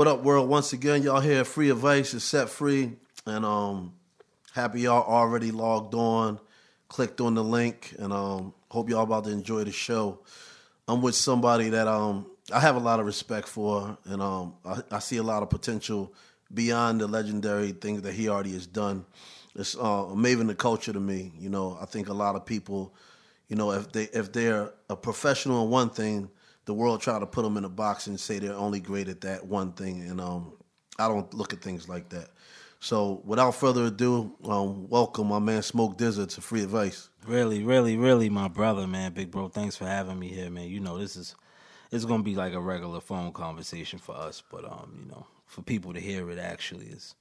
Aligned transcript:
What 0.00 0.08
up, 0.08 0.22
world? 0.22 0.48
Once 0.48 0.72
again, 0.72 1.02
y'all 1.02 1.20
here. 1.20 1.44
Free 1.44 1.68
advice 1.68 2.14
is 2.14 2.24
set 2.24 2.48
free, 2.48 2.92
and 3.26 3.44
um, 3.44 3.92
happy 4.54 4.80
y'all 4.80 5.02
already 5.02 5.50
logged 5.50 5.94
on, 5.94 6.40
clicked 6.88 7.20
on 7.20 7.34
the 7.34 7.44
link, 7.44 7.94
and 7.98 8.10
um, 8.10 8.54
hope 8.70 8.88
y'all 8.88 9.02
about 9.02 9.24
to 9.24 9.30
enjoy 9.30 9.62
the 9.64 9.72
show. 9.72 10.20
I'm 10.88 11.02
with 11.02 11.16
somebody 11.16 11.68
that 11.68 11.86
um 11.86 12.30
I 12.50 12.60
have 12.60 12.76
a 12.76 12.78
lot 12.80 12.98
of 12.98 13.04
respect 13.04 13.46
for, 13.46 13.98
and 14.06 14.22
um 14.22 14.54
I, 14.64 14.80
I 14.90 14.98
see 15.00 15.18
a 15.18 15.22
lot 15.22 15.42
of 15.42 15.50
potential 15.50 16.14
beyond 16.54 17.02
the 17.02 17.06
legendary 17.06 17.72
things 17.72 18.00
that 18.00 18.14
he 18.14 18.30
already 18.30 18.52
has 18.52 18.66
done. 18.66 19.04
It's 19.54 19.76
uh, 19.76 20.06
amazing 20.10 20.46
the 20.46 20.54
culture 20.54 20.94
to 20.94 21.00
me. 21.00 21.30
You 21.38 21.50
know, 21.50 21.76
I 21.78 21.84
think 21.84 22.08
a 22.08 22.14
lot 22.14 22.36
of 22.36 22.46
people, 22.46 22.94
you 23.48 23.56
know, 23.56 23.72
if 23.72 23.92
they 23.92 24.04
if 24.04 24.32
they're 24.32 24.72
a 24.88 24.96
professional 24.96 25.62
in 25.64 25.70
one 25.70 25.90
thing 25.90 26.30
the 26.64 26.74
world 26.74 27.00
try 27.00 27.18
to 27.18 27.26
put 27.26 27.42
them 27.42 27.56
in 27.56 27.64
a 27.64 27.68
box 27.68 28.06
and 28.06 28.18
say 28.18 28.38
they're 28.38 28.54
only 28.54 28.80
great 28.80 29.08
at 29.08 29.22
that 29.22 29.46
one 29.46 29.72
thing, 29.72 30.02
and 30.02 30.20
um, 30.20 30.52
I 30.98 31.08
don't 31.08 31.32
look 31.34 31.52
at 31.52 31.62
things 31.62 31.88
like 31.88 32.08
that. 32.10 32.28
So, 32.82 33.20
without 33.24 33.54
further 33.54 33.84
ado, 33.84 34.32
um, 34.44 34.88
welcome 34.88 35.26
my 35.26 35.38
man 35.38 35.62
Smoke 35.62 35.98
DZA 35.98 36.28
to 36.34 36.40
Free 36.40 36.62
Advice. 36.62 37.10
Really, 37.26 37.62
really, 37.62 37.96
really, 37.96 38.30
my 38.30 38.48
brother, 38.48 38.86
man, 38.86 39.12
big 39.12 39.30
bro. 39.30 39.48
Thanks 39.48 39.76
for 39.76 39.86
having 39.86 40.18
me 40.18 40.28
here, 40.28 40.48
man. 40.48 40.68
You 40.68 40.80
know, 40.80 40.98
this 40.98 41.16
is 41.16 41.34
it's 41.90 42.04
gonna 42.04 42.22
be 42.22 42.34
like 42.34 42.54
a 42.54 42.60
regular 42.60 43.00
phone 43.00 43.32
conversation 43.32 43.98
for 43.98 44.14
us, 44.16 44.42
but 44.50 44.64
um, 44.64 45.00
you 45.04 45.10
know, 45.10 45.26
for 45.46 45.62
people 45.62 45.92
to 45.92 46.00
hear 46.00 46.30
it 46.30 46.38
actually 46.38 46.86
is 46.86 47.14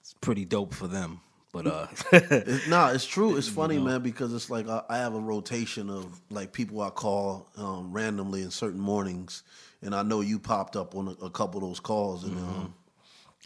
it's 0.00 0.14
pretty 0.20 0.44
dope 0.44 0.74
for 0.74 0.86
them. 0.86 1.20
But 1.54 1.68
uh, 1.68 1.86
it's, 2.12 2.66
nah, 2.66 2.90
it's 2.90 3.06
true. 3.06 3.36
It's 3.36 3.46
funny, 3.46 3.76
know? 3.76 3.84
man, 3.84 4.02
because 4.02 4.34
it's 4.34 4.50
like 4.50 4.68
I, 4.68 4.82
I, 4.88 4.96
have 4.96 5.14
a 5.14 5.20
rotation 5.20 5.88
of 5.88 6.20
like 6.28 6.52
people 6.52 6.80
I 6.80 6.90
call 6.90 7.48
um, 7.56 7.92
randomly 7.92 8.42
in 8.42 8.50
certain 8.50 8.80
mornings, 8.80 9.44
and 9.80 9.94
I 9.94 10.02
know 10.02 10.20
you 10.20 10.40
popped 10.40 10.74
up 10.74 10.96
on 10.96 11.06
a, 11.06 11.26
a 11.26 11.30
couple 11.30 11.62
of 11.62 11.68
those 11.68 11.78
calls, 11.78 12.24
and 12.24 12.36
um, 12.36 12.42
mm-hmm. 12.42 12.60
um, 12.62 12.74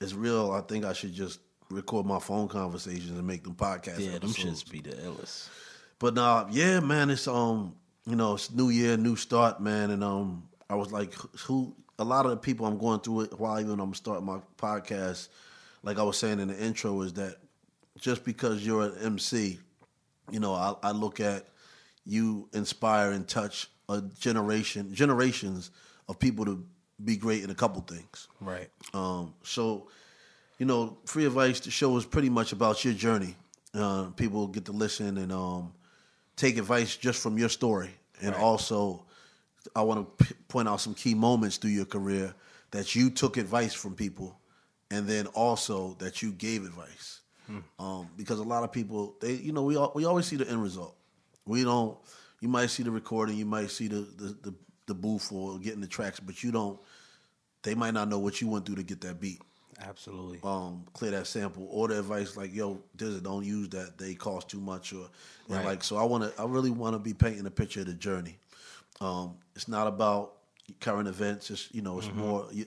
it's 0.01 0.15
real. 0.15 0.53
I 0.53 0.63
think 0.63 0.87
I 0.87 0.95
should 0.95 1.13
just 1.13 1.41
record 1.69 2.07
my 2.07 2.19
phone 2.19 2.49
conversations 2.49 3.11
and 3.11 3.27
make 3.27 3.45
them 3.45 3.55
podcasts. 3.55 3.99
Yeah, 3.99 4.13
episodes. 4.13 4.43
them 4.43 4.55
shits 4.55 4.71
be 4.71 4.81
the 4.81 4.97
illest. 4.97 5.51
But 5.99 6.15
nah, 6.15 6.47
yeah, 6.51 6.81
man, 6.81 7.11
it's 7.11 7.29
um, 7.29 7.75
you 8.07 8.17
know, 8.17 8.37
it's 8.37 8.51
new 8.51 8.71
year, 8.71 8.97
new 8.97 9.17
start, 9.17 9.61
man, 9.61 9.91
and 9.91 10.03
um, 10.03 10.49
I 10.71 10.77
was 10.77 10.91
like, 10.93 11.13
who? 11.41 11.77
A 11.99 12.05
lot 12.05 12.25
of 12.25 12.31
the 12.31 12.37
people 12.39 12.65
I'm 12.65 12.79
going 12.79 13.01
through 13.01 13.23
it 13.23 13.39
while 13.39 13.61
even 13.61 13.81
I'm 13.81 13.93
starting 13.93 14.25
my 14.25 14.39
podcast, 14.57 15.29
like 15.83 15.99
I 15.99 16.05
was 16.05 16.17
saying 16.17 16.41
in 16.41 16.49
the 16.49 16.57
intro, 16.57 17.03
is 17.03 17.13
that 17.15 17.37
just 17.99 18.25
because 18.25 18.65
you're 18.65 18.83
an 18.83 18.95
MC, 19.03 19.59
you 20.31 20.41
know, 20.41 20.55
I, 20.55 20.75
I 20.83 20.91
look 20.93 21.21
at 21.21 21.47
you 22.05 22.49
inspire 22.53 23.13
and 23.13 23.27
touch 23.29 23.69
a 23.89 24.03
generation, 24.19 24.95
generations 24.95 25.71
of 26.09 26.19
people 26.19 26.45
to 26.45 26.65
be 27.05 27.17
great 27.17 27.45
in 27.45 27.51
a 27.51 27.55
couple 27.55 27.81
things. 27.83 28.29
Right. 28.41 28.69
Um, 28.93 29.35
so, 29.43 29.89
you 30.59 30.67
know, 30.67 30.99
free 31.05 31.27
advice. 31.27 31.61
The 31.61 31.71
show 31.71 31.97
is 31.97 32.05
pretty 32.05 32.31
much 32.31 32.53
about 32.53 32.85
your 32.85 32.95
journey. 32.95 33.37
Uh, 33.75 34.11
people 34.17 34.47
get 34.49 34.65
to 34.67 34.73
listen 34.73 35.19
and 35.19 35.31
um, 35.31 35.73
take 36.37 36.59
advice 36.59 36.97
just 36.97 37.23
from 37.23 37.39
your 37.39 37.49
story, 37.49 37.91
and 38.21 38.31
right. 38.31 38.41
also, 38.41 39.05
I 39.77 39.83
want 39.83 40.19
to 40.19 40.25
p- 40.25 40.35
point 40.49 40.69
out 40.69 40.81
some 40.81 40.95
key 40.95 41.15
moments 41.15 41.59
through 41.59 41.73
your 41.73 41.85
career 41.85 42.35
that 42.71 42.95
you 42.95 43.11
took 43.11 43.37
advice 43.37 43.75
from 43.75 43.95
people, 43.95 44.41
and 44.91 45.07
then 45.07 45.27
also 45.29 45.97
that 45.99 46.23
you 46.23 46.33
gave 46.33 46.65
advice. 46.65 47.21
Hmm. 47.49 47.59
Um, 47.79 48.11
because 48.17 48.39
a 48.39 48.45
lot 48.45 48.63
of 48.63 48.73
people, 48.73 49.17
they, 49.21 49.33
you 49.33 49.53
know, 49.53 49.63
we 49.63 49.77
all, 49.77 49.91
we 49.95 50.05
always 50.05 50.27
see 50.27 50.37
the 50.37 50.49
end 50.49 50.63
result. 50.63 50.95
We 51.47 51.65
don't. 51.65 51.97
You 52.41 52.49
might 52.49 52.71
see 52.71 52.83
the 52.83 52.91
recording, 52.91 53.37
you 53.37 53.47
might 53.47 53.71
see 53.71 53.89
the 53.89 54.07
the, 54.17 54.37
the, 54.43 54.55
the 54.87 54.95
booth 54.95 55.33
or 55.33 55.59
getting 55.59 55.81
the 55.81 55.87
tracks, 55.87 56.21
but 56.21 56.43
you 56.45 56.53
don't. 56.53 56.79
They 57.63 57.75
might 57.75 57.95
not 57.95 58.09
know 58.09 58.19
what 58.19 58.41
you 58.41 58.49
went 58.49 58.67
through 58.67 58.77
to 58.77 58.83
get 58.83 59.01
that 59.01 59.21
beat. 59.21 59.41
Absolutely. 59.81 60.41
Um, 60.45 60.85
clear 60.93 61.13
that 61.13 61.27
sample 61.27 61.67
or 61.71 61.89
the 61.89 61.99
advice 61.99 62.37
like, 62.37 62.55
yo, 62.55 62.81
this 62.95 63.21
don't 63.21 63.45
use 63.45 63.69
that. 63.71 63.97
They 63.97 64.15
cost 64.15 64.49
too 64.49 64.61
much 64.61 64.93
or 64.93 65.09
right. 65.49 65.65
like. 65.65 65.83
So 65.83 65.97
I 65.97 66.05
want 66.05 66.25
to. 66.25 66.41
I 66.41 66.45
really 66.45 66.71
want 66.71 66.95
to 66.95 66.99
be 66.99 67.15
painting 67.15 67.47
a 67.47 67.51
picture 67.51 67.81
of 67.81 67.87
the 67.87 67.95
journey. 67.95 68.39
Um, 69.01 69.37
it's 69.57 69.69
not 69.69 69.87
about 69.87 70.35
current 70.81 71.09
events. 71.09 71.51
It's 71.51 71.69
you 71.73 71.81
know, 71.81 71.99
it's 71.99 72.09
mm-hmm. 72.09 72.21
more. 72.21 72.47
You, 72.53 72.67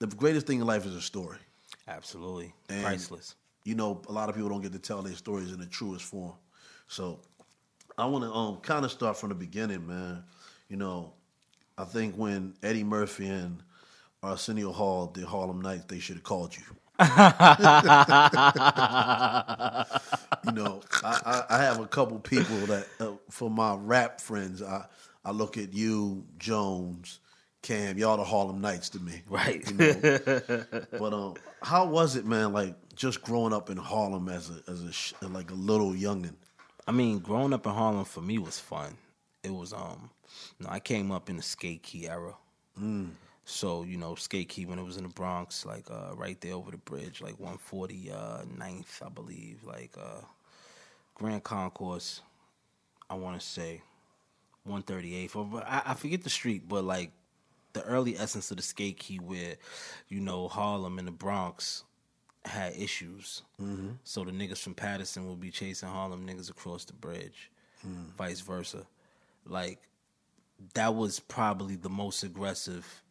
the 0.00 0.08
greatest 0.08 0.46
thing 0.46 0.60
in 0.60 0.66
life 0.66 0.84
is 0.84 0.96
a 0.96 1.00
story. 1.00 1.38
Absolutely, 1.86 2.52
and 2.68 2.82
priceless 2.82 3.34
you 3.68 3.74
know, 3.74 4.00
a 4.08 4.12
lot 4.12 4.30
of 4.30 4.34
people 4.34 4.48
don't 4.48 4.62
get 4.62 4.72
to 4.72 4.78
tell 4.78 5.02
their 5.02 5.14
stories 5.14 5.52
in 5.52 5.60
the 5.60 5.66
truest 5.66 6.06
form. 6.06 6.32
So 6.86 7.20
I 7.98 8.06
want 8.06 8.24
to 8.24 8.32
um, 8.32 8.56
kind 8.62 8.82
of 8.82 8.90
start 8.90 9.18
from 9.18 9.28
the 9.28 9.34
beginning, 9.34 9.86
man. 9.86 10.24
You 10.70 10.78
know, 10.78 11.12
I 11.76 11.84
think 11.84 12.14
when 12.14 12.54
Eddie 12.62 12.82
Murphy 12.82 13.28
and 13.28 13.62
Arsenio 14.22 14.72
Hall 14.72 15.08
did 15.08 15.24
Harlem 15.24 15.60
Nights, 15.60 15.84
they 15.86 15.98
should 15.98 16.16
have 16.16 16.22
called 16.22 16.56
you. 16.56 16.62
you 17.00 17.06
know, 20.52 20.80
I, 21.04 21.44
I, 21.50 21.62
have 21.62 21.78
a 21.78 21.86
couple 21.86 22.18
people 22.18 22.56
that, 22.66 22.86
uh, 22.98 23.12
for 23.30 23.50
my 23.50 23.76
rap 23.76 24.20
friends, 24.20 24.62
I, 24.62 24.86
I 25.24 25.30
look 25.30 25.58
at 25.58 25.74
you, 25.74 26.24
Jones, 26.38 27.20
Cam, 27.62 27.98
y'all 27.98 28.16
the 28.16 28.24
Harlem 28.24 28.60
Nights 28.60 28.88
to 28.90 29.00
me. 29.00 29.22
Right. 29.28 29.64
You 29.70 29.76
know? 29.76 30.40
but 30.98 31.12
um, 31.12 31.34
how 31.62 31.86
was 31.86 32.16
it, 32.16 32.24
man? 32.24 32.52
Like 32.52 32.74
just 32.98 33.22
growing 33.22 33.52
up 33.52 33.70
in 33.70 33.76
Harlem 33.76 34.28
as 34.28 34.50
a 34.50 34.70
as 34.70 35.14
a 35.22 35.28
like 35.28 35.50
a 35.50 35.54
little 35.54 35.92
youngin. 35.92 36.34
I 36.86 36.92
mean, 36.92 37.20
growing 37.20 37.52
up 37.52 37.64
in 37.64 37.72
Harlem 37.72 38.04
for 38.04 38.20
me 38.20 38.38
was 38.38 38.58
fun. 38.58 38.96
It 39.44 39.54
was 39.54 39.72
um, 39.72 40.10
you 40.58 40.66
know, 40.66 40.72
I 40.72 40.80
came 40.80 41.12
up 41.12 41.30
in 41.30 41.36
the 41.36 41.42
skate 41.42 41.82
key 41.82 42.08
era. 42.08 42.34
Mm. 42.78 43.10
So 43.44 43.84
you 43.84 43.96
know, 43.96 44.16
skate 44.16 44.48
key 44.48 44.66
when 44.66 44.78
it 44.78 44.84
was 44.84 44.96
in 44.96 45.04
the 45.04 45.08
Bronx, 45.10 45.64
like 45.64 45.88
uh, 45.90 46.14
right 46.16 46.38
there 46.40 46.54
over 46.54 46.72
the 46.72 46.76
bridge, 46.76 47.22
like 47.22 47.38
149th, 47.38 49.02
uh, 49.02 49.06
I 49.06 49.08
believe, 49.08 49.64
like 49.64 49.96
uh, 49.96 50.22
Grand 51.14 51.44
Concourse. 51.44 52.20
I 53.08 53.14
want 53.14 53.40
to 53.40 53.46
say 53.46 53.80
138th, 54.68 55.36
or 55.36 55.62
I, 55.64 55.82
I 55.86 55.94
forget 55.94 56.22
the 56.24 56.30
street, 56.30 56.68
but 56.68 56.84
like 56.84 57.12
the 57.72 57.82
early 57.84 58.18
essence 58.18 58.50
of 58.50 58.56
the 58.56 58.62
skate 58.62 58.98
key 58.98 59.16
where, 59.16 59.54
you 60.08 60.20
know, 60.20 60.48
Harlem 60.48 60.98
and 60.98 61.08
the 61.08 61.12
Bronx 61.12 61.84
had 62.48 62.74
issues. 62.76 63.42
Mm-hmm. 63.60 63.90
So 64.04 64.24
the 64.24 64.32
niggas 64.32 64.58
from 64.58 64.74
Patterson 64.74 65.28
would 65.28 65.40
be 65.40 65.50
chasing 65.50 65.88
Harlem 65.88 66.26
niggas 66.26 66.50
across 66.50 66.84
the 66.84 66.92
bridge, 66.92 67.50
mm. 67.86 68.14
vice 68.16 68.40
versa. 68.40 68.86
Like 69.46 69.80
that 70.74 70.94
was 70.94 71.20
probably 71.20 71.76
the 71.76 71.88
most 71.88 72.22
aggressive 72.22 73.02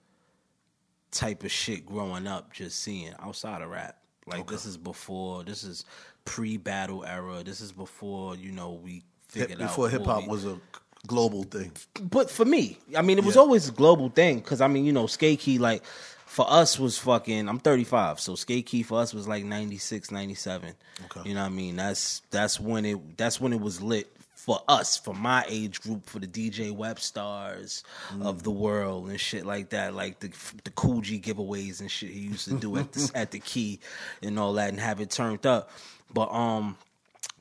type 1.11 1.43
of 1.43 1.51
shit 1.51 1.85
growing 1.85 2.27
up. 2.27 2.53
Just 2.53 2.79
seeing 2.79 3.13
outside 3.19 3.61
of 3.61 3.69
rap. 3.69 3.97
Like 4.25 4.41
okay. 4.41 4.55
this 4.55 4.65
is 4.65 4.77
before. 4.77 5.43
This 5.43 5.63
is 5.63 5.85
pre-battle 6.25 7.05
era. 7.05 7.43
This 7.43 7.61
is 7.61 7.71
before 7.71 8.35
you 8.35 8.51
know 8.51 8.73
we 8.73 9.03
figured 9.29 9.59
before 9.59 9.63
out 9.63 9.69
before 9.69 9.89
hip 9.89 10.05
hop 10.05 10.27
was 10.27 10.45
a 10.45 10.59
global 11.07 11.43
thing. 11.43 11.71
But 12.01 12.29
for 12.29 12.45
me, 12.45 12.77
I 12.95 13.01
mean, 13.01 13.17
it 13.17 13.23
was 13.23 13.35
yeah. 13.35 13.41
always 13.41 13.69
a 13.69 13.71
global 13.71 14.09
thing 14.09 14.39
because 14.39 14.61
I 14.61 14.67
mean, 14.67 14.85
you 14.85 14.91
know, 14.91 15.07
skate 15.07 15.39
key 15.39 15.57
like 15.57 15.83
for 16.27 16.45
us 16.49 16.77
was 16.77 16.97
fucking. 16.97 17.47
I'm 17.47 17.57
35, 17.57 18.19
so 18.19 18.35
skate 18.35 18.65
key 18.65 18.83
for 18.83 18.99
us 18.99 19.13
was 19.13 19.27
like 19.27 19.45
96, 19.45 20.11
97. 20.11 20.73
Okay. 21.05 21.29
You 21.29 21.35
know 21.35 21.41
what 21.41 21.47
I 21.47 21.49
mean? 21.49 21.77
That's 21.77 22.21
that's 22.29 22.59
when 22.59 22.85
it 22.85 23.17
that's 23.17 23.39
when 23.39 23.53
it 23.53 23.61
was 23.61 23.81
lit 23.81 24.11
for 24.35 24.61
us, 24.67 24.97
for 24.97 25.13
my 25.13 25.45
age 25.47 25.81
group, 25.81 26.07
for 26.07 26.19
the 26.19 26.27
DJ 26.27 26.75
Webstars 26.75 27.81
mm. 28.13 28.25
of 28.25 28.43
the 28.43 28.51
world 28.51 29.09
and 29.09 29.19
shit 29.19 29.45
like 29.45 29.69
that, 29.69 29.95
like 29.95 30.19
the 30.19 30.27
the 30.63 31.01
G 31.01 31.19
giveaways 31.19 31.79
and 31.79 31.89
shit 31.89 32.11
he 32.11 32.19
used 32.19 32.47
to 32.49 32.55
do 32.55 32.75
at 32.77 32.91
the 32.91 33.11
at 33.15 33.31
the 33.31 33.39
key 33.39 33.79
and 34.21 34.37
all 34.37 34.53
that, 34.53 34.69
and 34.69 34.79
have 34.79 34.99
it 34.99 35.09
turned 35.09 35.45
up. 35.45 35.71
But 36.13 36.31
um, 36.31 36.77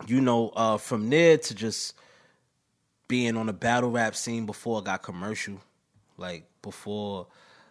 you 0.07 0.21
know, 0.21 0.51
uh, 0.51 0.79
from 0.79 1.11
there 1.11 1.39
to 1.39 1.55
just 1.55 1.95
being 3.09 3.37
on 3.37 3.47
the 3.47 3.53
battle 3.53 3.91
rap 3.91 4.15
scene 4.15 4.47
before 4.47 4.81
I 4.81 4.85
got 4.85 5.03
commercial, 5.03 5.61
like 6.17 6.45
before 6.63 7.27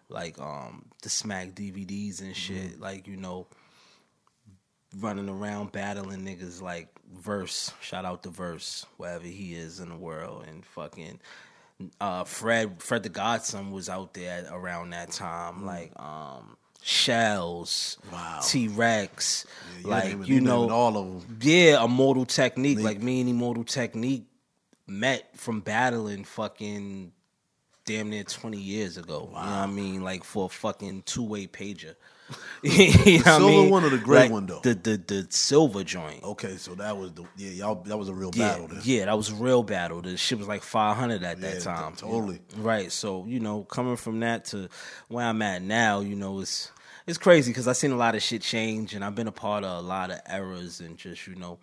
like 0.10 0.40
um 0.40 0.86
the 1.02 1.10
smack 1.10 1.50
DVDs 1.56 2.22
and 2.22 2.36
shit, 2.36 2.74
mm-hmm. 2.74 2.82
like 2.82 3.08
you 3.08 3.18
know 3.18 3.48
running 5.00 5.30
around 5.30 5.72
battling 5.72 6.22
niggas 6.22 6.62
like 6.62 6.90
Verse, 7.14 7.72
shout 7.82 8.04
out 8.04 8.24
to 8.24 8.30
Verse, 8.30 8.86
wherever 8.98 9.26
he 9.26 9.54
is 9.54 9.80
in 9.80 9.90
the 9.90 9.96
world 9.96 10.46
and 10.48 10.66
fucking 10.66 11.20
uh 12.00 12.24
Fred 12.24 12.82
Fred 12.82 13.04
the 13.04 13.10
Godson 13.10 13.72
was 13.72 13.90
out 13.90 14.14
there 14.14 14.48
around 14.52 14.92
that 14.92 15.12
time, 15.12 15.56
mm-hmm. 15.56 15.66
like 15.66 16.00
um 16.00 16.58
Shells, 16.88 17.98
wow. 18.12 18.42
T 18.46 18.68
Rex, 18.68 19.48
yeah, 19.82 19.88
like 19.88 20.28
you 20.28 20.40
know, 20.40 20.70
all 20.70 20.98
of 20.98 21.28
them. 21.28 21.40
Yeah, 21.42 21.84
Immortal 21.84 22.28
Technique, 22.28 22.80
like 22.80 23.02
me 23.02 23.22
and 23.22 23.30
Immortal 23.30 23.64
Technique 23.64 24.28
met 24.86 25.36
from 25.36 25.62
battling 25.62 26.26
fucking 26.26 27.12
damn 27.86 28.10
near 28.10 28.24
20 28.24 28.58
years 28.58 28.98
ago. 28.98 29.30
Wow. 29.32 29.40
You 29.42 29.46
know 29.50 29.52
what 29.52 29.58
I 29.58 29.66
mean? 29.68 30.04
Like 30.04 30.24
for 30.24 30.46
a 30.46 30.50
fucking 30.50 31.04
two 31.04 31.24
way 31.24 31.48
pager. 31.48 31.96
you 32.64 33.20
know 33.20 33.24
silver 33.24 33.46
I 33.46 33.48
mean? 33.48 33.70
one 33.70 33.84
or 33.84 33.90
the 33.90 34.00
gray 34.00 34.22
like 34.22 34.32
one 34.32 34.48
though? 34.48 34.60
The, 34.64 34.74
the 34.74 34.98
the 34.98 35.28
silver 35.30 35.84
joint. 35.84 36.24
Okay, 36.24 36.58
so 36.58 36.74
that 36.76 36.98
was 36.98 37.12
the 37.12 37.24
yeah 37.38 37.52
y'all 37.52 37.76
that 37.84 37.98
was 37.98 38.10
a 38.10 38.16
real 38.16 38.32
yeah, 38.34 38.54
battle. 38.54 38.68
Then. 38.68 38.82
Yeah, 38.84 39.06
that 39.06 39.16
was 39.16 39.30
a 39.30 39.36
real 39.36 39.62
battle. 39.62 40.02
The 40.02 40.18
shit 40.18 40.40
was 40.40 40.48
like 40.48 40.64
five 40.64 40.98
hundred 40.98 41.24
at 41.24 41.38
yeah, 41.38 41.52
that 41.52 41.62
time. 41.62 41.96
Totally. 41.96 42.40
Right. 42.58 42.92
So 42.92 43.26
you 43.28 43.40
know, 43.40 43.64
coming 43.66 43.96
from 43.96 44.22
that 44.22 44.46
to 44.46 44.70
where 45.08 45.26
I'm 45.26 45.42
at 45.44 45.62
now, 45.62 46.00
you 46.00 46.16
know, 46.16 46.40
it's 46.40 46.72
it's 47.06 47.20
crazy 47.20 47.52
because 47.52 47.68
I've 47.68 47.78
seen 47.78 47.92
a 47.92 47.98
lot 47.98 48.16
of 48.16 48.24
shit 48.24 48.42
change, 48.42 48.96
and 48.96 49.06
I've 49.06 49.14
been 49.14 49.28
a 49.28 49.32
part 49.32 49.64
of 49.64 49.84
a 49.84 49.88
lot 49.88 50.10
of 50.10 50.20
eras, 50.28 50.80
and 50.80 50.98
just 50.98 51.28
you 51.28 51.36
know, 51.36 51.60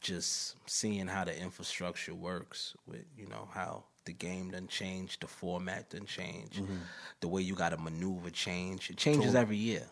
just 0.00 0.56
seeing 0.68 1.06
how 1.06 1.24
the 1.24 1.40
infrastructure 1.40 2.14
works 2.14 2.74
with 2.88 3.04
you 3.16 3.28
know 3.28 3.48
how 3.52 3.84
the 4.06 4.12
game 4.12 4.50
done 4.50 4.68
changed, 4.68 5.20
the 5.20 5.26
format 5.26 5.90
done 5.90 6.06
changed, 6.06 6.62
mm-hmm. 6.62 6.76
the 7.20 7.28
way 7.28 7.42
you 7.42 7.54
got 7.54 7.70
to 7.70 7.76
maneuver 7.76 8.30
change. 8.30 8.90
It 8.90 8.96
changes 8.96 9.34
every 9.34 9.56
year, 9.56 9.82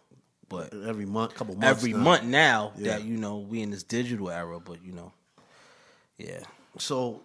but 0.49 0.73
every 0.73 1.07
month, 1.07 1.35
couple 1.35 1.55
months, 1.55 1.79
every 1.83 1.93
now. 1.93 1.99
month 1.99 2.25
now 2.25 2.73
yeah. 2.79 2.93
that 2.93 3.05
you 3.05 3.19
know 3.19 3.39
we 3.39 3.61
in 3.61 3.71
this 3.71 3.83
digital 3.83 4.31
era. 4.31 4.59
But 4.59 4.83
you 4.83 4.93
know, 4.93 5.13
yeah. 6.17 6.41
So, 6.79 7.21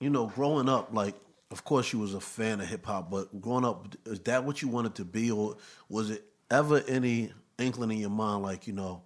you 0.00 0.10
know, 0.10 0.26
growing 0.26 0.68
up, 0.68 0.90
like, 0.92 1.14
of 1.50 1.64
course, 1.64 1.92
you 1.92 1.98
was 1.98 2.14
a 2.14 2.20
fan 2.20 2.60
of 2.60 2.66
hip 2.66 2.86
hop, 2.86 3.10
but 3.10 3.40
growing 3.40 3.64
up, 3.64 3.94
is 4.06 4.20
that 4.20 4.44
what 4.44 4.62
you 4.62 4.68
wanted 4.68 4.94
to 4.96 5.04
be, 5.04 5.30
or 5.30 5.56
was 5.88 6.10
it 6.10 6.24
ever 6.50 6.82
any 6.88 7.32
inkling 7.58 7.92
in 7.92 7.98
your 7.98 8.10
mind, 8.10 8.42
like, 8.42 8.66
you 8.66 8.72
know, 8.72 9.02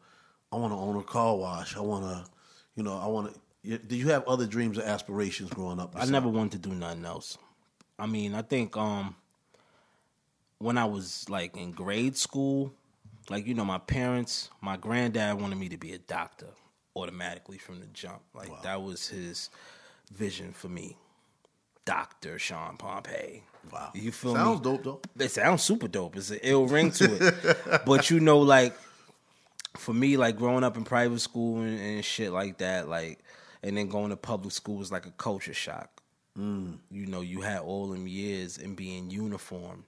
I 0.51 0.57
want 0.57 0.73
to 0.73 0.79
own 0.79 0.97
a 0.97 1.03
car 1.03 1.37
wash, 1.37 1.77
I 1.77 1.81
want 1.81 2.05
to, 2.05 2.31
you 2.77 2.83
know, 2.83 2.97
I 2.97 3.07
want 3.07 3.33
to 3.33 3.41
did 3.65 3.93
you 3.93 4.09
have 4.09 4.27
other 4.27 4.47
dreams 4.47 4.79
or 4.79 4.83
aspirations 4.83 5.51
growing 5.51 5.81
up? 5.81 5.95
I 5.97 6.07
never 6.07 6.29
wanted 6.29 6.63
to 6.63 6.69
do 6.69 6.75
nothing 6.75 7.05
else. 7.05 7.39
I 7.99 8.07
mean, 8.07 8.35
I 8.35 8.43
think 8.43 8.77
um, 8.77 9.17
when 10.59 10.79
I 10.79 10.85
was 10.85 11.29
like 11.29 11.57
in 11.57 11.73
grade 11.73 12.17
school, 12.17 12.73
like 13.29 13.47
you 13.47 13.55
know, 13.55 13.65
my 13.65 13.79
parents, 13.79 14.51
my 14.61 14.77
granddad 14.77 15.41
wanted 15.41 15.57
me 15.59 15.69
to 15.71 15.77
be 15.77 15.93
a 15.93 15.99
doctor 15.99 16.49
automatically 16.95 17.59
from 17.59 17.81
the 17.81 17.87
jump. 17.87 18.21
Like 18.35 18.51
wow. 18.51 18.61
that 18.63 18.83
was 18.83 19.09
his 19.09 19.51
vision 20.13 20.53
for 20.53 20.69
me. 20.69 20.97
Doctor 21.85 22.39
Sean 22.39 22.77
Pompey. 22.77 23.45
Wow. 23.73 23.91
You 23.95 24.13
feel 24.13 24.35
sounds 24.35 24.61
me? 24.61 24.65
dope 24.65 24.85
though. 24.85 25.01
It 25.25 25.31
sounds 25.31 25.63
super 25.63 25.89
dope. 25.89 26.17
It's 26.17 26.31
an 26.31 26.41
ill 26.43 26.67
ring 26.67 26.91
to 26.93 27.17
it. 27.17 27.83
but 27.87 28.11
you 28.11 28.21
know, 28.21 28.39
like 28.39 28.75
for 29.77 29.95
me, 29.95 30.17
like 30.17 30.37
growing 30.37 30.65
up 30.65 30.77
in 30.77 30.85
private 30.85 31.21
school 31.21 31.61
and, 31.61 31.79
and 31.79 32.05
shit 32.05 32.33
like 32.33 32.59
that, 32.59 32.89
like 32.89 33.19
and 33.63 33.77
then 33.77 33.89
going 33.89 34.11
to 34.11 34.17
public 34.17 34.53
school 34.53 34.77
was 34.77 34.93
like 34.93 35.07
a 35.07 35.11
culture 35.13 35.55
shock. 35.55 36.03
Mm. 36.39 36.79
You 36.91 37.07
know, 37.07 37.21
you 37.21 37.41
had 37.41 37.61
all 37.61 37.89
them 37.89 38.07
years 38.07 38.59
and 38.59 38.77
being 38.77 39.11
uniform, 39.11 39.85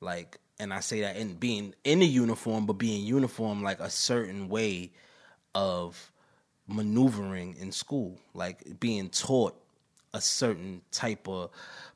like, 0.00 0.38
and 0.60 0.72
I 0.72 0.80
say 0.80 1.00
that 1.00 1.16
in 1.16 1.34
being 1.34 1.74
in 1.84 2.02
a 2.02 2.04
uniform, 2.04 2.66
but 2.66 2.74
being 2.74 3.04
uniform 3.04 3.62
like 3.62 3.80
a 3.80 3.90
certain 3.90 4.48
way 4.48 4.92
of 5.54 6.12
maneuvering 6.68 7.56
in 7.58 7.72
school, 7.72 8.18
like 8.34 8.78
being 8.78 9.08
taught 9.08 9.60
a 10.14 10.20
certain 10.20 10.82
type 10.90 11.28
of 11.28 11.50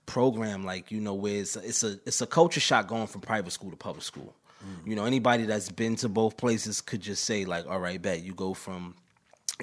program, 0.06 0.64
like 0.64 0.90
you 0.90 1.00
know, 1.00 1.14
where 1.14 1.40
it's 1.40 1.56
a, 1.56 1.60
it's 1.60 1.84
a 1.84 2.00
it's 2.04 2.20
a 2.20 2.26
culture 2.26 2.60
shock 2.60 2.88
going 2.88 3.06
from 3.06 3.20
private 3.20 3.50
school 3.52 3.70
to 3.70 3.76
public 3.76 4.02
school. 4.02 4.34
Mm. 4.64 4.88
You 4.88 4.96
know, 4.96 5.04
anybody 5.04 5.44
that's 5.44 5.70
been 5.70 5.96
to 5.96 6.08
both 6.08 6.36
places 6.36 6.80
could 6.80 7.00
just 7.00 7.24
say 7.24 7.44
like, 7.44 7.66
all 7.68 7.78
right, 7.78 8.00
bet 8.00 8.22
you 8.22 8.34
go 8.34 8.54
from 8.54 8.94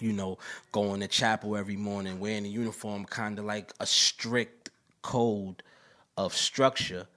you 0.01 0.13
know, 0.13 0.37
going 0.71 1.01
to 1.01 1.07
chapel 1.07 1.55
every 1.55 1.75
morning, 1.75 2.19
wearing 2.19 2.45
a 2.45 2.49
uniform, 2.49 3.05
kind 3.05 3.39
of 3.39 3.45
like 3.45 3.73
a 3.79 3.85
strict 3.85 4.69
code 5.01 5.63
of 6.17 6.33
structure 6.33 7.07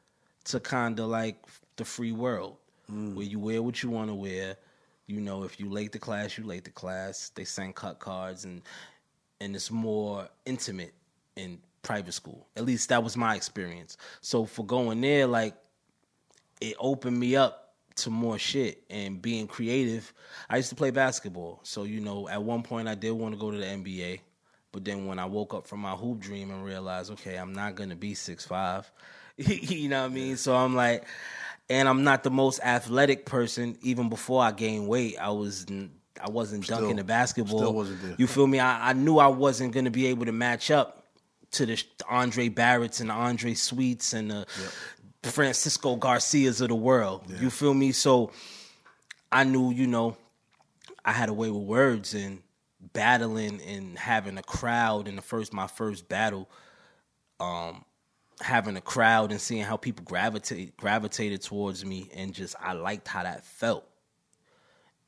to 0.45 0.61
kind 0.61 0.99
of 1.01 1.07
like 1.07 1.37
the 1.77 1.85
free 1.85 2.13
world, 2.13 2.57
mm. 2.91 3.15
where 3.15 3.25
you 3.25 3.39
wear 3.39 3.63
what 3.63 3.83
you 3.83 3.91
want 3.91 4.09
to 4.09 4.15
wear. 4.15 4.57
You 5.07 5.21
know, 5.21 5.45
if 5.45 5.59
you 5.59 5.69
late 5.69 5.93
the 5.93 5.99
class, 5.99 6.39
you 6.39 6.45
late 6.45 6.65
the 6.65 6.71
class. 6.71 7.31
They 7.35 7.45
send 7.45 7.75
cut 7.75 7.99
cards, 7.99 8.45
and 8.45 8.63
and 9.41 9.55
it's 9.57 9.71
more 9.71 10.29
intimate 10.47 10.95
in 11.37 11.59
private 11.83 12.13
school. 12.13 12.47
At 12.57 12.65
least 12.65 12.89
that 12.91 13.03
was 13.03 13.17
my 13.17 13.35
experience. 13.35 13.97
So 14.21 14.45
for 14.45 14.65
going 14.65 15.01
there, 15.01 15.27
like 15.27 15.55
it 16.61 16.77
opened 16.79 17.19
me 17.19 17.35
up 17.35 17.72
to 17.97 18.11
more 18.11 18.39
shit 18.39 18.83
and 18.91 19.21
being 19.21 19.47
creative. 19.47 20.13
I 20.49 20.57
used 20.57 20.71
to 20.71 20.75
play 20.75 20.91
basketball. 20.91 21.61
So, 21.63 21.85
you 21.85 22.01
know, 22.01 22.29
at 22.29 22.43
one 22.43 22.63
point 22.63 22.89
I 22.89 22.95
did 22.95 23.13
want 23.13 23.35
to 23.35 23.41
go 23.41 23.51
to 23.51 23.57
the 23.57 23.65
NBA. 23.65 24.21
But 24.73 24.85
then 24.85 25.07
when 25.07 25.19
I 25.19 25.27
woke 25.27 25.53
up 25.53 25.67
from 25.67 25.81
my 25.81 25.93
hoop 25.93 26.21
dream 26.21 26.51
and 26.51 26.65
realized, 26.65 27.11
okay, 27.13 27.37
I'm 27.37 27.53
not 27.53 27.75
gonna 27.75 27.97
be 27.97 28.15
six 28.15 28.47
five. 28.47 28.91
you 29.37 29.89
know 29.89 30.03
what 30.03 30.11
I 30.11 30.15
mean? 30.15 30.37
So 30.37 30.55
I'm 30.55 30.75
like 30.75 31.05
and 31.73 31.89
I'm 31.89 32.05
not 32.05 32.23
the 32.23 32.31
most 32.31 32.61
athletic 32.63 33.25
person. 33.25 33.79
Even 33.83 34.09
before 34.09 34.43
I 34.43 34.53
gained 34.53 34.89
weight, 34.89 35.17
I 35.19 35.31
was 35.31 35.67
I 36.21 36.29
wasn't 36.29 36.65
still, 36.65 36.79
dunking 36.79 36.97
the 36.97 37.05
basketball. 37.05 37.59
Still 37.59 37.73
wasn't 37.73 38.03
there. 38.03 38.15
You 38.19 38.27
feel 38.27 38.47
me? 38.47 38.61
I, 38.61 38.91
I 38.91 38.93
knew 38.93 39.19
I 39.19 39.29
wasn't 39.29 39.73
gonna 39.73 39.91
be 39.91 40.07
able 40.07 40.27
to 40.27 40.33
match 40.33 40.71
up 40.71 41.07
to 41.53 41.67
the 41.67 41.83
Andre 42.09 42.49
Barretts 42.49 43.01
and 43.01 43.11
the 43.11 43.15
Andre 43.15 43.55
Sweets 43.55 44.13
and 44.13 44.31
the 44.31 44.47
yep. 44.61 44.73
Francisco 45.23 45.97
Garcias 45.97 46.61
of 46.61 46.69
the 46.69 46.75
world. 46.75 47.23
Yeah. 47.29 47.41
You 47.41 47.51
feel 47.51 47.75
me? 47.75 47.93
So 47.93 48.33
I 49.31 49.45
knew, 49.45 49.73
you 49.73 49.87
know, 49.87 50.17
I 51.05 51.13
had 51.13 51.29
a 51.29 51.33
way 51.33 51.51
with 51.51 51.63
words 51.63 52.15
and 52.15 52.43
battling 52.93 53.61
and 53.63 53.99
having 53.99 54.37
a 54.39 54.43
crowd 54.43 55.09
in 55.09 55.17
the 55.17 55.23
first 55.23 55.53
my 55.53 55.67
first 55.67 56.09
battle. 56.09 56.49
Um, 57.41 57.85
having 58.41 58.77
a 58.77 58.81
crowd 58.81 59.31
and 59.31 59.41
seeing 59.41 59.63
how 59.63 59.77
people 59.77 60.05
gravitate 60.05 60.77
gravitated 60.77 61.43
towards 61.43 61.85
me 61.85 62.09
and 62.15 62.35
just 62.35 62.57
I 62.61 62.73
liked 62.73 63.09
how 63.09 63.23
that 63.23 63.45
felt. 63.45 63.87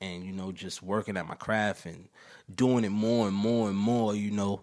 And 0.01 0.25
you 0.25 0.33
know, 0.33 0.53
just 0.53 0.83
working 0.83 1.17
at 1.17 1.27
my 1.27 1.35
craft 1.35 1.87
and 1.87 2.09
doing 2.53 2.85
it 2.85 2.91
more 2.91 3.27
and 3.27 3.37
more 3.37 3.69
and 3.69 3.77
more, 3.77 4.15
you 4.15 4.31
know, 4.31 4.61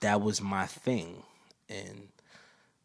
that 0.00 0.20
was 0.20 0.40
my 0.40 0.66
thing. 0.66 1.22
And 1.68 2.08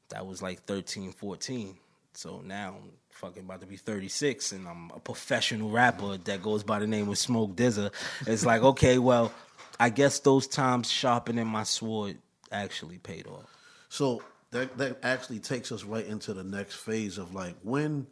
that 0.09 0.25
was 0.25 0.41
like 0.41 0.63
13, 0.63 1.11
14. 1.11 1.77
So 2.13 2.41
now 2.43 2.75
I'm 2.81 2.91
fucking 3.11 3.43
about 3.43 3.61
to 3.61 3.67
be 3.67 3.77
36 3.77 4.51
and 4.51 4.67
I'm 4.67 4.91
a 4.95 4.99
professional 4.99 5.69
rapper 5.69 6.17
that 6.17 6.41
goes 6.41 6.63
by 6.63 6.79
the 6.79 6.87
name 6.87 7.09
of 7.09 7.17
Smoke 7.17 7.55
DZA. 7.55 7.91
It's 8.27 8.45
like, 8.45 8.61
okay, 8.73 8.97
well, 8.97 9.31
I 9.79 9.89
guess 9.89 10.19
those 10.19 10.47
times 10.47 10.89
sharpening 10.89 11.47
my 11.47 11.63
sword 11.63 12.17
actually 12.51 12.97
paid 12.97 13.27
off. 13.27 13.45
So 13.89 14.23
that 14.51 14.77
that 14.77 14.99
actually 15.03 15.39
takes 15.39 15.71
us 15.71 15.83
right 15.83 16.05
into 16.05 16.33
the 16.33 16.43
next 16.43 16.75
phase 16.75 17.17
of 17.17 17.33
like 17.35 17.55
when 17.63 18.07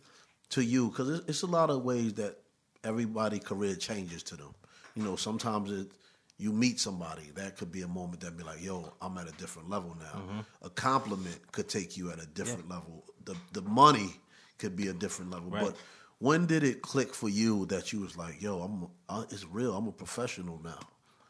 to 0.50 0.64
you 0.64 0.90
because 0.90 1.22
it's, 1.28 1.42
a 1.42 1.48
lot 1.48 1.70
of 1.70 1.84
ways 1.84 2.14
that 2.14 2.38
everybody 2.84 3.40
career 3.40 3.76
changes 3.76 4.24
to 4.24 4.36
them. 4.36 4.54
You 4.96 5.04
know, 5.04 5.16
sometimes 5.16 5.72
it 5.72 5.88
you 6.38 6.52
meet 6.52 6.80
somebody, 6.80 7.32
that 7.36 7.58
could 7.58 7.72
be 7.72 7.82
a 7.82 7.88
moment 7.88 8.22
that 8.22 8.38
be 8.38 8.44
like, 8.44 8.64
yo, 8.64 8.94
I'm 9.02 9.18
at 9.18 9.28
a 9.28 9.32
different 9.34 9.70
level 9.70 9.96
now. 10.00 10.20
Mm-hmm. 10.20 10.40
A 10.66 10.70
compliment 10.70 11.40
could 11.52 11.68
take 11.68 11.98
you 11.98 12.12
at 12.12 12.22
a 12.22 12.28
different 12.28 12.66
yeah. 12.68 12.76
level. 12.76 13.04
The 13.26 13.36
the 13.54 13.62
money 13.64 14.16
could 14.60 14.76
be 14.76 14.88
a 14.88 14.94
different 14.94 15.32
level. 15.32 15.50
Right. 15.50 15.66
But 15.66 15.76
when 16.20 16.46
did 16.46 16.64
it 16.64 16.82
click 16.82 17.14
for 17.14 17.30
you 17.30 17.66
that 17.68 17.92
you 17.92 18.02
was 18.02 18.18
like, 18.18 18.42
yo, 18.42 18.62
I'm 18.62 18.88
uh, 19.10 19.26
it's 19.32 19.46
real. 19.46 19.76
I'm 19.76 19.88
a 19.88 19.92
professional 19.92 20.60
now. 20.64 20.80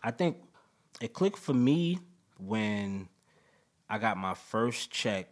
I 0.04 0.12
think 0.12 0.38
it 1.02 1.14
clicked 1.14 1.38
for 1.38 1.54
me 1.54 2.00
when 2.38 3.08
I 3.90 3.98
got 3.98 4.18
my 4.18 4.34
first 4.34 4.92
check 4.92 5.30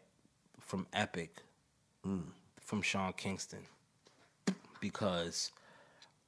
from 0.60 0.88
Epic 0.94 1.36
mm. 2.06 2.24
from 2.62 2.82
Sean 2.82 3.14
Kingston 3.14 3.66
because 4.80 5.52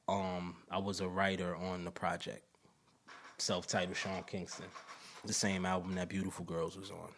um, 0.08 0.56
I 0.70 0.77
was 0.77 1.00
a 1.00 1.08
writer 1.08 1.56
on 1.56 1.86
the 1.86 1.92
project 1.92 2.47
self-titled 3.38 3.96
Sean 3.96 4.24
Kingston, 4.24 4.65
the 5.25 5.34
same 5.34 5.65
album 5.65 5.96
that 5.96 6.10
Beautiful 6.10 6.46
Girls 6.46 6.77
was 6.77 6.91
on. 6.91 7.10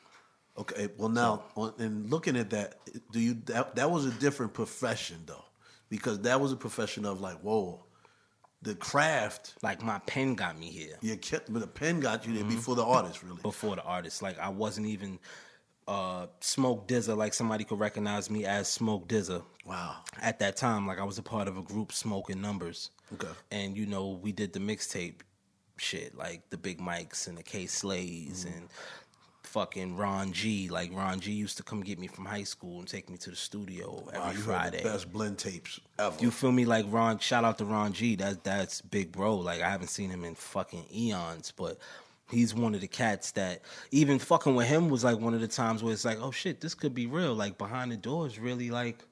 Okay, 0.57 0.89
well 0.97 1.09
now, 1.09 1.43
on, 1.55 1.73
and 1.79 2.09
looking 2.09 2.35
at 2.35 2.49
that, 2.49 2.75
do 3.11 3.19
you 3.19 3.35
that, 3.45 3.75
that 3.75 3.89
was 3.89 4.05
a 4.05 4.11
different 4.11 4.53
profession 4.53 5.17
though, 5.25 5.45
because 5.89 6.19
that 6.21 6.41
was 6.41 6.51
a 6.51 6.57
profession 6.57 7.05
of 7.05 7.21
like, 7.21 7.39
whoa, 7.39 7.83
the 8.61 8.75
craft. 8.75 9.53
Like 9.61 9.81
my 9.81 9.99
pen 9.99 10.35
got 10.35 10.57
me 10.59 10.67
here. 10.67 10.97
Yeah, 11.01 11.15
but 11.49 11.59
the 11.59 11.67
pen 11.67 11.99
got 11.99 12.25
you 12.25 12.33
there 12.33 12.43
mm-hmm. 12.43 12.55
before 12.55 12.75
the 12.75 12.83
artist, 12.83 13.23
really. 13.23 13.41
Before 13.41 13.75
the 13.75 13.83
artist, 13.83 14.21
like 14.21 14.37
I 14.39 14.49
wasn't 14.49 14.87
even 14.87 15.19
uh, 15.87 16.27
Smoke 16.39 16.87
DZA, 16.87 17.17
like 17.17 17.33
somebody 17.33 17.63
could 17.63 17.79
recognize 17.79 18.29
me 18.29 18.45
as 18.45 18.67
Smoke 18.67 19.07
DZA. 19.07 19.43
Wow. 19.65 19.97
At 20.21 20.39
that 20.39 20.55
time, 20.55 20.87
like 20.87 20.99
I 20.99 21.03
was 21.03 21.17
a 21.17 21.23
part 21.23 21.47
of 21.47 21.57
a 21.57 21.61
group, 21.61 21.91
Smoke 21.91 22.27
Smoking 22.27 22.41
Numbers. 22.41 22.91
Okay. 23.13 23.27
And 23.51 23.75
you 23.75 23.85
know, 23.85 24.19
we 24.21 24.31
did 24.31 24.53
the 24.53 24.59
mixtape 24.59 25.21
shit, 25.79 26.17
like 26.17 26.49
the 26.49 26.57
Big 26.57 26.79
Mikes 26.79 27.27
and 27.27 27.37
the 27.37 27.43
Kay 27.43 27.65
Slays 27.65 28.45
mm. 28.45 28.55
and 28.55 28.69
fucking 29.43 29.95
Ron 29.95 30.31
G. 30.31 30.69
Like 30.69 30.91
Ron 30.93 31.19
G 31.19 31.31
used 31.31 31.57
to 31.57 31.63
come 31.63 31.81
get 31.81 31.99
me 31.99 32.07
from 32.07 32.25
high 32.25 32.43
school 32.43 32.79
and 32.79 32.87
take 32.87 33.09
me 33.09 33.17
to 33.17 33.29
the 33.29 33.35
studio 33.35 34.07
every 34.13 34.41
wow, 34.41 34.45
Friday. 34.45 34.83
best 34.83 35.11
blend 35.11 35.37
tapes 35.37 35.79
ever. 35.97 36.15
You 36.19 36.31
feel 36.31 36.51
me? 36.51 36.65
Like 36.65 36.85
Ron. 36.89 37.19
Shout 37.19 37.43
out 37.43 37.57
to 37.57 37.65
Ron 37.65 37.93
G. 37.93 38.15
That's 38.15 38.37
that's 38.37 38.81
big 38.81 39.11
bro. 39.11 39.37
Like 39.37 39.61
I 39.61 39.69
haven't 39.69 39.89
seen 39.89 40.09
him 40.09 40.23
in 40.23 40.35
fucking 40.35 40.85
eons, 40.93 41.51
but 41.55 41.77
He's 42.29 42.53
one 42.53 42.75
of 42.75 42.81
the 42.81 42.87
cats 42.87 43.31
that 43.31 43.61
even 43.91 44.19
fucking 44.19 44.53
with 44.53 44.67
him 44.67 44.89
was 44.89 45.03
like 45.03 45.19
one 45.19 45.33
of 45.33 45.41
the 45.41 45.47
times 45.47 45.81
where 45.81 45.91
it's 45.91 46.05
like, 46.05 46.19
oh 46.21 46.29
shit, 46.29 46.61
this 46.61 46.75
could 46.75 46.93
be 46.93 47.07
real. 47.07 47.33
Like 47.33 47.57
behind 47.57 47.91
the 47.91 47.97
doors, 47.97 48.37
really 48.37 48.69
like 48.69 49.03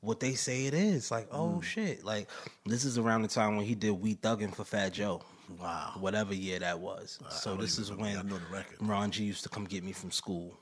what 0.00 0.20
they 0.20 0.34
say 0.34 0.66
it 0.66 0.74
is. 0.74 1.10
Like, 1.10 1.28
oh 1.32 1.60
mm. 1.60 1.62
shit. 1.62 2.04
Like 2.04 2.28
this 2.66 2.84
is 2.84 2.98
around 2.98 3.22
the 3.22 3.28
time 3.28 3.56
when 3.56 3.64
he 3.64 3.74
did 3.74 3.92
We 3.92 4.16
Thuggin' 4.16 4.54
for 4.54 4.64
Fat 4.64 4.92
Joe. 4.92 5.22
Wow. 5.60 5.92
Whatever 5.98 6.34
year 6.34 6.58
that 6.58 6.80
was. 6.80 7.18
so 7.30 7.56
this 7.56 7.78
is 7.78 7.92
when 7.92 8.16
I 8.16 8.22
know 8.22 8.38
the 8.38 8.52
record. 8.52 8.76
Ron 8.80 9.12
used 9.12 9.42
to 9.44 9.48
come 9.48 9.64
get 9.64 9.82
me 9.82 9.92
from 9.92 10.10
school 10.10 10.58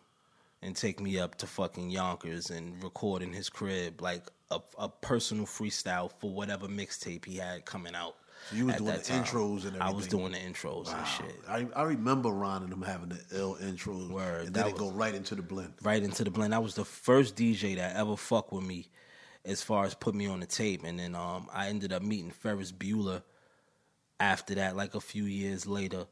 and 0.62 0.74
take 0.74 1.00
me 1.00 1.18
up 1.18 1.36
to 1.36 1.46
fucking 1.46 1.90
Yonkers 1.90 2.50
and 2.50 2.82
record 2.82 3.22
in 3.22 3.32
his 3.32 3.48
crib 3.48 4.00
like 4.00 4.22
a, 4.50 4.60
a 4.78 4.88
personal 4.88 5.46
freestyle 5.46 6.10
for 6.20 6.30
whatever 6.30 6.66
mixtape 6.68 7.24
he 7.24 7.36
had 7.36 7.64
coming 7.64 7.94
out. 7.94 8.16
So 8.50 8.56
you 8.56 8.66
was 8.66 8.76
doing 8.76 8.92
the 8.92 8.98
time. 8.98 9.24
intros 9.24 9.64
and 9.64 9.76
everything. 9.76 9.82
I 9.82 9.90
was 9.90 10.06
doing 10.06 10.32
the 10.32 10.38
intros 10.38 10.86
wow. 10.86 10.98
and 10.98 11.06
shit. 11.08 11.36
I, 11.48 11.66
I 11.74 11.82
remember 11.82 12.30
Ron 12.30 12.62
and 12.62 12.70
them 12.70 12.82
having 12.82 13.08
the 13.08 13.20
ill 13.32 13.56
intros. 13.56 14.08
Word. 14.08 14.46
And 14.46 14.54
then 14.54 14.68
it 14.68 14.76
go 14.76 14.90
right 14.90 15.14
into 15.14 15.34
the 15.34 15.42
blend. 15.42 15.74
Right 15.82 16.02
into 16.02 16.22
the 16.22 16.30
blend. 16.30 16.54
I 16.54 16.58
was 16.58 16.74
the 16.74 16.84
first 16.84 17.34
DJ 17.34 17.76
that 17.76 17.96
ever 17.96 18.16
fucked 18.16 18.52
with 18.52 18.64
me 18.64 18.88
as 19.44 19.62
far 19.62 19.84
as 19.84 19.94
put 19.94 20.14
me 20.14 20.26
on 20.26 20.40
the 20.40 20.46
tape. 20.46 20.84
And 20.84 20.98
then 20.98 21.14
um, 21.14 21.48
I 21.52 21.68
ended 21.68 21.92
up 21.92 22.02
meeting 22.02 22.30
Ferris 22.30 22.70
Bueller 22.70 23.22
after 24.20 24.54
that, 24.56 24.76
like 24.76 24.94
a 24.94 25.00
few 25.00 25.24
years 25.24 25.66
later, 25.66 26.06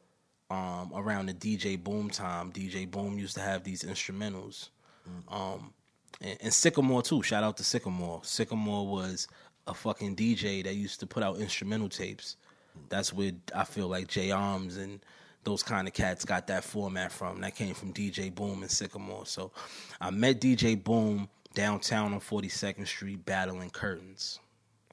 um, 0.50 0.92
around 0.94 1.26
the 1.26 1.34
DJ 1.34 1.82
Boom 1.82 2.10
time. 2.10 2.52
DJ 2.52 2.90
Boom 2.90 3.18
used 3.18 3.34
to 3.34 3.40
have 3.40 3.64
these 3.64 3.82
instrumentals. 3.82 4.70
Mm. 5.08 5.34
Um, 5.34 5.74
and, 6.20 6.38
and 6.42 6.52
Sycamore 6.52 7.02
too. 7.02 7.22
Shout 7.22 7.44
out 7.44 7.56
to 7.58 7.64
Sycamore. 7.64 8.20
Sycamore 8.22 8.86
was 8.86 9.28
a 9.66 9.74
fucking 9.74 10.16
DJ 10.16 10.62
that 10.64 10.74
used 10.74 11.00
to 11.00 11.06
put 11.06 11.22
out 11.22 11.38
instrumental 11.38 11.88
tapes. 11.88 12.36
That's 12.88 13.12
where 13.12 13.32
I 13.54 13.64
feel 13.64 13.88
like 13.88 14.08
J 14.08 14.30
Arms 14.30 14.76
and 14.76 15.00
those 15.44 15.62
kind 15.62 15.86
of 15.86 15.94
cats 15.94 16.24
got 16.24 16.46
that 16.48 16.64
format 16.64 17.12
from. 17.12 17.40
That 17.40 17.54
came 17.54 17.74
from 17.74 17.92
DJ 17.92 18.34
Boom 18.34 18.62
and 18.62 18.70
Sycamore. 18.70 19.26
So 19.26 19.52
I 20.00 20.10
met 20.10 20.40
DJ 20.40 20.82
Boom 20.82 21.28
downtown 21.54 22.12
on 22.12 22.20
42nd 22.20 22.86
Street 22.86 23.24
battling 23.24 23.70
curtains. 23.70 24.40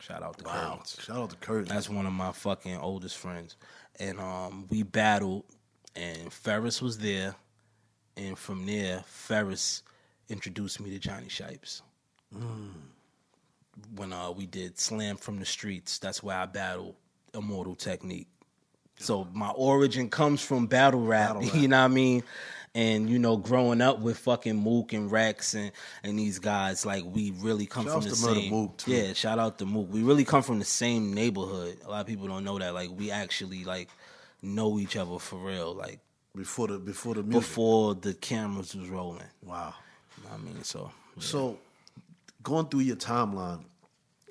Shout 0.01 0.23
out 0.23 0.37
to 0.39 0.45
wow. 0.45 0.69
Curtains. 0.71 0.97
Shout 1.01 1.17
out 1.17 1.29
to 1.29 1.35
Curtains. 1.37 1.69
That's 1.69 1.89
one 1.89 2.05
of 2.05 2.13
my 2.13 2.31
fucking 2.31 2.77
oldest 2.77 3.17
friends. 3.17 3.55
And 3.99 4.19
um, 4.19 4.65
we 4.69 4.83
battled 4.83 5.45
and 5.95 6.31
Ferris 6.31 6.81
was 6.81 6.97
there. 6.97 7.35
And 8.17 8.37
from 8.37 8.65
there, 8.65 9.03
Ferris 9.05 9.83
introduced 10.29 10.79
me 10.79 10.89
to 10.91 10.99
Johnny 10.99 11.29
Shipes. 11.29 11.81
Mm 12.35 12.71
when 13.95 14.13
uh, 14.13 14.31
we 14.31 14.45
did 14.45 14.79
Slam 14.79 15.17
from 15.17 15.39
the 15.39 15.45
Streets. 15.45 15.99
That's 15.99 16.21
where 16.21 16.37
I 16.37 16.45
battled 16.45 16.95
Immortal 17.33 17.75
Technique. 17.75 18.27
So 18.97 19.27
my 19.33 19.49
origin 19.49 20.09
comes 20.09 20.41
from 20.41 20.67
battle 20.67 21.01
rap, 21.01 21.35
battle 21.35 21.41
rap. 21.47 21.55
you 21.55 21.67
know 21.67 21.79
what 21.79 21.85
I 21.91 21.93
mean? 21.93 22.23
And 22.73 23.09
you 23.09 23.19
know, 23.19 23.35
growing 23.35 23.81
up 23.81 23.99
with 23.99 24.17
fucking 24.19 24.55
Mook 24.55 24.93
and 24.93 25.11
Rex 25.11 25.55
and, 25.55 25.73
and 26.03 26.17
these 26.17 26.39
guys, 26.39 26.85
like 26.85 27.03
we 27.05 27.31
really 27.31 27.65
come 27.65 27.85
shout 27.85 28.01
from 28.01 28.09
the 28.09 28.15
same. 28.15 28.49
Mook 28.51 28.77
too. 28.77 28.91
Yeah, 28.91 29.13
shout 29.13 29.39
out 29.39 29.59
to 29.59 29.65
Mook. 29.65 29.91
We 29.91 30.03
really 30.03 30.23
come 30.23 30.41
from 30.41 30.59
the 30.59 30.65
same 30.65 31.13
neighborhood. 31.13 31.79
A 31.85 31.89
lot 31.89 32.01
of 32.01 32.07
people 32.07 32.27
don't 32.27 32.45
know 32.45 32.57
that. 32.59 32.73
Like 32.73 32.89
we 32.95 33.11
actually 33.11 33.65
like 33.65 33.89
know 34.41 34.79
each 34.79 34.95
other 34.95 35.19
for 35.19 35.37
real. 35.37 35.73
Like 35.73 35.99
before 36.35 36.67
the 36.67 36.79
before 36.79 37.15
the 37.15 37.23
music. 37.23 37.41
before 37.41 37.95
the 37.95 38.13
cameras 38.13 38.73
was 38.75 38.87
rolling. 38.89 39.23
Wow. 39.43 39.73
You 40.17 40.23
know 40.23 40.35
I 40.35 40.37
mean, 40.37 40.63
so 40.63 40.91
yeah. 41.17 41.23
so 41.23 41.59
going 42.43 42.67
through 42.67 42.81
your 42.81 42.95
timeline, 42.95 43.63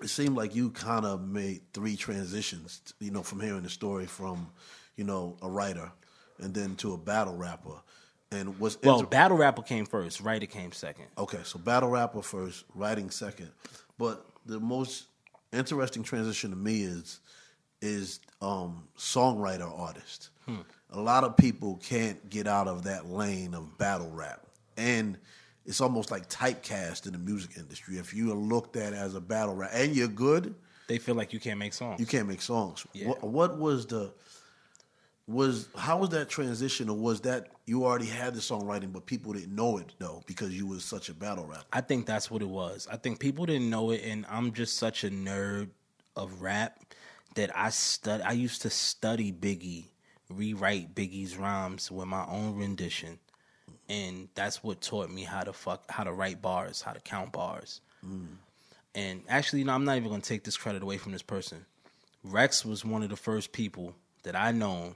it 0.03 0.09
seemed 0.09 0.37
like 0.37 0.55
you 0.55 0.71
kind 0.71 1.05
of 1.05 1.27
made 1.27 1.61
three 1.73 1.97
transitions, 1.97 2.83
you 3.01 3.11
know, 3.11 3.23
from 3.23 3.41
hearing 3.41 3.63
the 3.63 3.71
story 3.71 4.07
from, 4.07 4.49
you 4.97 5.05
know, 5.05 5.37
a 5.43 5.51
writer 5.51 5.93
and 6.39 6.55
then 6.55 6.75
to 6.77 6.95
a 6.95 6.99
battle 6.99 7.37
rapper. 7.37 7.83
And 8.33 8.61
was 8.61 8.79
well, 8.83 9.01
inter- 9.01 9.09
battle 9.09 9.37
rapper 9.37 9.63
came 9.63 9.85
first, 9.87 10.21
writer 10.21 10.47
came 10.47 10.71
second. 10.71 11.07
Okay, 11.19 11.41
so 11.43 11.59
battle 11.59 11.89
rapper 11.89 12.23
first, 12.23 12.65
writing 12.77 13.11
second. 13.11 13.51
But 13.99 14.25
the 14.47 14.61
most 14.61 15.07
interesting 15.53 16.05
transition 16.05 16.51
to 16.51 16.57
me 16.57 16.83
is 16.83 17.21
is 17.83 18.21
um, 18.41 18.85
songwriter 18.97 19.71
artist. 19.79 20.31
Hmm. 20.47 20.61
A 20.91 21.01
lot 21.01 21.25
of 21.25 21.37
people 21.37 21.81
can't 21.83 22.29
get 22.31 22.47
out 22.47 22.69
of 22.69 22.85
that 22.85 23.07
lane 23.07 23.55
of 23.55 23.77
battle 23.79 24.11
rap, 24.11 24.47
and 24.77 25.19
it's 25.67 25.81
almost 25.81 26.13
like 26.13 26.29
typecast 26.29 27.07
in 27.07 27.13
the 27.13 27.19
music 27.19 27.53
industry. 27.57 27.97
If 27.99 28.15
you 28.15 28.31
are 28.33 28.37
looked 28.37 28.77
at 28.77 28.93
as 28.93 29.15
a 29.17 29.21
battle 29.21 29.57
rap 29.57 29.71
and 29.75 29.95
you're 29.95 30.09
good, 30.09 30.55
they 30.87 30.99
feel 30.99 31.15
like 31.15 31.33
you 31.33 31.41
can't 31.41 31.59
make 31.59 31.73
songs. 31.73 31.99
You 31.99 32.07
can't 32.07 32.29
make 32.29 32.43
songs. 32.43 32.87
Yeah. 32.93 33.09
What, 33.09 33.23
what 33.25 33.59
was 33.59 33.87
the 33.87 34.13
was 35.31 35.69
how 35.77 35.99
was 35.99 36.11
that 36.11 36.29
transition, 36.29 36.89
or 36.89 36.97
was 36.97 37.21
that 37.23 37.49
you 37.67 37.85
already 37.85 38.07
had 38.07 38.35
the 38.35 38.41
songwriting, 38.41 38.93
but 38.93 39.07
people 39.07 39.33
didn't 39.33 39.55
know 39.55 39.79
it 39.79 39.95
though 39.99 40.23
because 40.27 40.57
you 40.57 40.67
was 40.67 40.85
such 40.85 41.09
a 41.09 41.15
battle 41.15 41.47
rapper? 41.47 41.65
I 41.73 41.81
think 41.81 42.07
that's 42.07 42.31
what 42.31 42.43
it 42.43 42.49
was. 42.49 42.89
I 42.91 42.97
think 42.97 43.21
people 43.21 43.47
didn't 43.47 43.71
know 43.71 43.91
it, 43.91 44.03
and 44.05 44.27
I'm 44.29 44.53
just 44.53 44.77
such 44.77 45.05
a 45.05 45.11
nerd 45.11 45.69
of 46.17 46.43
rap 46.43 46.81
that 47.35 47.57
I 47.57 47.71
stud. 47.71 48.23
I 48.23 48.33
used 48.33 48.63
to 48.63 48.71
study 48.71 49.33
Biggie, 49.33 49.85
rewrite 50.29 50.95
Biggie's 50.95 51.37
rhymes 51.37 51.91
with 51.91 52.09
my 52.09 52.27
own 52.27 52.57
rendition 52.57 53.19
and 53.91 54.29
that's 54.37 54.63
what 54.63 54.81
taught 54.81 55.11
me 55.11 55.25
how 55.25 55.43
to 55.43 55.53
fuck 55.53 55.91
how 55.91 56.05
to 56.05 56.13
write 56.13 56.41
bars, 56.41 56.81
how 56.81 56.93
to 56.93 57.01
count 57.01 57.33
bars. 57.33 57.81
Mm. 58.07 58.37
And 58.95 59.23
actually, 59.29 59.65
know, 59.65 59.73
I'm 59.73 59.85
not 59.85 59.97
even 59.97 60.09
gonna 60.09 60.23
take 60.23 60.45
this 60.45 60.57
credit 60.57 60.83
away 60.83 60.97
from 60.97 61.13
this 61.13 61.23
person. 61.23 61.67
Rex 62.23 62.65
was 62.65 62.85
one 62.85 63.03
of 63.03 63.11
the 63.11 63.17
first 63.17 63.53
people 63.53 63.95
that 64.23 64.37
I 64.37 64.53
know 64.53 64.95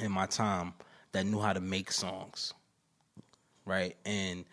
in 0.00 0.10
my 0.10 0.26
time 0.26 0.74
that 1.12 1.26
knew 1.26 1.40
how 1.40 1.52
to 1.52 1.60
make 1.60 1.92
songs. 1.92 2.54
Right? 3.64 3.96
And 4.04 4.44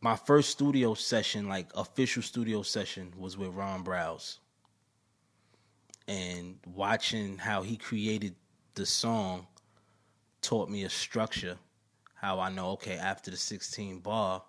my 0.00 0.16
first 0.16 0.50
studio 0.50 0.94
session, 0.94 1.48
like 1.48 1.70
official 1.74 2.22
studio 2.22 2.62
session, 2.62 3.12
was 3.16 3.36
with 3.36 3.50
Ron 3.50 3.84
Browz. 3.84 4.38
And 6.06 6.58
watching 6.66 7.38
how 7.38 7.62
he 7.62 7.76
created 7.76 8.34
the 8.74 8.84
song 8.84 9.46
taught 10.42 10.68
me 10.68 10.84
a 10.84 10.90
structure 10.90 11.56
how 12.24 12.40
I 12.40 12.48
know 12.48 12.70
okay 12.70 12.96
after 12.96 13.30
the 13.30 13.36
16 13.36 13.98
bar, 13.98 14.42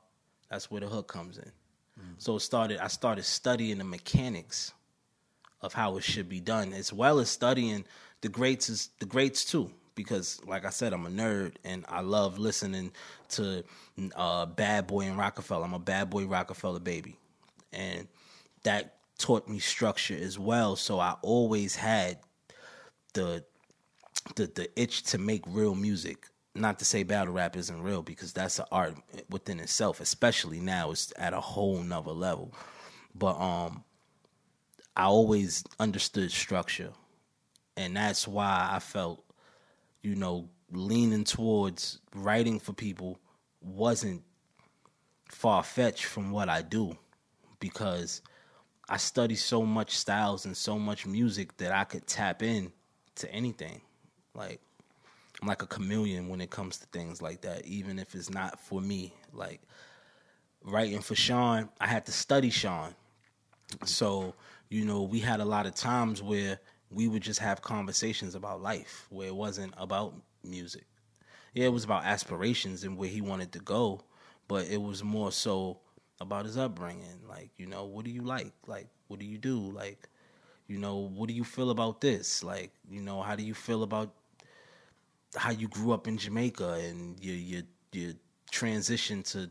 that's 0.50 0.72
where 0.72 0.80
the 0.80 0.88
hook 0.88 1.10
comes 1.10 1.38
in. 1.38 1.52
Mm. 2.00 2.14
So 2.18 2.38
it 2.38 2.40
started. 2.40 2.80
I 2.80 2.88
started 2.88 3.26
studying 3.26 3.80
the 3.80 3.84
mechanics 3.84 4.72
of 5.62 5.74
how 5.74 5.98
it 5.98 6.04
should 6.04 6.30
be 6.30 6.40
done, 6.40 6.72
as 6.72 6.94
well 6.94 7.20
as 7.20 7.30
studying 7.30 7.84
the 8.26 8.30
greats 8.30 8.70
is 8.70 8.90
the 8.98 9.06
greats 9.06 9.46
too. 9.46 9.70
Because, 9.94 10.42
like 10.48 10.66
I 10.66 10.72
said, 10.72 10.94
I'm 10.94 11.06
a 11.06 11.10
nerd 11.10 11.54
and 11.64 11.86
I 11.88 12.02
love 12.02 12.40
listening 12.40 12.92
to 13.30 13.64
uh, 14.16 14.48
Bad 14.48 14.88
Boy 14.88 15.02
and 15.02 15.16
Rockefeller. 15.16 15.64
I'm 15.64 15.76
a 15.76 15.80
Bad 15.80 16.10
Boy 16.10 16.26
Rockefeller 16.26 16.80
baby, 16.80 17.18
and 17.72 18.08
that 18.64 18.96
taught 19.20 19.48
me 19.48 19.60
structure 19.60 20.18
as 20.20 20.40
well. 20.40 20.76
So 20.76 21.00
I 21.00 21.16
always 21.22 21.76
had 21.76 22.18
the 23.14 23.46
the 24.36 24.48
the 24.48 24.70
itch 24.76 25.04
to 25.04 25.20
make 25.20 25.44
real 25.46 25.76
music 25.76 26.28
not 26.56 26.80
to 26.80 26.86
say 26.86 27.04
battle 27.04 27.34
rap 27.34 27.56
isn't 27.56 27.82
real 27.82 28.02
because 28.02 28.34
that's 28.34 28.58
an 28.58 28.66
art 28.72 28.96
within 29.30 29.60
itself, 29.60 30.00
especially 30.00 30.60
now 30.60 30.90
it's 30.90 31.14
at 31.18 31.34
a 31.34 31.40
whole 31.40 31.78
nother 31.84 32.12
level. 32.12 32.54
But 33.14 33.40
um 33.40 33.84
I 34.98 35.04
always 35.04 35.64
understood 35.80 36.32
structure. 36.32 36.92
And 37.78 37.96
that's 37.96 38.28
why 38.28 38.70
I 38.72 38.80
felt, 38.80 39.24
you 40.02 40.16
know, 40.16 40.50
leaning 40.72 41.24
towards 41.24 42.00
writing 42.14 42.60
for 42.60 42.74
people 42.74 43.20
wasn't 43.62 44.24
far 45.30 45.64
fetched 45.64 46.06
from 46.06 46.32
what 46.32 46.50
I 46.50 46.62
do 46.62 46.98
because 47.60 48.22
I 48.88 48.98
study 48.98 49.36
so 49.36 49.64
much 49.64 49.98
styles 49.98 50.46
and 50.46 50.56
so 50.56 50.78
much 50.78 51.06
music 51.06 51.58
that 51.58 51.72
I 51.72 51.84
could 51.84 52.06
tap 52.08 52.44
in 52.44 52.72
to 53.16 53.32
anything. 53.32 53.82
Like 54.34 54.62
I'm 55.42 55.48
like 55.48 55.62
a 55.62 55.68
chameleon 55.68 56.30
when 56.30 56.42
it 56.42 56.50
comes 56.50 56.78
to 56.78 56.86
things 56.88 57.22
like 57.22 57.42
that, 57.42 57.66
even 57.66 58.00
if 58.00 58.16
it's 58.16 58.30
not 58.30 58.60
for 58.60 58.82
me. 58.82 59.14
Like 59.34 59.62
writing 60.64 61.02
for 61.02 61.16
Sean, 61.16 61.70
I 61.80 61.88
had 61.88 62.06
to 62.06 62.12
study 62.12 62.50
Sean. 62.50 62.96
So, 63.86 64.36
you 64.70 64.86
know, 64.86 65.02
we 65.04 65.20
had 65.20 65.40
a 65.40 65.46
lot 65.46 65.66
of 65.66 65.76
times 65.76 66.22
where 66.22 66.60
we 66.96 67.10
would 67.10 67.22
just 67.22 67.42
have 67.42 67.62
conversations 67.62 68.36
about 68.36 68.62
life 68.62 69.06
where 69.10 69.28
it 69.28 69.36
wasn't 69.36 69.74
about 69.78 70.14
music. 70.46 70.86
Yeah, 71.54 71.66
it 71.66 71.74
was 71.74 71.84
about 71.84 72.06
aspirations 72.06 72.86
and 72.86 72.98
where 72.98 73.10
he 73.10 73.20
wanted 73.20 73.52
to 73.52 73.60
go, 73.60 74.02
but 74.48 74.68
it 74.70 74.82
was 74.82 75.04
more 75.04 75.32
so 75.34 75.78
about 76.22 76.46
his 76.46 76.58
upbringing. 76.58 77.20
Like, 77.28 77.50
you 77.58 77.66
know, 77.66 77.84
what 77.84 78.06
do 78.06 78.12
you 78.12 78.22
like? 78.22 78.54
Like, 78.66 78.88
what 79.10 79.20
do 79.20 79.26
you 79.26 79.38
do? 79.38 79.60
Like, 79.60 80.08
you 80.68 80.78
know, 80.78 80.96
what 81.14 81.28
do 81.28 81.36
you 81.36 81.44
feel 81.44 81.70
about 81.70 82.00
this? 82.00 82.44
Like, 82.44 82.72
you 82.90 83.02
know, 83.02 83.22
how 83.22 83.36
do 83.36 83.44
you 83.44 83.54
feel 83.54 83.84
about 83.84 84.14
how 85.36 85.52
you 85.52 85.68
grew 85.68 85.92
up 85.92 86.08
in 86.08 86.18
Jamaica 86.18 86.80
and 86.88 87.22
your 87.22 87.36
your 87.36 87.62
your 87.92 88.14
transition 88.52 89.22
to 89.24 89.50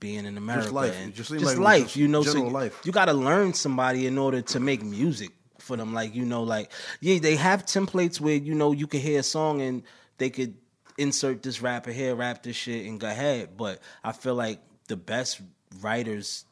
being 0.00 0.24
in 0.24 0.38
America 0.38 0.64
just 0.64 0.74
life. 0.74 0.96
and 0.96 1.14
just, 1.14 1.30
just 1.30 1.44
like 1.44 1.58
life. 1.58 1.96
You 1.96 2.08
know, 2.08 2.22
so 2.22 2.42
life. 2.42 2.80
you 2.84 2.92
got 2.92 3.06
to 3.06 3.12
learn 3.12 3.52
somebody 3.52 4.06
in 4.06 4.16
order 4.16 4.40
to 4.40 4.60
make 4.60 4.82
music 4.82 5.30
for 5.64 5.76
them. 5.76 5.92
Like 5.92 6.14
you 6.14 6.24
know, 6.24 6.42
like 6.42 6.70
yeah, 7.00 7.18
they 7.18 7.36
have 7.36 7.64
templates 7.64 8.20
where 8.20 8.36
you 8.36 8.54
know 8.54 8.72
you 8.72 8.86
can 8.86 9.00
hear 9.00 9.20
a 9.20 9.24
song 9.24 9.60
and 9.62 9.82
they 10.18 10.30
could 10.30 10.54
insert 10.96 11.42
this 11.42 11.60
rapper 11.60 11.90
here, 11.90 12.14
rap 12.14 12.42
this 12.42 12.56
shit, 12.56 12.86
and 12.86 13.00
go 13.00 13.08
ahead. 13.08 13.56
But 13.56 13.80
I 14.04 14.12
feel 14.12 14.34
like 14.34 14.60
the 14.88 14.96
best 14.96 15.40
writers 15.80 16.44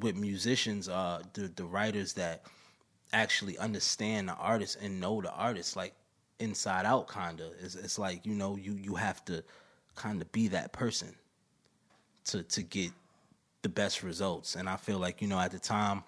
with 0.00 0.16
musicians 0.16 0.88
are 0.88 1.22
the 1.32 1.48
the 1.48 1.64
writers 1.64 2.14
that 2.14 2.42
actually 3.12 3.56
understand 3.58 4.28
the 4.28 4.34
artist 4.34 4.76
and 4.82 5.00
know 5.00 5.20
the 5.20 5.32
artist 5.32 5.76
like 5.76 5.94
inside 6.38 6.84
out 6.84 7.10
kinda 7.10 7.50
it's, 7.62 7.74
it's 7.74 7.98
like 7.98 8.26
you 8.26 8.34
know 8.34 8.56
you 8.56 8.74
you 8.74 8.94
have 8.94 9.24
to 9.24 9.42
kind 9.94 10.20
of 10.20 10.30
be 10.32 10.48
that 10.48 10.72
person 10.72 11.14
to 12.24 12.42
to 12.42 12.62
get 12.62 12.90
the 13.62 13.68
best 13.68 14.02
results 14.02 14.54
and 14.54 14.68
i 14.68 14.76
feel 14.76 14.98
like 14.98 15.22
you 15.22 15.28
know 15.28 15.38
at 15.38 15.50
the 15.50 15.58
time 15.58 16.02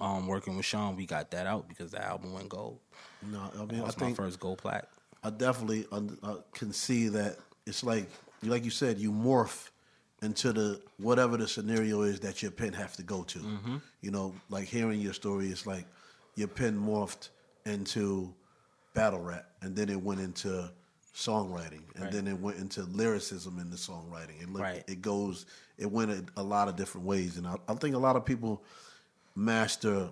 um 0.00 0.26
working 0.26 0.56
with 0.56 0.64
sean 0.64 0.96
we 0.96 1.06
got 1.06 1.30
that 1.30 1.46
out 1.46 1.68
because 1.68 1.90
the 1.90 2.04
album 2.04 2.32
went 2.32 2.48
gold 2.48 2.78
no 3.30 3.50
i 3.54 3.58
mean 3.58 3.68
that 3.68 3.84
was 3.84 3.96
I 3.96 3.98
think 3.98 4.18
my 4.18 4.24
first 4.24 4.40
gold 4.40 4.58
plaque 4.58 4.88
i 5.22 5.30
definitely 5.30 5.86
uh, 5.92 6.36
can 6.52 6.72
see 6.72 7.08
that 7.08 7.36
it's 7.66 7.82
like 7.82 8.08
like 8.42 8.64
you 8.64 8.70
said 8.70 8.98
you 8.98 9.10
morph 9.10 9.70
into 10.24 10.52
the 10.52 10.80
whatever 10.96 11.36
the 11.36 11.46
scenario 11.46 12.02
is 12.02 12.20
that 12.20 12.42
your 12.42 12.50
pen 12.50 12.72
have 12.72 12.96
to 12.96 13.02
go 13.02 13.22
to. 13.24 13.38
Mm-hmm. 13.38 13.76
You 14.00 14.10
know, 14.10 14.34
like 14.48 14.64
hearing 14.64 15.00
your 15.00 15.12
story, 15.12 15.48
it's 15.48 15.66
like 15.66 15.86
your 16.34 16.48
pen 16.48 16.78
morphed 16.78 17.28
into 17.66 18.34
battle 18.94 19.20
rap, 19.20 19.46
and 19.60 19.76
then 19.76 19.88
it 19.88 20.00
went 20.00 20.20
into 20.20 20.70
songwriting, 21.14 21.82
and 21.94 22.04
right. 22.04 22.12
then 22.12 22.26
it 22.26 22.40
went 22.40 22.58
into 22.58 22.82
lyricism 22.84 23.58
in 23.58 23.70
the 23.70 23.76
songwriting. 23.76 24.42
It, 24.42 24.48
right. 24.50 24.82
it 24.88 25.02
goes, 25.02 25.46
it 25.78 25.90
went 25.90 26.10
a, 26.10 26.24
a, 26.38 26.42
lot 26.42 26.68
of 26.68 26.76
different 26.76 27.06
ways, 27.06 27.36
and 27.36 27.46
I, 27.46 27.56
I 27.68 27.74
think 27.74 27.94
a 27.94 27.98
lot 27.98 28.16
of 28.16 28.24
people 28.24 28.64
master 29.34 30.10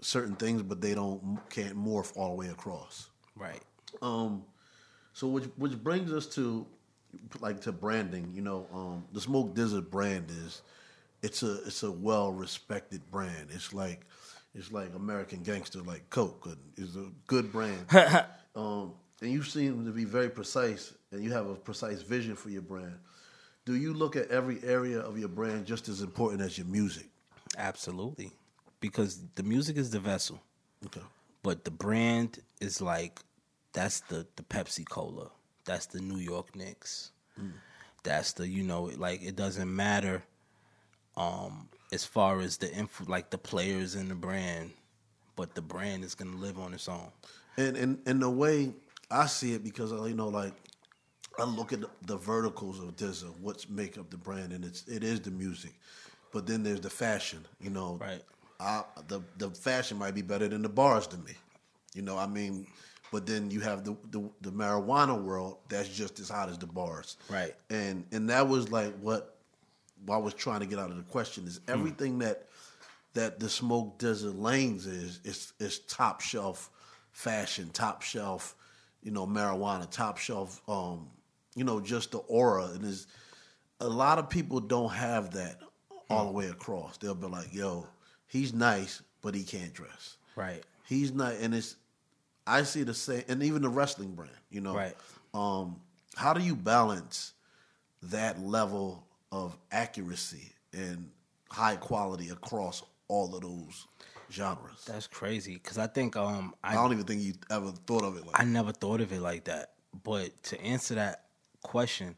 certain 0.00 0.34
things, 0.34 0.62
but 0.62 0.80
they 0.80 0.94
don't 0.94 1.38
can't 1.50 1.76
morph 1.76 2.16
all 2.16 2.30
the 2.30 2.34
way 2.34 2.48
across. 2.48 3.08
Right. 3.36 3.62
Um. 4.00 4.44
So 5.14 5.26
which 5.26 5.44
which 5.56 5.82
brings 5.82 6.12
us 6.12 6.26
to 6.34 6.66
like 7.40 7.60
to 7.62 7.72
branding, 7.72 8.32
you 8.34 8.42
know, 8.42 8.66
um, 8.72 9.04
the 9.12 9.20
Smoke 9.20 9.54
DZA 9.54 9.90
brand 9.90 10.30
is 10.30 10.62
it's 11.22 11.42
a 11.42 11.62
it's 11.64 11.82
a 11.82 11.90
well 11.90 12.32
respected 12.32 13.02
brand. 13.10 13.48
It's 13.50 13.72
like 13.72 14.06
it's 14.54 14.72
like 14.72 14.94
American 14.94 15.42
Gangster, 15.42 15.80
like 15.80 16.08
Coke, 16.10 16.48
is 16.76 16.96
a 16.96 17.06
good 17.26 17.52
brand. 17.52 17.86
um, 18.56 18.92
and 19.20 19.30
you 19.30 19.42
seem 19.42 19.86
to 19.86 19.92
be 19.92 20.04
very 20.04 20.28
precise, 20.28 20.92
and 21.10 21.22
you 21.22 21.32
have 21.32 21.46
a 21.46 21.54
precise 21.54 22.02
vision 22.02 22.34
for 22.34 22.50
your 22.50 22.62
brand. 22.62 22.98
Do 23.64 23.76
you 23.76 23.94
look 23.94 24.16
at 24.16 24.28
every 24.28 24.58
area 24.64 24.98
of 24.98 25.18
your 25.18 25.28
brand 25.28 25.66
just 25.66 25.88
as 25.88 26.00
important 26.02 26.42
as 26.42 26.58
your 26.58 26.66
music? 26.66 27.06
Absolutely, 27.56 28.32
because 28.82 29.22
the 29.36 29.42
music 29.42 29.78
is 29.78 29.88
the 29.88 30.00
vessel. 30.00 30.38
Okay. 30.84 31.00
But 31.42 31.64
the 31.64 31.70
brand 31.70 32.40
is 32.60 32.82
like 32.82 33.20
that's 33.72 34.00
the 34.00 34.26
the 34.36 34.42
Pepsi 34.42 34.86
Cola 34.86 35.30
that's 35.64 35.86
the 35.86 36.00
New 36.00 36.18
York 36.18 36.54
Knicks. 36.56 37.12
Mm. 37.40 37.52
That's 38.02 38.32
the 38.32 38.48
you 38.48 38.62
know 38.62 38.90
like 38.96 39.22
it 39.22 39.36
doesn't 39.36 39.74
matter 39.74 40.22
um 41.16 41.68
as 41.92 42.04
far 42.04 42.40
as 42.40 42.56
the 42.56 42.72
info 42.72 43.04
like 43.06 43.30
the 43.30 43.38
players 43.38 43.94
in 43.94 44.08
the 44.08 44.14
brand, 44.14 44.72
but 45.36 45.54
the 45.54 45.62
brand 45.62 46.04
is 46.04 46.14
gonna 46.14 46.36
live 46.36 46.58
on 46.58 46.74
its 46.74 46.88
own. 46.88 47.10
And 47.56 47.76
and 47.76 47.98
and 48.06 48.20
the 48.20 48.30
way 48.30 48.72
I 49.10 49.26
see 49.26 49.52
it 49.52 49.62
because 49.62 49.92
you 49.92 50.14
know 50.14 50.28
like 50.28 50.54
I 51.38 51.44
look 51.44 51.72
at 51.72 51.80
the, 51.80 51.90
the 52.06 52.16
verticals 52.16 52.78
of 52.80 52.96
this 52.96 53.22
of 53.22 53.40
what's 53.40 53.68
make 53.68 53.96
up 53.96 54.10
the 54.10 54.16
brand 54.16 54.52
and 54.52 54.64
it's 54.64 54.86
it 54.88 55.04
is 55.04 55.20
the 55.20 55.30
music. 55.30 55.72
But 56.32 56.46
then 56.46 56.62
there's 56.62 56.80
the 56.80 56.90
fashion, 56.90 57.46
you 57.60 57.68
know. 57.68 57.98
Right. 58.00 58.22
I, 58.62 58.84
the 59.08 59.20
the 59.38 59.50
fashion 59.50 59.98
might 59.98 60.14
be 60.14 60.22
better 60.22 60.48
than 60.48 60.62
the 60.62 60.68
bars 60.68 61.06
to 61.08 61.18
me. 61.18 61.32
You 61.94 62.02
know, 62.02 62.16
I 62.16 62.26
mean, 62.26 62.66
but 63.12 63.26
then 63.26 63.50
you 63.50 63.60
have 63.60 63.84
the, 63.84 63.94
the, 64.10 64.30
the 64.40 64.50
marijuana 64.50 65.20
world 65.22 65.58
that's 65.68 65.88
just 65.88 66.18
as 66.18 66.30
hot 66.30 66.48
as 66.48 66.56
the 66.58 66.66
bars. 66.66 67.18
Right. 67.28 67.54
And 67.68 68.04
and 68.10 68.30
that 68.30 68.48
was 68.48 68.70
like 68.70 68.96
what, 69.00 69.36
what 70.06 70.14
I 70.14 70.18
was 70.18 70.34
trying 70.34 70.60
to 70.60 70.66
get 70.66 70.78
out 70.78 70.90
of 70.90 70.96
the 70.96 71.02
question 71.02 71.46
is 71.46 71.60
hmm. 71.66 71.72
everything 71.72 72.16
mm. 72.16 72.20
that 72.20 72.48
that 73.14 73.38
the 73.38 73.50
Smoke 73.50 73.98
desert 73.98 74.36
lanes 74.36 74.86
is 74.86 75.20
is 75.24 75.52
is 75.60 75.80
top 75.80 76.22
shelf 76.22 76.70
fashion, 77.10 77.68
top 77.72 78.00
shelf, 78.00 78.56
you 79.02 79.10
know, 79.10 79.26
marijuana, 79.26 79.88
top 79.90 80.16
shelf 80.16 80.62
um, 80.66 81.10
you 81.54 81.64
know, 81.64 81.80
just 81.80 82.12
the 82.12 82.18
aura 82.18 82.64
and 82.74 82.84
is 82.84 83.06
a 83.80 83.88
lot 83.88 84.18
of 84.18 84.30
people 84.30 84.60
don't 84.60 84.92
have 84.92 85.32
that 85.32 85.60
all 86.08 86.26
the 86.26 86.32
way 86.32 86.46
across. 86.46 86.96
They'll 86.96 87.14
be 87.14 87.26
like, 87.26 87.52
"Yo, 87.52 87.86
he's 88.32 88.54
nice, 88.54 89.02
but 89.20 89.34
he 89.34 89.44
can't 89.44 89.74
dress." 89.74 90.16
Right. 90.34 90.62
He's 90.84 91.12
not, 91.12 91.34
and 91.34 91.54
it's 91.54 91.76
I 92.46 92.62
see 92.62 92.82
the 92.82 92.94
same, 92.94 93.24
and 93.28 93.42
even 93.42 93.62
the 93.62 93.68
wrestling 93.68 94.14
brand. 94.14 94.32
You 94.50 94.62
know, 94.62 94.74
right? 94.74 94.96
Um, 95.34 95.80
how 96.16 96.32
do 96.32 96.42
you 96.42 96.56
balance 96.56 97.32
that 98.04 98.40
level 98.40 99.06
of 99.30 99.56
accuracy 99.70 100.52
and 100.72 101.10
high 101.50 101.76
quality 101.76 102.30
across 102.30 102.82
all 103.08 103.34
of 103.34 103.42
those 103.42 103.86
genres? 104.30 104.84
That's 104.86 105.06
crazy 105.06 105.54
because 105.54 105.78
I 105.78 105.86
think 105.86 106.16
um, 106.16 106.54
I, 106.62 106.72
I, 106.72 106.74
don't 106.74 106.92
even 106.92 107.04
think 107.04 107.22
you 107.22 107.34
ever 107.50 107.70
thought 107.86 108.04
of 108.04 108.16
it. 108.16 108.26
like 108.26 108.40
I 108.40 108.44
never 108.44 108.72
thought 108.72 109.00
of 109.00 109.12
it 109.12 109.20
like 109.20 109.44
that. 109.44 109.72
But 110.02 110.42
to 110.44 110.60
answer 110.60 110.94
that 110.96 111.24
question, 111.62 112.16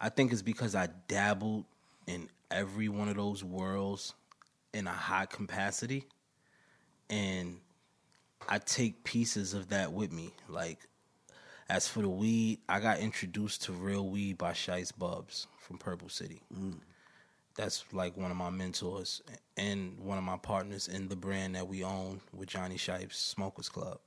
I 0.00 0.08
think 0.08 0.32
it's 0.32 0.42
because 0.42 0.74
I 0.74 0.88
dabbled 1.08 1.64
in 2.06 2.28
every 2.50 2.88
one 2.88 3.08
of 3.08 3.16
those 3.16 3.44
worlds 3.44 4.14
in 4.72 4.86
a 4.86 4.92
high 4.92 5.26
capacity, 5.26 6.06
and 7.08 7.58
I 8.48 8.58
take 8.58 9.04
pieces 9.04 9.54
of 9.54 9.68
that 9.68 9.92
with 9.92 10.12
me. 10.12 10.30
Like, 10.48 10.78
as 11.68 11.86
for 11.88 12.02
the 12.02 12.08
weed, 12.08 12.60
I 12.68 12.80
got 12.80 12.98
introduced 12.98 13.64
to 13.64 13.72
real 13.72 14.08
weed 14.08 14.38
by 14.38 14.52
Shiest 14.52 14.94
Bubz 14.98 15.46
from 15.58 15.78
Purple 15.78 16.08
City. 16.08 16.40
Mm. 16.56 16.78
That's 17.56 17.84
like 17.92 18.16
one 18.16 18.30
of 18.30 18.36
my 18.36 18.50
mentors 18.50 19.22
and 19.56 19.98
one 20.00 20.18
of 20.18 20.24
my 20.24 20.36
partners 20.36 20.88
in 20.88 21.08
the 21.08 21.16
brand 21.16 21.56
that 21.56 21.68
we 21.68 21.84
own 21.84 22.20
with 22.32 22.48
Johnny 22.48 22.76
Shipes 22.76 23.18
Smokers 23.18 23.68
Club. 23.68 23.98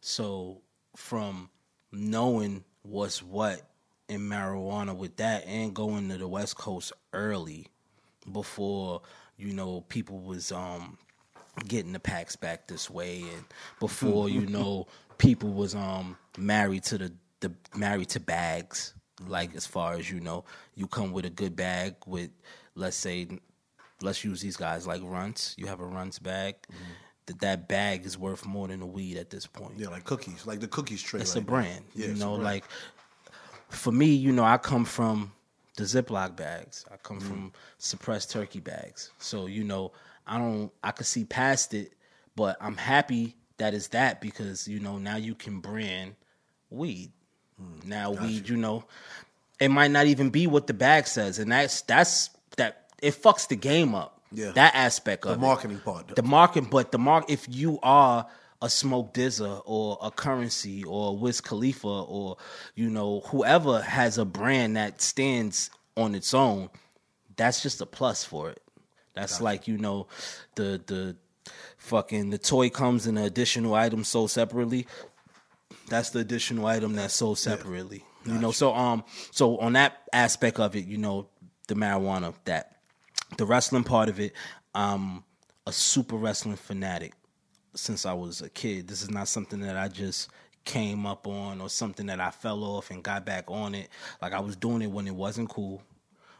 So, 0.00 0.62
from 0.96 1.50
knowing 1.92 2.64
what's 2.82 3.22
what 3.22 3.62
in 4.08 4.22
marijuana 4.22 4.96
with 4.96 5.16
that 5.16 5.46
and 5.46 5.74
going 5.74 6.08
to 6.08 6.18
the 6.18 6.28
West 6.28 6.56
Coast 6.56 6.92
early 7.12 7.66
before, 8.32 9.02
you 9.38 9.52
know, 9.52 9.82
people 9.88 10.18
was 10.18 10.52
um 10.52 10.98
getting 11.66 11.92
the 11.92 12.00
packs 12.00 12.36
back 12.36 12.66
this 12.66 12.90
way. 12.90 13.22
And 13.22 13.44
before 13.80 14.28
you 14.28 14.46
know 14.46 14.86
people 15.16 15.52
was 15.52 15.74
um 15.74 16.16
married 16.36 16.84
to 16.84 16.98
the 16.98 17.12
the 17.40 17.52
married 17.74 18.10
to 18.10 18.20
bags. 18.20 18.94
Like 19.26 19.54
as 19.56 19.66
far 19.66 19.94
as 19.94 20.10
you 20.10 20.20
know 20.20 20.44
you 20.74 20.86
come 20.86 21.12
with 21.12 21.24
a 21.24 21.30
good 21.30 21.56
bag 21.56 21.94
with 22.06 22.30
let's 22.74 22.96
say 22.96 23.26
let's 24.00 24.24
use 24.24 24.40
these 24.40 24.56
guys 24.56 24.86
like 24.86 25.00
runts. 25.02 25.54
You 25.58 25.66
have 25.66 25.80
a 25.80 25.86
runts 25.86 26.18
bag. 26.18 26.56
Mm-hmm. 26.70 26.92
that 27.26 27.40
that 27.40 27.68
bag 27.68 28.06
is 28.06 28.16
worth 28.16 28.46
more 28.46 28.68
than 28.68 28.80
the 28.80 28.86
weed 28.86 29.16
at 29.16 29.30
this 29.30 29.46
point. 29.46 29.74
Yeah 29.76 29.88
like 29.88 30.04
cookies. 30.04 30.46
Like 30.46 30.60
the 30.60 30.68
cookies 30.68 31.02
tray 31.02 31.20
it's 31.20 31.34
like 31.34 31.44
a 31.44 31.46
brand 31.46 31.84
yeah, 31.94 32.08
you 32.08 32.14
know 32.14 32.34
like 32.34 32.64
for 33.68 33.92
me 33.92 34.06
you 34.06 34.32
know 34.32 34.44
i 34.44 34.56
come 34.56 34.84
from 34.84 35.30
the 35.78 35.84
ziploc 35.84 36.36
bags 36.36 36.84
i 36.92 36.96
come 36.98 37.18
mm-hmm. 37.18 37.28
from 37.28 37.52
suppressed 37.78 38.30
turkey 38.30 38.60
bags 38.60 39.10
so 39.18 39.46
you 39.46 39.64
know 39.64 39.90
I 40.28 40.38
don't 40.38 40.70
I 40.84 40.90
could 40.90 41.06
see 41.06 41.24
past 41.24 41.74
it, 41.74 41.94
but 42.36 42.56
I'm 42.60 42.76
happy 42.76 43.34
that 43.56 43.74
it's 43.74 43.88
that 43.88 44.20
because 44.20 44.68
you 44.68 44.78
know 44.78 44.98
now 44.98 45.16
you 45.16 45.34
can 45.34 45.60
brand 45.60 46.14
weed. 46.70 47.10
Hmm, 47.58 47.88
now 47.88 48.12
weed, 48.12 48.48
you. 48.48 48.56
know, 48.56 48.84
it 49.58 49.70
might 49.70 49.90
not 49.90 50.06
even 50.06 50.30
be 50.30 50.46
what 50.46 50.66
the 50.66 50.74
bag 50.74 51.06
says, 51.06 51.38
and 51.38 51.50
that's 51.50 51.80
that's 51.82 52.30
that 52.56 52.90
it 53.02 53.14
fucks 53.20 53.48
the 53.48 53.56
game 53.56 53.94
up. 53.94 54.20
Yeah, 54.30 54.52
that 54.52 54.74
aspect 54.74 55.22
the 55.22 55.30
of 55.30 55.40
the 55.40 55.46
marketing 55.46 55.78
part, 55.78 56.14
the 56.14 56.22
marketing, 56.22 56.68
but 56.70 56.92
the 56.92 56.98
mark 56.98 57.30
if 57.30 57.46
you 57.48 57.78
are 57.82 58.26
a 58.60 58.68
Smoke 58.68 59.14
DZA 59.14 59.62
or 59.64 59.98
a 60.02 60.10
Currency 60.10 60.84
or 60.84 61.16
Wiz 61.16 61.40
Khalifa 61.40 61.88
or 61.88 62.36
you 62.74 62.90
know 62.90 63.20
whoever 63.26 63.80
has 63.82 64.18
a 64.18 64.24
brand 64.24 64.76
that 64.76 65.00
stands 65.00 65.70
on 65.96 66.14
its 66.14 66.34
own, 66.34 66.70
that's 67.36 67.62
just 67.62 67.80
a 67.80 67.86
plus 67.86 68.24
for 68.24 68.50
it. 68.50 68.62
That's 69.14 69.34
gotcha. 69.34 69.44
like 69.44 69.68
you 69.68 69.78
know, 69.78 70.06
the 70.54 70.80
the 70.86 71.16
fucking 71.76 72.30
the 72.30 72.38
toy 72.38 72.70
comes 72.70 73.06
in 73.06 73.16
an 73.16 73.24
additional 73.24 73.74
item 73.74 74.04
sold 74.04 74.30
separately. 74.30 74.86
That's 75.88 76.10
the 76.10 76.20
additional 76.20 76.66
item 76.66 76.94
that's 76.94 77.14
sold 77.14 77.38
separately. 77.38 77.98
Yeah. 77.98 78.02
Gotcha. 78.24 78.34
You 78.34 78.40
know, 78.40 78.50
so 78.50 78.74
um, 78.74 79.04
so 79.30 79.58
on 79.58 79.74
that 79.74 79.98
aspect 80.12 80.58
of 80.58 80.74
it, 80.76 80.84
you 80.86 80.98
know, 80.98 81.28
the 81.68 81.74
marijuana, 81.74 82.34
that 82.44 82.76
the 83.36 83.46
wrestling 83.46 83.84
part 83.84 84.08
of 84.08 84.20
it, 84.20 84.32
um, 84.74 85.24
a 85.66 85.72
super 85.72 86.16
wrestling 86.16 86.56
fanatic 86.56 87.12
since 87.78 88.04
I 88.04 88.12
was 88.12 88.40
a 88.40 88.48
kid. 88.50 88.88
This 88.88 89.02
is 89.02 89.10
not 89.10 89.28
something 89.28 89.60
that 89.60 89.76
I 89.76 89.88
just 89.88 90.30
came 90.64 91.06
up 91.06 91.26
on 91.26 91.60
or 91.60 91.68
something 91.68 92.06
that 92.06 92.20
I 92.20 92.30
fell 92.30 92.62
off 92.62 92.90
and 92.90 93.02
got 93.02 93.24
back 93.24 93.44
on 93.48 93.74
it. 93.74 93.88
Like 94.20 94.32
I 94.32 94.40
was 94.40 94.56
doing 94.56 94.82
it 94.82 94.90
when 94.90 95.06
it 95.06 95.14
wasn't 95.14 95.48
cool, 95.48 95.82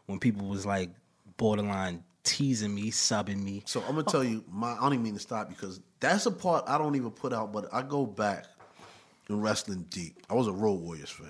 when 0.06 0.18
people 0.18 0.46
was 0.46 0.66
like 0.66 0.90
borderline 1.36 2.02
teasing 2.24 2.74
me, 2.74 2.90
subbing 2.90 3.42
me. 3.42 3.62
So 3.64 3.80
I'm 3.88 3.94
gonna 3.94 4.02
tell 4.02 4.24
you, 4.24 4.44
my 4.50 4.72
I 4.72 4.80
don't 4.80 4.94
even 4.94 5.04
mean 5.04 5.14
to 5.14 5.20
stop 5.20 5.48
because 5.48 5.80
that's 6.00 6.26
a 6.26 6.30
part 6.30 6.64
I 6.66 6.76
don't 6.76 6.94
even 6.96 7.10
put 7.10 7.32
out, 7.32 7.52
but 7.52 7.72
I 7.72 7.82
go 7.82 8.04
back 8.04 8.46
in 9.30 9.40
wrestling 9.40 9.86
deep. 9.90 10.20
I 10.28 10.34
was 10.34 10.46
a 10.46 10.52
Road 10.52 10.80
Warriors 10.80 11.10
fan. 11.10 11.28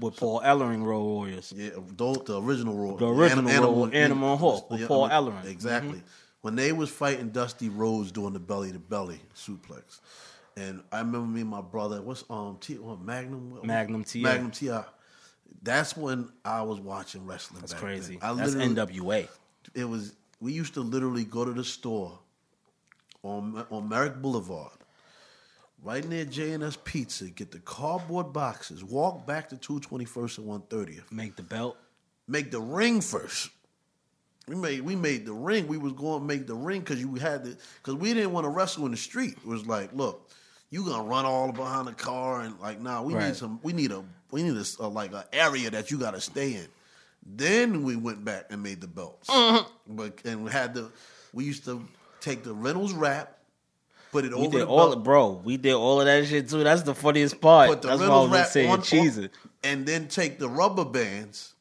With 0.00 0.16
Paul 0.16 0.40
Ellering, 0.42 0.84
Road 0.84 1.02
Warriors. 1.02 1.52
Yeah, 1.54 1.70
those, 1.96 2.18
the 2.24 2.40
original 2.40 2.74
Road. 2.76 3.00
Warriors. 3.00 3.00
The 3.00 3.08
original 3.08 3.48
Animal, 3.50 3.74
Road, 3.74 3.94
Animal 3.94 4.36
Hawk 4.36 4.70
with 4.70 4.80
yeah, 4.80 4.86
Paul 4.86 5.08
Ellering. 5.08 5.44
Exactly. 5.44 5.98
Mm-hmm. 5.98 6.06
When 6.42 6.54
they 6.54 6.72
was 6.72 6.88
fighting 6.90 7.30
Dusty 7.30 7.68
Rhodes 7.68 8.12
doing 8.12 8.32
the 8.32 8.38
belly 8.38 8.70
to 8.72 8.78
belly 8.78 9.20
suplex, 9.34 10.00
and 10.56 10.82
I 10.92 10.98
remember 11.00 11.26
me 11.26 11.40
and 11.40 11.50
my 11.50 11.60
brother. 11.60 12.00
What's 12.00 12.24
um 12.30 12.58
T 12.60 12.74
what, 12.78 13.00
Magnum 13.00 13.50
What- 13.50 13.64
Magnum 13.64 14.04
TA. 14.04 14.18
Magnum 14.18 14.50
Ti. 14.50 14.70
That's 15.62 15.96
when 15.96 16.30
I 16.44 16.62
was 16.62 16.78
watching 16.78 17.26
wrestling. 17.26 17.60
That's 17.60 17.72
back 17.72 17.82
crazy. 17.82 18.18
Then. 18.20 18.30
I 18.30 18.34
That's 18.34 18.54
NWA. 18.54 19.28
It 19.74 19.84
was 19.84 20.14
we 20.40 20.52
used 20.52 20.74
to 20.74 20.80
literally 20.80 21.24
go 21.24 21.44
to 21.44 21.52
the 21.52 21.64
store 21.64 22.18
on 23.24 23.66
on 23.70 23.88
Merrick 23.88 24.16
Boulevard, 24.22 24.70
right 25.82 26.06
near 26.06 26.24
J 26.24 26.52
and 26.52 26.62
S 26.62 26.78
Pizza, 26.84 27.24
get 27.30 27.50
the 27.50 27.58
cardboard 27.58 28.32
boxes, 28.32 28.84
walk 28.84 29.26
back 29.26 29.48
to 29.48 29.56
two 29.56 29.80
twenty 29.80 30.04
first 30.04 30.38
and 30.38 30.46
one 30.46 30.62
thirtieth 30.62 31.10
Make 31.10 31.34
the 31.34 31.42
belt. 31.42 31.76
make 32.28 32.50
the 32.52 32.60
ring 32.60 33.00
first. 33.00 33.50
We 34.48 34.54
made 34.54 34.80
we 34.80 34.96
made 34.96 35.26
the 35.26 35.32
ring. 35.32 35.66
We 35.68 35.78
was 35.78 35.92
going 35.92 36.20
to 36.20 36.26
make 36.26 36.46
the 36.46 36.54
ring 36.54 36.80
because 36.80 37.00
you 37.00 37.14
had 37.16 37.44
to 37.44 37.56
because 37.82 37.94
we 37.94 38.14
didn't 38.14 38.32
want 38.32 38.44
to 38.44 38.50
wrestle 38.50 38.84
in 38.86 38.90
the 38.92 38.96
street. 38.96 39.36
It 39.36 39.46
was 39.46 39.66
like, 39.66 39.92
look, 39.92 40.30
you 40.70 40.84
gonna 40.84 41.02
run 41.04 41.24
all 41.24 41.52
behind 41.52 41.86
the 41.88 41.92
car 41.92 42.40
and 42.42 42.58
like, 42.60 42.80
nah, 42.80 43.02
we 43.02 43.14
Right. 43.14 43.26
need 43.28 43.36
some. 43.36 43.60
We 43.62 43.72
need 43.72 43.92
a 43.92 44.02
we 44.30 44.42
need 44.42 44.56
a 44.80 44.86
like 44.88 45.12
an 45.12 45.24
area 45.32 45.70
that 45.70 45.90
you 45.90 45.98
got 45.98 46.12
to 46.14 46.20
stay 46.20 46.54
in. 46.54 46.66
Then 47.26 47.82
we 47.82 47.96
went 47.96 48.24
back 48.24 48.46
and 48.50 48.62
made 48.62 48.80
the 48.80 48.86
belts. 48.86 49.28
Mm-hmm. 49.28 49.96
But 49.96 50.20
and 50.24 50.44
we 50.44 50.50
had 50.50 50.74
the 50.74 50.90
we 51.32 51.44
used 51.44 51.64
to 51.66 51.86
take 52.20 52.42
the 52.42 52.54
Reynolds 52.54 52.92
wrap, 52.94 53.36
put 54.12 54.24
it 54.24 54.30
We 54.34 54.40
over 54.46 54.50
did 54.50 54.60
the 54.62 54.66
all, 54.66 54.90
belt, 54.92 55.04
bro. 55.04 55.40
We 55.44 55.56
did 55.58 55.74
all 55.74 56.00
of 56.00 56.06
that 56.06 56.26
shit 56.26 56.48
too. 56.48 56.64
That's 56.64 56.82
the 56.82 56.94
funniest 56.94 57.40
part. 57.40 57.68
That's 57.82 57.84
what 57.86 57.92
I 57.98 58.02
Reynolds 58.02 58.32
was 58.32 58.50
saying. 58.50 58.70
on, 58.70 59.24
it. 59.24 59.32
and 59.62 59.84
then 59.86 60.08
take 60.08 60.38
the 60.38 60.48
rubber 60.48 60.84
bands 60.86 61.52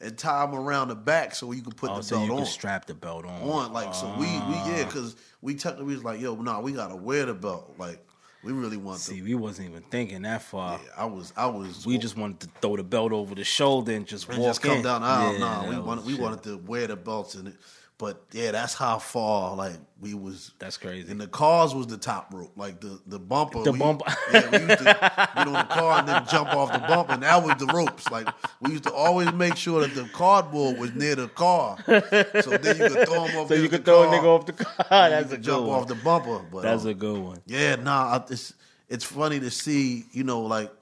and 0.00 0.16
tie 0.18 0.44
them 0.44 0.54
around 0.54 0.88
the 0.88 0.94
back 0.94 1.34
so 1.34 1.52
you 1.52 1.62
can 1.62 1.72
put 1.72 1.90
Oh, 1.90 1.96
the 1.96 2.02
so 2.02 2.16
belt 2.16 2.26
you 2.26 2.32
on. 2.32 2.38
can 2.38 2.46
strap 2.46 2.86
the 2.86 2.94
belt 2.94 3.24
on. 3.24 3.42
on. 3.42 3.72
Like 3.72 3.94
so, 3.94 4.06
we 4.18 4.26
we 4.26 4.28
Ah. 4.30 4.68
yeah, 4.76 4.84
because 4.84 5.16
we 5.40 5.54
technically 5.54 5.86
we 5.86 5.94
was 5.94 6.04
like, 6.04 6.20
yo, 6.20 6.34
nah, 6.36 6.60
we 6.60 6.72
gotta 6.72 6.96
wear 6.96 7.26
the 7.26 7.34
belt. 7.34 7.72
Like 7.78 8.04
we 8.42 8.52
really 8.52 8.76
want 8.76 9.00
See, 9.00 9.16
to. 9.18 9.22
we 9.22 9.34
wasn't 9.34 9.70
even 9.70 9.82
thinking 9.84 10.22
that 10.22 10.42
far. 10.42 10.78
Yeah, 10.82 10.90
I 10.98 11.04
was 11.06 11.32
I 11.36 11.46
was. 11.46 11.86
We 11.86 11.96
just 11.98 12.16
wanted 12.16 12.40
to 12.40 12.48
throw 12.60 12.76
the 12.76 12.82
belt 12.84 13.12
over 13.12 13.34
the 13.34 13.44
shoulder 13.44 13.92
and 13.92 14.06
just 14.06 14.28
and 14.28 14.38
walk 14.38 14.48
just 14.50 14.62
come 14.62 14.78
in. 14.78 14.82
down 14.82 15.00
the 15.00 15.06
aisle. 15.06 15.32
Yeah, 15.32 15.38
nah, 15.38 15.68
we 15.70 15.78
wanted 15.78 16.04
we 16.04 16.12
shit. 16.12 16.20
wanted 16.20 16.42
to 16.44 16.58
wear 16.58 16.86
the 16.86 16.96
belts 16.96 17.34
in 17.36 17.46
it. 17.46 17.54
But 17.96 18.24
yeah, 18.32 18.50
that's 18.50 18.74
how 18.74 18.98
far 18.98 19.54
like 19.54 19.74
we 20.00 20.14
was. 20.14 20.50
That's 20.58 20.76
crazy. 20.76 21.10
And 21.12 21.20
the 21.20 21.28
cars 21.28 21.76
was 21.76 21.86
the 21.86 21.96
top 21.96 22.34
rope, 22.34 22.50
like 22.56 22.80
the 22.80 23.00
the 23.06 23.20
bumper. 23.20 23.62
The 23.62 23.70
we- 23.70 23.78
bumper. 23.78 24.04
Yeah, 24.32 24.50
we 24.50 24.58
used 24.66 24.78
to 24.78 24.84
get 24.84 25.36
on 25.46 25.52
the 25.52 25.62
car 25.62 25.98
and 26.00 26.08
then 26.08 26.26
jump 26.28 26.48
off 26.54 26.72
the 26.72 26.80
bumper, 26.80 27.12
and 27.12 27.22
that 27.22 27.40
was 27.44 27.54
the 27.56 27.66
ropes. 27.72 28.10
Like 28.10 28.26
we 28.60 28.72
used 28.72 28.84
to 28.84 28.92
always 28.92 29.32
make 29.32 29.54
sure 29.54 29.80
that 29.86 29.94
the 29.94 30.08
cardboard 30.12 30.76
was 30.78 30.92
near 30.94 31.14
the 31.14 31.28
car, 31.28 31.76
so 31.86 32.50
then 32.58 32.76
you 32.78 32.88
could 32.90 33.06
throw 33.08 33.26
them 33.28 33.36
off. 33.36 33.48
The 33.48 33.54
So 33.56 33.62
you 33.62 33.68
could 33.68 33.84
throw 33.84 34.02
a 34.02 34.06
nigga 34.08 34.24
off 34.24 34.46
the 34.46 34.52
car. 34.54 34.74
That's 34.90 35.32
a 35.32 35.38
jump 35.38 35.66
one. 35.66 35.80
off 35.82 35.86
the 35.86 35.94
bumper. 35.94 36.40
But 36.50 36.62
That's 36.62 36.82
um, 36.82 36.88
a 36.90 36.94
good 36.94 37.18
one. 37.18 37.42
yeah, 37.46 37.76
nah, 37.76 38.16
I- 38.18 38.24
it's 38.32 38.54
it's 38.88 39.04
funny 39.04 39.38
to 39.38 39.50
see, 39.52 40.04
you 40.10 40.24
know, 40.24 40.40
like, 40.42 40.72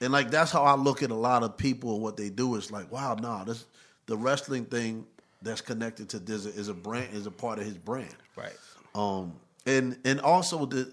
and 0.00 0.12
like 0.12 0.30
that's 0.30 0.52
how 0.52 0.62
I 0.62 0.76
look 0.76 1.02
at 1.02 1.10
a 1.10 1.14
lot 1.14 1.42
of 1.42 1.56
people 1.56 1.94
and 1.94 2.02
what 2.02 2.16
they 2.16 2.30
do. 2.30 2.54
It's 2.54 2.70
like, 2.70 2.92
wow, 2.92 3.16
nah, 3.20 3.42
this 3.42 3.64
the 4.06 4.16
wrestling 4.16 4.64
thing 4.66 5.04
that's 5.46 5.60
connected 5.60 6.08
to 6.10 6.18
this 6.18 6.46
is 6.46 6.68
a 6.68 6.74
brand 6.74 7.14
is 7.14 7.26
a 7.26 7.30
part 7.30 7.58
of 7.58 7.64
his 7.64 7.78
brand, 7.78 8.14
Right. 8.36 8.56
um, 8.94 9.34
and 9.66 9.98
and 10.04 10.20
also 10.20 10.66
the 10.66 10.92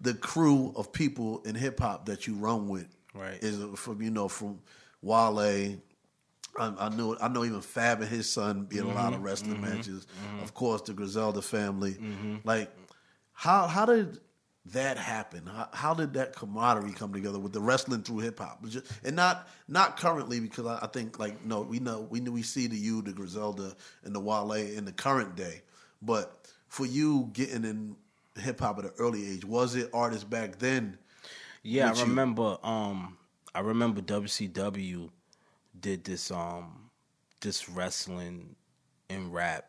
the 0.00 0.14
crew 0.14 0.72
of 0.76 0.92
people 0.92 1.42
in 1.44 1.54
hip 1.54 1.80
hop 1.80 2.06
that 2.06 2.26
you 2.26 2.34
run 2.34 2.68
with, 2.68 2.88
Right. 3.14 3.42
is 3.42 3.60
uh, 3.60 3.68
from 3.76 4.02
you 4.02 4.10
know 4.10 4.28
from 4.28 4.60
Wale. 5.02 5.38
I, 5.38 5.76
I 6.58 6.88
know 6.88 7.16
I 7.20 7.28
know 7.28 7.44
even 7.44 7.60
Fab 7.60 8.00
and 8.00 8.10
his 8.10 8.28
son 8.28 8.64
be 8.64 8.78
in 8.78 8.84
a 8.84 8.88
lot 8.88 9.08
of 9.12 9.14
mm-hmm. 9.14 9.22
wrestling 9.22 9.56
mm-hmm. 9.56 9.76
matches. 9.76 10.06
Mm-hmm. 10.06 10.42
Of 10.42 10.54
course, 10.54 10.82
the 10.82 10.92
Griselda 10.92 11.42
family. 11.42 11.96
Like, 12.44 12.70
how 13.32 13.68
how 13.68 13.86
did 13.86 14.18
that 14.66 14.98
happen? 14.98 15.46
How, 15.46 15.68
how 15.72 15.94
did 15.94 16.14
that 16.14 16.36
camaraderie 16.36 16.92
come 16.92 17.12
together 17.12 17.38
with 17.38 17.52
the 17.52 17.60
wrestling 17.60 18.02
through 18.02 18.18
hip 18.18 18.38
hop? 18.38 18.64
And 19.04 19.16
not 19.16 19.48
not 19.68 19.96
currently 19.96 20.40
because 20.40 20.66
I, 20.66 20.80
I 20.82 20.86
think 20.86 21.18
like 21.18 21.44
no, 21.44 21.62
we 21.62 21.78
know 21.80 22.06
we 22.10 22.20
we 22.20 22.42
see 22.42 22.66
the 22.66 22.76
you, 22.76 23.02
the 23.02 23.12
Griselda, 23.12 23.74
and 24.04 24.14
the 24.14 24.20
Wale 24.20 24.52
in 24.52 24.84
the 24.84 24.92
current 24.92 25.36
day, 25.36 25.62
but 26.02 26.46
for 26.68 26.86
you 26.86 27.30
getting 27.32 27.64
in 27.64 27.96
hip 28.38 28.60
hop 28.60 28.78
at 28.78 28.84
an 28.84 28.92
early 28.98 29.28
age, 29.30 29.44
was 29.44 29.74
it 29.74 29.90
artists 29.92 30.24
back 30.24 30.58
then? 30.58 30.98
Yeah, 31.62 31.90
I 31.90 31.94
you. 31.94 32.04
remember. 32.04 32.58
Um, 32.62 33.16
I 33.54 33.60
remember 33.60 34.00
WCW 34.00 35.10
did 35.78 36.04
this 36.04 36.30
um 36.30 36.90
this 37.40 37.68
wrestling 37.68 38.54
and 39.08 39.32
rap 39.32 39.66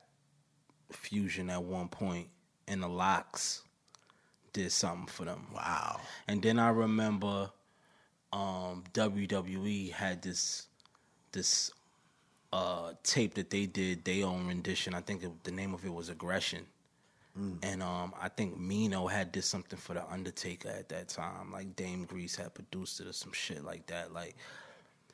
fusion 0.91 1.49
at 1.49 1.63
one 1.63 1.87
point 1.87 2.27
in 2.67 2.81
the 2.81 2.87
LOX 2.87 3.63
did 4.53 4.71
something 4.71 5.07
for 5.07 5.25
them. 5.25 5.47
Wow. 5.53 5.99
And 6.27 6.41
then 6.41 6.59
I 6.59 6.69
remember 6.69 7.49
um, 8.33 8.83
WWE 8.93 9.91
had 9.91 10.21
this 10.21 10.67
this 11.31 11.71
uh, 12.51 12.93
tape 13.03 13.35
that 13.35 13.49
they 13.49 13.65
did 13.65 14.03
their 14.03 14.25
own 14.25 14.47
rendition. 14.47 14.93
I 14.93 15.01
think 15.01 15.23
it, 15.23 15.43
the 15.43 15.51
name 15.51 15.73
of 15.73 15.85
it 15.85 15.93
was 15.93 16.09
Aggression. 16.09 16.65
And 17.63 17.81
um, 17.81 18.13
I 18.21 18.27
think 18.27 18.59
Mino 18.59 19.07
had 19.07 19.31
did 19.31 19.45
something 19.45 19.79
for 19.79 19.93
the 19.93 20.05
Undertaker 20.11 20.67
at 20.67 20.89
that 20.89 21.07
time. 21.07 21.51
Like 21.53 21.77
Dame 21.77 22.03
Grease 22.03 22.35
had 22.35 22.53
produced 22.53 22.99
it 22.99 23.07
or 23.07 23.13
some 23.13 23.31
shit 23.31 23.63
like 23.63 23.85
that. 23.87 24.13
Like 24.13 24.35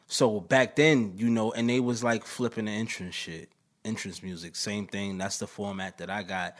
so 0.08 0.40
back 0.40 0.76
then, 0.76 1.14
you 1.16 1.30
know, 1.30 1.52
and 1.52 1.70
they 1.70 1.80
was 1.80 2.04
like 2.04 2.26
flipping 2.26 2.66
the 2.66 2.72
entrance 2.72 3.14
shit, 3.14 3.50
entrance 3.86 4.24
music. 4.24 4.56
Same 4.56 4.88
thing. 4.88 5.18
That's 5.18 5.38
the 5.38 5.48
format 5.48 6.00
that 6.00 6.10
I 6.10 6.24
got 6.24 6.56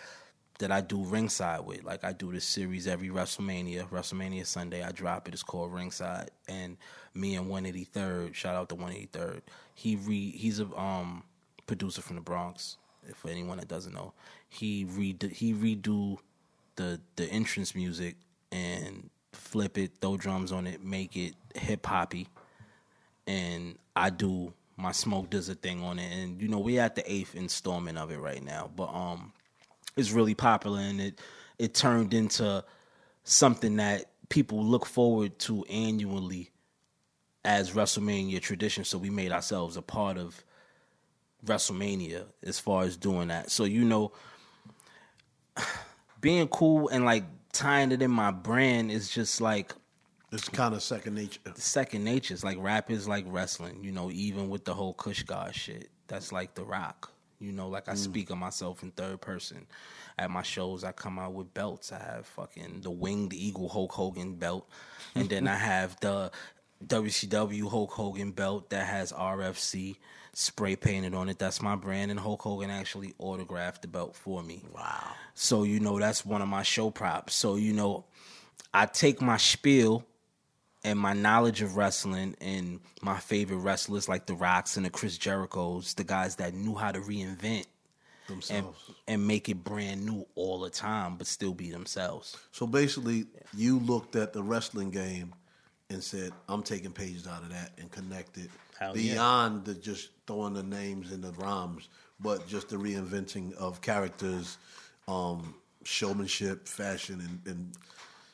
that 0.60 0.72
I 0.72 0.82
do 0.82 1.04
ringside 1.04 1.62
with. 1.62 1.84
Like 1.84 2.04
I 2.04 2.14
do 2.14 2.32
this 2.32 2.46
series 2.46 2.88
every 2.88 3.10
WrestleMania, 3.10 3.90
WrestleMania 3.90 4.46
Sunday. 4.46 4.84
I 4.84 4.92
drop 4.92 5.28
it. 5.28 5.34
It's 5.34 5.44
called 5.44 5.74
Ringside, 5.74 6.32
and 6.48 6.78
me 7.14 7.36
and 7.36 7.48
183rd. 7.48 8.34
Shout 8.34 8.56
out 8.56 8.70
to 8.70 8.76
183rd. 8.76 9.42
He 9.76 9.96
re 9.96 10.32
he's 10.32 10.60
a 10.60 10.66
um 10.78 11.24
producer 11.66 12.02
from 12.02 12.16
the 12.16 12.22
Bronx. 12.22 12.78
For 13.16 13.30
anyone 13.30 13.58
that 13.58 13.70
doesn't 13.70 13.94
know, 13.94 14.14
he 14.50 14.86
redo 14.86 15.32
he 15.32 15.54
redo 15.54 16.18
the 16.76 17.00
the 17.16 17.26
entrance 17.26 17.74
music 17.74 18.16
and 18.52 19.10
flip 19.32 19.78
it, 19.78 19.92
throw 20.02 20.18
drums 20.18 20.52
on 20.52 20.68
it, 20.68 20.84
make 20.84 21.16
it 21.16 21.36
hip 21.56 21.86
hoppy 21.86 22.28
and 23.28 23.78
I 23.96 24.10
do 24.10 24.54
my 24.78 24.92
smoke 24.92 25.32
does 25.32 25.50
a 25.50 25.56
thing 25.56 25.84
on 25.84 26.00
it, 26.00 26.12
and 26.12 26.42
you 26.42 26.48
know 26.48 26.60
we're 26.60 26.82
at 26.82 26.96
the 26.96 27.12
eighth 27.12 27.36
installment 27.36 27.98
of 27.98 28.12
it 28.12 28.18
right 28.18 28.44
now, 28.44 28.70
but 28.76 28.94
um, 28.94 29.34
it's 29.98 30.12
really 30.12 30.36
popular 30.36 30.80
and 30.80 31.02
it 31.02 31.20
it 31.60 31.74
turned 31.74 32.14
into 32.14 32.64
something 33.24 33.78
that 33.78 34.06
people 34.30 34.64
look 34.64 34.86
forward 34.86 35.38
to 35.40 35.64
annually 35.66 36.52
as 37.44 37.72
WrestleMania 37.72 38.42
tradition. 38.42 38.84
So 38.84 38.98
we 38.98 39.10
made 39.10 39.32
ourselves 39.32 39.78
a 39.78 39.82
part 39.82 40.18
of 40.18 40.44
WrestleMania 41.46 42.26
as 42.44 42.60
far 42.60 42.84
as 42.84 42.98
doing 42.98 43.30
that. 43.30 43.52
So 43.52 43.64
you 43.64 43.84
know, 43.86 44.12
being 46.22 46.48
cool 46.50 46.90
and 46.90 47.06
like 47.06 47.24
tying 47.54 47.92
it 47.92 48.02
in 48.02 48.12
my 48.12 48.32
brand 48.32 48.92
is 48.92 49.10
just 49.10 49.42
like 49.42 49.74
It's 50.32 50.50
kind 50.50 50.76
of 50.76 50.84
second 50.84 51.16
nature. 51.16 51.40
second 51.56 52.04
nature. 52.04 52.34
It's 52.34 52.44
like 52.44 52.58
rap 52.60 52.92
is 52.92 53.08
like 53.08 53.26
wrestling, 53.28 53.84
you 53.84 53.92
know, 53.92 54.12
even 54.12 54.50
with 54.50 54.66
the 54.66 54.74
whole 54.74 54.94
Kush 54.94 55.24
God 55.24 55.56
shit. 55.56 55.90
That's 56.08 56.32
like 56.32 56.54
the 56.56 56.64
rock. 56.66 57.12
You 57.40 57.52
know, 57.52 57.68
like 57.68 57.88
I 57.88 57.94
mm. 57.94 57.98
speak 57.98 58.30
of 58.30 58.38
myself 58.38 58.84
in 58.84 58.92
third 58.92 59.22
person. 59.22 59.68
At 60.18 60.32
my 60.32 60.42
shows, 60.42 60.84
I 60.84 60.92
come 60.92 61.20
out 61.20 61.34
with 61.34 61.54
belts. 61.54 61.92
I 61.92 62.00
have 62.00 62.26
fucking 62.26 62.82
the 62.82 62.90
winged 62.90 63.34
eagle 63.34 63.70
Hulk 63.70 63.92
Hogan 63.92 64.36
belt. 64.36 64.68
And 65.14 65.30
then 65.30 65.48
I 65.48 65.56
have 65.56 66.00
the 66.00 66.32
WCW 66.86 67.70
Hulk 67.70 67.92
Hogan 67.92 68.32
belt 68.32 68.70
that 68.72 68.88
has 68.88 69.12
RFC 69.12 69.98
spray 70.34 70.76
painted 70.76 71.14
on 71.14 71.30
it. 71.30 71.40
That's 71.40 71.62
my 71.62 71.76
brand. 71.76 72.12
And 72.12 72.20
Hulk 72.20 72.42
Hogan 72.42 72.70
actually 72.70 73.14
autographed 73.20 73.84
the 73.84 73.88
belt 73.88 74.16
for 74.16 74.44
me. 74.44 74.64
Wow. 74.74 75.12
So, 75.34 75.64
you 75.64 75.80
know, 75.80 76.00
that's 76.00 76.26
one 76.26 76.42
of 76.42 76.48
my 76.48 76.64
show 76.64 76.90
props. 76.90 77.36
So, 77.36 77.56
you 77.56 77.74
know, 77.74 78.06
I 78.74 78.86
take 78.86 79.22
my 79.22 79.38
spiel 79.38 80.04
and 80.88 80.98
my 80.98 81.12
knowledge 81.12 81.62
of 81.62 81.76
wrestling 81.76 82.34
and 82.40 82.80
my 83.02 83.18
favorite 83.20 83.58
wrestlers 83.58 84.08
like 84.08 84.26
the 84.26 84.34
Rocks 84.36 84.78
and 84.78 84.86
the 84.86 84.90
Chris 84.90 85.18
Jerichos, 85.18 85.96
the 85.96 86.06
guys 86.06 86.38
that 86.38 86.54
knew 86.54 86.76
how 86.76 86.94
to 86.94 87.00
reinvent 87.00 87.66
and, 88.30 88.38
Themselves. 88.38 88.92
and 89.06 89.28
make 89.28 89.50
it 89.50 89.64
brand 89.66 90.06
new 90.06 90.26
all 90.36 90.62
the 90.62 90.70
time, 90.70 91.18
but 91.18 91.28
still 91.28 91.54
be 91.54 91.72
themselves. 91.72 92.38
So 92.54 92.66
basically, 92.66 93.26
you 93.54 93.80
looked 93.80 94.16
at 94.16 94.32
the 94.32 94.42
wrestling 94.42 94.90
game 94.92 95.34
and 95.90 96.02
said, 96.02 96.32
"I'm 96.48 96.64
taking 96.64 96.92
pages 96.92 97.28
out 97.28 97.44
of 97.44 97.50
that 97.50 97.72
and 97.78 97.92
connected 97.92 98.50
Hell 98.80 98.98
yeah. 98.98 99.14
beyond 99.14 99.66
the 99.66 99.74
just 99.74 100.10
throwing 100.26 100.54
the 100.54 100.64
names 100.64 101.12
and 101.12 101.22
the 101.22 101.32
rhymes, 101.34 101.90
but 102.20 102.48
just 102.48 102.70
the 102.70 102.78
reinventing 102.78 103.54
of 103.56 103.82
characters, 103.82 104.58
um, 105.10 105.56
showmanship, 105.84 106.66
fashion, 106.68 107.20
and, 107.22 107.54
and 107.54 107.72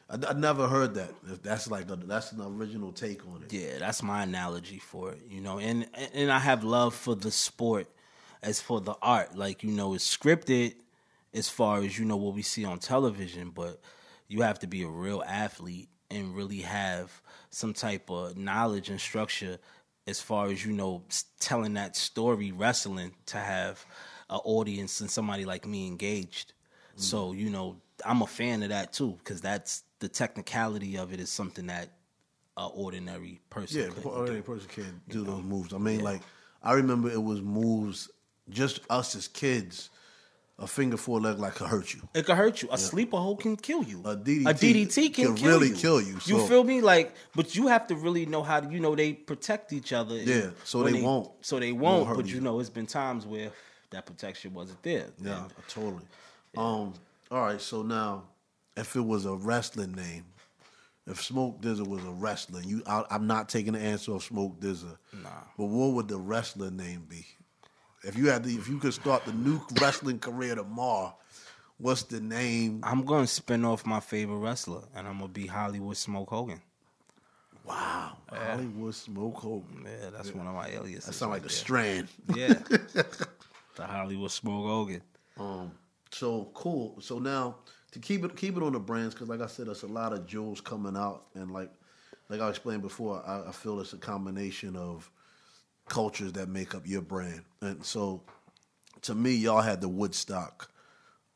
I, 0.10 0.18
I 0.30 0.34
never 0.34 0.68
heard 0.68 0.96
that. 0.96 1.12
That's 1.44 1.70
like 1.70 1.90
a, 1.90 1.96
that's 1.96 2.32
an 2.32 2.42
original 2.42 2.92
take 2.92 3.26
on 3.28 3.44
it. 3.44 3.54
Yeah, 3.54 3.80
that's 3.80 4.04
my 4.04 4.24
analogy 4.24 4.80
for 4.80 5.12
it. 5.12 5.22
You 5.30 5.42
know, 5.42 5.60
and 5.60 5.88
and 6.14 6.32
I 6.32 6.40
have 6.40 6.64
love 6.64 6.94
for 6.94 7.16
the 7.16 7.32
sport 7.32 7.88
as 8.42 8.62
for 8.62 8.82
the 8.82 8.96
art. 9.02 9.36
Like 9.36 9.64
you 9.64 9.72
know, 9.72 9.94
it's 9.94 10.16
scripted 10.16 10.76
as 11.34 11.50
far 11.50 11.80
as 11.82 11.98
you 11.98 12.06
know 12.06 12.18
what 12.18 12.36
we 12.36 12.42
see 12.42 12.66
on 12.66 12.80
television, 12.80 13.50
but 13.50 13.80
you 14.28 14.42
have 14.42 14.60
to 14.60 14.68
be 14.68 14.84
a 14.84 14.88
real 14.88 15.24
athlete 15.26 15.90
and 16.10 16.36
really 16.36 16.62
have 16.62 17.22
some 17.50 17.74
type 17.74 18.10
of 18.10 18.38
knowledge 18.38 18.90
and 18.90 19.00
structure 19.00 19.58
as 20.06 20.22
far 20.22 20.48
as 20.48 20.66
you 20.66 20.74
know 20.74 21.04
telling 21.40 21.74
that 21.74 21.96
story 21.96 22.52
wrestling 22.52 23.14
to 23.26 23.38
have 23.38 23.86
an 24.30 24.40
audience 24.44 25.02
and 25.02 25.10
somebody 25.10 25.46
like 25.46 25.66
me 25.66 25.88
engaged. 25.88 26.54
Mm. 26.98 27.02
So 27.02 27.32
you 27.32 27.50
know, 27.50 27.78
I'm 28.06 28.22
a 28.22 28.28
fan 28.28 28.64
of 28.64 28.70
that 28.70 28.94
too 28.94 29.18
because 29.20 29.42
that's 29.42 29.84
the 30.04 30.10
technicality 30.10 30.98
of 30.98 31.14
it 31.14 31.22
is 31.22 31.30
something 31.30 31.68
that 31.68 31.88
an 32.58 32.70
ordinary 32.76 33.40
person 33.50 33.80
yeah, 33.80 34.04
ordinary 34.04 34.42
do. 34.42 34.44
person 34.44 34.68
can't 34.68 35.10
do 35.10 35.20
you 35.20 35.24
those 35.24 35.38
know? 35.38 35.44
moves. 35.44 35.74
I 35.74 35.78
mean, 35.78 36.00
yeah. 36.00 36.06
like 36.06 36.22
I 36.62 36.74
remember 36.74 37.10
it 37.10 37.24
was 37.24 37.42
moves 37.42 38.10
just 38.50 38.82
us 38.90 39.16
as 39.16 39.30
kids. 39.30 39.90
A 40.60 40.68
finger 40.68 40.98
four 40.98 41.20
leg 41.20 41.40
like 41.40 41.56
could 41.56 41.68
hurt 41.68 41.94
you. 41.96 42.02
It 42.14 42.26
could 42.26 42.36
hurt 42.36 42.62
you. 42.62 42.68
A 42.68 42.74
yeah. 42.74 42.78
sleeper 42.78 43.18
hold 43.18 43.42
can 43.42 43.56
kill 43.56 43.84
you. 43.84 44.02
A 44.02 44.16
DDT, 44.16 44.46
a 44.46 44.54
DDT 44.54 45.14
can, 45.14 45.26
can 45.26 45.36
kill 45.36 45.50
really 45.50 45.70
you. 45.70 45.76
kill 45.76 46.00
you. 46.00 46.20
So. 46.20 46.38
You 46.38 46.48
feel 46.48 46.64
me? 46.64 46.80
Like, 46.80 47.16
but 47.34 47.56
you 47.56 47.68
have 47.68 47.88
to 47.88 47.96
really 47.96 48.28
know 48.28 48.44
how 48.44 48.60
to. 48.60 48.72
You 48.72 48.80
know, 48.80 48.96
they 48.96 49.14
protect 49.14 49.74
each 49.74 49.94
other. 49.94 50.16
Yeah, 50.16 50.52
so 50.64 50.84
they, 50.84 50.92
they, 50.92 51.02
won't. 51.02 51.32
So 51.42 51.60
they 51.60 51.72
won't. 51.72 52.06
won't 52.06 52.18
but 52.18 52.28
you, 52.28 52.36
you 52.36 52.42
know, 52.42 52.60
it's 52.60 52.70
been 52.70 52.86
times 52.86 53.26
where 53.26 53.50
that 53.90 54.06
protection 54.06 54.54
wasn't 54.54 54.84
there. 54.84 55.08
Yeah, 55.20 55.44
and, 55.44 55.54
totally. 55.68 56.04
Yeah. 56.54 56.62
Um. 56.62 56.94
All 57.32 57.42
right. 57.42 57.60
So 57.60 57.82
now 57.82 58.26
if 58.76 58.96
it 58.96 59.02
was 59.02 59.26
a 59.26 59.36
wrestling 59.36 59.94
name, 59.94 60.26
if 61.06 61.22
Smoke 61.22 61.62
DZA 61.62 61.86
was 61.86 62.04
a 62.06 62.12
wrestler, 62.12 62.62
you, 62.62 62.82
I, 62.88 63.04
am 63.12 63.28
not 63.28 63.50
taking 63.50 63.74
the 63.74 63.80
answer 63.80 64.14
of 64.14 64.24
Smoke 64.24 64.60
DZA. 64.60 64.98
Nah. 65.22 65.30
But 65.58 65.66
what 65.66 65.94
would 65.94 66.08
the 66.08 66.18
wrestler 66.18 66.72
name 66.72 67.06
be? 67.10 67.26
If 68.04 68.18
you 68.18 68.30
had, 68.30 68.44
the, 68.44 68.54
if 68.56 68.68
you 68.68 68.80
could 68.80 68.94
start 68.94 69.26
the 69.26 69.34
new 69.34 69.62
wrestling 69.82 70.20
career 70.20 70.56
tomorrow, 70.56 71.16
what's 71.78 72.04
the 72.04 72.20
name? 72.20 72.82
I'm 72.84 73.04
gonna 73.06 73.28
spin 73.28 73.66
off 73.66 73.86
my 73.86 74.00
favorite 74.00 74.38
wrestler, 74.38 74.82
and 74.96 75.08
I'm 75.08 75.20
gonna 75.20 75.30
be 75.30 75.48
Hollywood 75.48 75.98
Smoke 75.98 76.30
Hogan. 76.30 76.62
Wow, 77.66 78.18
yeah. 78.32 78.56
Hollywood 78.56 78.96
Smoke 78.96 79.38
Hogan. 79.38 79.86
Yeah, 79.86 80.10
that's 80.10 80.30
yeah. 80.30 80.38
one 80.38 80.48
of 80.48 80.54
my 80.54 80.68
aliases. 80.70 81.06
That 81.06 81.14
sounds 81.14 81.30
right 81.30 81.36
like 81.36 81.42
the 81.44 81.48
there. 81.48 81.58
Strand. 81.58 82.08
Yeah, 82.36 82.48
the 83.76 83.86
Hollywood 83.86 84.32
Smoke 84.32 84.66
Hogan. 84.66 85.02
Um. 85.38 85.72
So 86.12 86.50
cool. 86.54 86.98
So 87.00 87.20
now 87.20 87.56
to 87.94 88.00
keep 88.00 88.26
it 88.26 88.36
keep 88.36 88.58
it 88.58 88.64
on 88.64 88.74
the 88.74 88.80
brands 88.80 89.14
because 89.14 89.30
like 89.30 89.42
I 89.42 89.48
said, 89.48 89.68
there's 89.68 89.84
a 89.84 89.88
lot 89.88 90.14
of 90.14 90.28
jewels 90.28 90.60
coming 90.62 90.98
out, 90.98 91.26
and 91.36 91.52
like 91.52 91.72
like 92.30 92.42
I 92.42 92.50
explained 92.50 92.82
before, 92.82 93.24
I, 93.26 93.50
I 93.50 93.52
feel 93.52 93.80
it's 93.80 93.94
a 93.94 93.98
combination 93.98 94.76
of 94.76 95.10
cultures 95.88 96.34
that 96.34 96.50
make 96.50 96.74
up 96.74 96.88
your 96.88 97.02
brand, 97.02 97.44
and 97.62 97.86
so 97.86 98.22
to 99.04 99.14
me, 99.14 99.36
y'all 99.36 99.62
had 99.62 99.82
the 99.82 99.88
Woodstock 99.88 100.70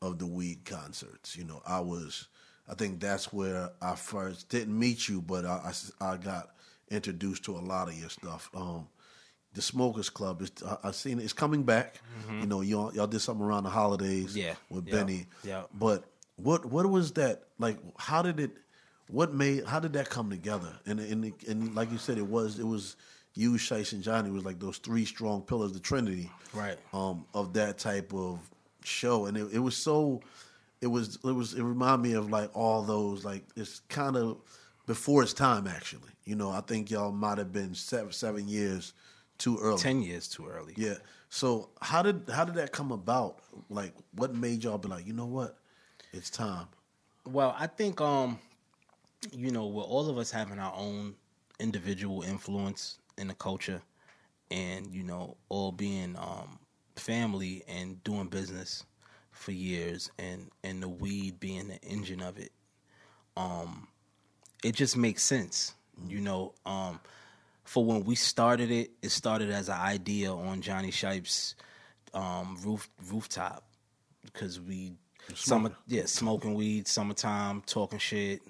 of 0.02 0.18
the 0.18 0.26
weed 0.26 0.64
concerts. 0.64 1.36
You 1.36 1.44
know, 1.44 1.62
I 1.66 1.80
was. 1.80 2.28
I 2.70 2.74
think 2.74 3.00
that's 3.00 3.32
where 3.32 3.70
I 3.80 3.94
first 3.94 4.50
didn't 4.50 4.78
meet 4.78 5.08
you, 5.08 5.22
but 5.22 5.46
I, 5.46 5.72
I, 6.00 6.12
I 6.12 6.16
got 6.18 6.50
introduced 6.90 7.44
to 7.44 7.56
a 7.56 7.60
lot 7.60 7.88
of 7.88 7.98
your 7.98 8.10
stuff. 8.10 8.50
Um, 8.54 8.88
the 9.54 9.62
Smokers 9.62 10.10
Club 10.10 10.42
is 10.42 10.52
I, 10.66 10.88
I 10.88 10.90
seen 10.90 11.18
it. 11.18 11.24
It's 11.24 11.32
coming 11.32 11.62
back. 11.62 12.00
Mm-hmm. 12.26 12.40
You 12.40 12.46
know, 12.46 12.60
y'all 12.60 12.92
y'all 12.94 13.06
did 13.06 13.20
something 13.20 13.44
around 13.44 13.64
the 13.64 13.70
holidays. 13.70 14.36
Yeah, 14.36 14.54
with 14.70 14.90
Benny. 14.90 15.26
Yeah, 15.44 15.62
but 15.72 16.04
what 16.38 16.64
what 16.64 16.88
was 16.88 17.12
that 17.12 17.42
like? 17.58 17.78
How 17.98 18.22
did 18.22 18.40
it? 18.40 18.52
What 19.08 19.34
made? 19.34 19.64
How 19.64 19.80
did 19.80 19.92
that 19.94 20.08
come 20.08 20.30
together? 20.30 20.72
And 20.86 21.00
and 21.00 21.32
and 21.46 21.74
like 21.74 21.90
you 21.90 21.98
said, 21.98 22.18
it 22.18 22.26
was 22.26 22.58
it 22.58 22.66
was 22.66 22.96
you, 23.34 23.52
Shiest, 23.52 23.92
and 23.92 24.02
Johnny 24.02 24.30
was 24.30 24.44
like 24.44 24.58
those 24.58 24.78
three 24.78 25.04
strong 25.04 25.42
pillars, 25.42 25.72
the 25.72 25.80
Trinity, 25.80 26.30
right? 26.54 26.78
Um, 26.92 27.26
of 27.34 27.52
that 27.54 27.78
type 27.78 28.12
of 28.14 28.40
show, 28.84 29.26
and 29.26 29.36
it, 29.36 29.48
it 29.52 29.58
was 29.58 29.76
so. 29.76 30.20
It 30.80 30.86
was 30.86 31.18
it 31.24 31.32
was 31.32 31.54
it 31.54 31.62
reminded 31.64 32.08
me 32.08 32.14
of 32.14 32.30
like 32.30 32.56
all 32.56 32.82
those 32.82 33.24
like 33.24 33.42
it's 33.56 33.80
kind 33.88 34.16
of 34.16 34.38
before 34.86 35.24
its 35.24 35.32
time 35.32 35.66
actually. 35.66 36.12
You 36.24 36.36
know, 36.36 36.50
I 36.50 36.60
think 36.60 36.88
y'all 36.88 37.10
might 37.10 37.38
have 37.38 37.52
been 37.52 37.74
seven 37.74 38.12
seven 38.12 38.46
years 38.46 38.92
too 39.38 39.58
early. 39.60 39.78
Ten 39.78 40.02
years 40.02 40.28
too 40.28 40.46
early. 40.46 40.74
Yeah. 40.76 40.94
So 41.30 41.70
how 41.80 42.02
did 42.02 42.28
how 42.32 42.44
did 42.44 42.56
that 42.56 42.72
come 42.72 42.92
about? 42.92 43.40
Like, 43.68 43.92
what 44.14 44.34
made 44.34 44.64
y'all 44.64 44.78
be 44.78 44.88
like, 44.88 45.06
you 45.06 45.12
know 45.12 45.26
what? 45.26 45.58
It's 46.12 46.30
time. 46.30 46.66
Well, 47.26 47.54
I 47.58 47.66
think 47.66 48.00
um, 48.00 48.38
you 49.32 49.50
know, 49.50 49.66
with 49.66 49.86
all 49.86 50.08
of 50.08 50.18
us 50.18 50.30
having 50.30 50.58
our 50.58 50.74
own 50.76 51.14
individual 51.60 52.22
influence 52.22 52.98
in 53.18 53.28
the 53.28 53.34
culture, 53.34 53.82
and 54.50 54.92
you 54.92 55.02
know, 55.02 55.36
all 55.48 55.72
being 55.72 56.16
um 56.18 56.58
family 56.96 57.62
and 57.68 58.02
doing 58.04 58.26
business 58.28 58.84
for 59.32 59.52
years, 59.52 60.10
and 60.18 60.50
and 60.64 60.82
the 60.82 60.88
weed 60.88 61.40
being 61.40 61.68
the 61.68 61.80
engine 61.82 62.22
of 62.22 62.38
it, 62.38 62.52
um, 63.36 63.88
it 64.64 64.74
just 64.74 64.96
makes 64.96 65.22
sense. 65.22 65.74
You 66.08 66.20
know, 66.20 66.54
um, 66.64 67.00
for 67.64 67.84
when 67.84 68.04
we 68.04 68.14
started 68.14 68.70
it, 68.70 68.92
it 69.02 69.10
started 69.10 69.50
as 69.50 69.68
an 69.68 69.78
idea 69.80 70.32
on 70.32 70.62
Johnny 70.62 70.90
Shipe's 70.90 71.54
um, 72.14 72.56
roof 72.64 72.88
rooftop 73.10 73.64
because 74.24 74.60
we 74.60 74.92
Summer, 75.34 75.72
yeah, 75.86 76.06
smoking 76.06 76.54
weed, 76.54 76.88
summertime, 76.88 77.62
talking 77.66 77.98
shit. 77.98 78.40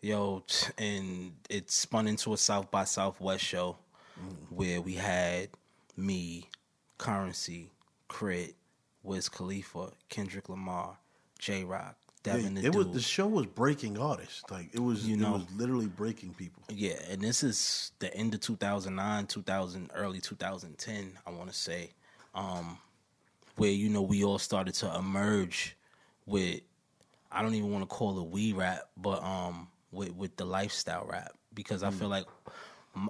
Yo, 0.00 0.44
and 0.78 1.32
it 1.48 1.70
spun 1.70 2.06
into 2.06 2.32
a 2.32 2.36
South 2.36 2.70
by 2.70 2.84
Southwest 2.84 3.44
show 3.44 3.76
mm. 4.20 4.36
where 4.50 4.80
we 4.80 4.94
had 4.94 5.48
me, 5.96 6.48
Currency, 6.98 7.70
Crit, 8.08 8.54
Wiz 9.02 9.28
Khalifa, 9.28 9.92
Kendrick 10.08 10.48
Lamar, 10.48 10.98
Jay 11.38 11.64
Rock, 11.64 11.96
Devin. 12.22 12.56
Yeah, 12.56 12.66
it 12.66 12.74
was 12.74 12.88
the 12.88 13.00
show 13.00 13.26
was 13.26 13.46
breaking 13.46 13.98
artists. 13.98 14.42
Like 14.50 14.74
it 14.74 14.80
was, 14.80 15.06
you 15.06 15.16
know, 15.16 15.32
was 15.32 15.46
literally 15.56 15.86
breaking 15.86 16.34
people. 16.34 16.62
Yeah, 16.68 16.98
and 17.08 17.20
this 17.20 17.42
is 17.42 17.92
the 17.98 18.14
end 18.14 18.34
of 18.34 18.40
2009, 18.40 19.26
2000, 19.26 19.90
early 19.94 20.20
2010. 20.20 21.18
I 21.26 21.30
want 21.30 21.48
to 21.48 21.56
say, 21.56 21.90
um, 22.34 22.78
where 23.56 23.70
you 23.70 23.88
know 23.88 24.02
we 24.02 24.24
all 24.24 24.38
started 24.38 24.74
to 24.74 24.94
emerge 24.96 25.75
with 26.26 26.60
I 27.30 27.42
don't 27.42 27.54
even 27.54 27.70
want 27.70 27.88
to 27.88 27.94
call 27.94 28.18
it 28.20 28.28
we 28.28 28.52
rap, 28.52 28.88
but 28.96 29.22
um 29.22 29.68
with 29.90 30.14
with 30.14 30.36
the 30.36 30.44
lifestyle 30.44 31.06
rap 31.10 31.32
because 31.54 31.82
I 31.82 31.90
feel 31.90 32.08
mm. 32.08 32.12
like 32.12 32.26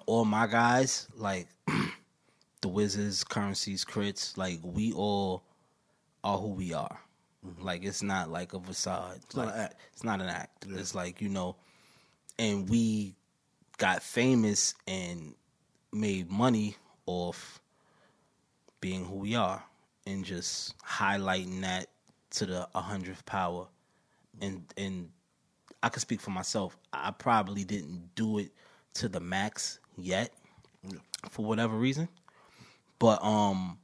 all 0.07 0.25
my 0.25 0.47
guys 0.47 1.09
like 1.17 1.49
the 2.61 2.69
Wizards, 2.69 3.25
Currencies, 3.25 3.85
Crits, 3.85 4.37
like 4.37 4.61
we 4.63 4.93
all 4.93 5.43
are 6.25 6.39
who 6.39 6.49
we 6.49 6.73
are. 6.75 6.99
Mm-hmm. 7.47 7.65
Like 7.65 7.85
it's 7.85 8.03
not 8.03 8.31
like 8.31 8.53
a 8.55 8.61
facade. 8.61 9.21
It's 9.25 9.37
like, 9.37 9.47
not 9.47 9.55
an 9.55 9.61
act. 9.61 9.77
It's 9.93 10.05
not 10.05 10.21
an 10.21 10.29
act. 10.29 10.67
Yeah. 10.69 10.79
It's 10.79 10.95
like 10.95 11.21
you 11.21 11.29
know, 11.29 11.57
and 12.39 12.69
we 12.69 13.15
got 13.79 14.03
famous 14.03 14.75
and 14.87 15.35
made 15.93 16.31
money 16.31 16.77
off 17.07 17.61
being 18.81 19.05
who 19.05 19.17
we 19.17 19.35
are 19.35 19.63
and 20.07 20.25
just 20.25 20.77
highlighting 20.79 21.63
that 21.63 21.87
to 22.37 22.47
the 22.47 22.69
hundredth 22.75 23.25
power, 23.27 23.67
and 24.41 24.63
and 24.77 25.11
I 25.83 25.89
can 25.89 26.01
speak 26.01 26.21
for 26.21 26.31
myself. 26.31 26.77
I 26.93 27.11
probably 27.11 27.65
didn't 27.65 28.15
do 28.15 28.39
it 28.39 28.51
to 28.95 29.09
the 29.09 29.21
max 29.21 29.79
yet, 29.97 30.33
for 31.31 31.45
whatever 31.45 31.77
reason. 31.77 32.09
But 32.99 33.23
um, 33.23 33.79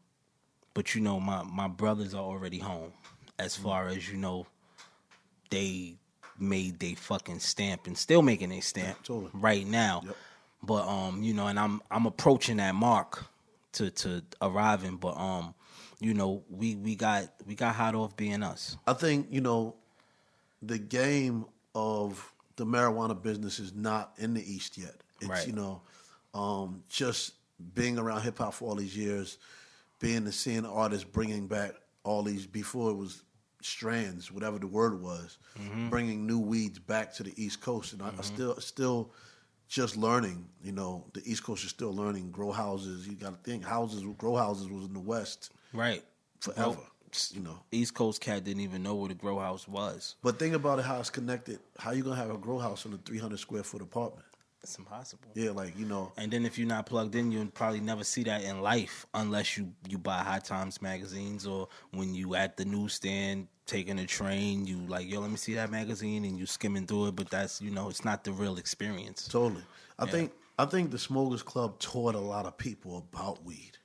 but 0.74 0.94
you 0.94 1.00
know, 1.00 1.18
my 1.20 1.42
my 1.42 1.68
brothers 1.68 2.14
are 2.14 2.22
already 2.22 2.58
home. 2.58 2.92
As 3.38 3.56
mm. 3.56 3.62
far 3.62 3.88
as 3.88 4.08
you 4.10 4.16
know, 4.16 4.46
they 5.50 5.96
made 6.38 6.78
they 6.78 6.94
fucking 6.94 7.40
stamp 7.40 7.86
and 7.86 7.96
still 7.96 8.22
making 8.22 8.52
a 8.52 8.60
stamp 8.60 8.98
yeah, 9.00 9.04
totally. 9.06 9.30
right 9.34 9.66
now. 9.66 10.02
Yep. 10.04 10.16
But 10.62 10.88
um, 10.88 11.22
you 11.22 11.34
know, 11.34 11.46
and 11.46 11.58
I'm 11.58 11.82
I'm 11.90 12.06
approaching 12.06 12.58
that 12.58 12.74
mark 12.74 13.24
to 13.72 13.90
to 13.90 14.22
arriving. 14.40 14.96
But 14.96 15.16
um, 15.16 15.54
you 16.04 16.14
know, 16.14 16.42
we 16.50 16.76
we 16.76 16.94
got 16.94 17.28
we 17.46 17.54
got 17.54 17.74
hot 17.74 17.94
off 17.94 18.16
being 18.16 18.42
us. 18.42 18.76
I 18.86 18.92
think 18.92 19.28
you 19.30 19.40
know, 19.40 19.74
the 20.60 20.78
game 20.78 21.46
of 21.74 22.32
the 22.56 22.66
marijuana 22.66 23.20
business 23.20 23.58
is 23.58 23.74
not 23.74 24.12
in 24.18 24.34
the 24.34 24.52
East 24.52 24.76
yet. 24.76 24.94
It's 25.20 25.30
right. 25.30 25.46
you 25.46 25.52
know, 25.52 25.80
um, 26.34 26.82
just 26.88 27.34
being 27.74 27.98
around 27.98 28.22
hip 28.22 28.38
hop 28.38 28.54
for 28.54 28.68
all 28.68 28.74
these 28.74 28.96
years, 28.96 29.38
being 30.00 30.24
the 30.24 30.32
seeing 30.32 30.66
artists 30.66 31.04
bringing 31.04 31.46
back 31.46 31.72
all 32.04 32.22
these 32.22 32.46
before 32.46 32.90
it 32.90 32.96
was 32.96 33.22
strands, 33.60 34.32
whatever 34.32 34.58
the 34.58 34.66
word 34.66 35.00
was, 35.00 35.38
mm-hmm. 35.58 35.88
bringing 35.88 36.26
new 36.26 36.38
weeds 36.38 36.78
back 36.78 37.14
to 37.14 37.22
the 37.22 37.32
East 37.36 37.60
Coast, 37.60 37.92
and 37.92 38.02
mm-hmm. 38.02 38.16
I, 38.16 38.18
I 38.18 38.22
still 38.22 38.60
still 38.60 39.12
just 39.68 39.96
learning. 39.96 40.46
You 40.62 40.72
know, 40.72 41.04
the 41.14 41.22
East 41.24 41.44
Coast 41.44 41.64
is 41.64 41.70
still 41.70 41.94
learning. 41.94 42.30
Grow 42.30 42.50
houses. 42.50 43.06
You 43.06 43.14
got 43.14 43.30
to 43.30 43.50
think 43.50 43.64
houses. 43.64 44.04
Grow 44.18 44.36
houses 44.36 44.68
was 44.68 44.84
in 44.84 44.92
the 44.92 45.00
West 45.00 45.50
right 45.72 46.02
forever. 46.40 46.78
you 47.32 47.40
know. 47.40 47.58
East 47.70 47.94
Coast 47.94 48.20
cat 48.20 48.44
didn't 48.44 48.62
even 48.62 48.82
know 48.82 48.94
where 48.94 49.08
the 49.08 49.14
grow 49.14 49.38
house 49.38 49.68
was. 49.68 50.16
But 50.22 50.38
think 50.38 50.54
about 50.54 50.78
it, 50.78 50.84
how 50.84 51.00
it's 51.00 51.10
connected. 51.10 51.58
How 51.78 51.92
you 51.92 52.02
gonna 52.02 52.16
have 52.16 52.30
a 52.30 52.38
grow 52.38 52.58
house 52.58 52.84
in 52.84 52.92
a 52.92 52.98
300 52.98 53.38
square 53.38 53.62
foot 53.62 53.82
apartment? 53.82 54.24
It's 54.62 54.78
impossible. 54.78 55.28
Yeah, 55.34 55.50
like 55.50 55.76
you 55.76 55.86
know. 55.86 56.12
And 56.16 56.30
then 56.30 56.46
if 56.46 56.56
you're 56.56 56.68
not 56.68 56.86
plugged 56.86 57.16
in, 57.16 57.32
you'll 57.32 57.46
probably 57.46 57.80
never 57.80 58.04
see 58.04 58.22
that 58.24 58.44
in 58.44 58.60
life 58.62 59.06
unless 59.12 59.58
you 59.58 59.72
you 59.88 59.98
buy 59.98 60.18
High 60.18 60.38
Times 60.38 60.80
magazines 60.80 61.46
or 61.46 61.68
when 61.90 62.14
you 62.14 62.36
at 62.36 62.56
the 62.56 62.64
newsstand 62.64 63.48
taking 63.66 63.98
a 63.98 64.06
train, 64.06 64.64
you 64.64 64.78
like 64.86 65.10
yo, 65.10 65.20
let 65.20 65.30
me 65.30 65.36
see 65.36 65.54
that 65.54 65.70
magazine, 65.70 66.24
and 66.24 66.38
you 66.38 66.46
skimming 66.46 66.86
through 66.86 67.08
it. 67.08 67.16
But 67.16 67.28
that's 67.28 67.60
you 67.60 67.72
know, 67.72 67.88
it's 67.88 68.04
not 68.04 68.22
the 68.22 68.30
real 68.32 68.56
experience. 68.56 69.26
Totally. 69.26 69.62
I 69.98 70.04
yeah. 70.04 70.10
think 70.12 70.32
I 70.60 70.64
think 70.64 70.92
the 70.92 70.98
Smokers 70.98 71.42
Club 71.42 71.80
taught 71.80 72.14
a 72.14 72.20
lot 72.20 72.46
of 72.46 72.56
people 72.56 72.98
about 72.98 73.44
weed. 73.44 73.78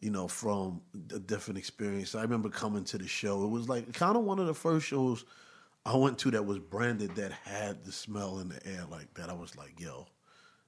You 0.00 0.10
know, 0.10 0.28
from 0.28 0.82
a 1.14 1.18
different 1.18 1.58
experience. 1.58 2.14
I 2.14 2.22
remember 2.22 2.50
coming 2.50 2.84
to 2.84 2.98
the 2.98 3.08
show. 3.08 3.44
It 3.44 3.48
was 3.48 3.68
like 3.68 3.92
kind 3.94 4.16
of 4.16 4.24
one 4.24 4.38
of 4.38 4.46
the 4.46 4.54
first 4.54 4.86
shows 4.86 5.24
I 5.86 5.96
went 5.96 6.18
to 6.18 6.30
that 6.32 6.44
was 6.44 6.58
branded 6.58 7.14
that 7.16 7.32
had 7.32 7.84
the 7.84 7.92
smell 7.92 8.38
in 8.38 8.48
the 8.48 8.66
air 8.66 8.84
like 8.90 9.12
that. 9.14 9.30
I 9.30 9.34
was 9.34 9.56
like, 9.56 9.80
yo, 9.80 10.06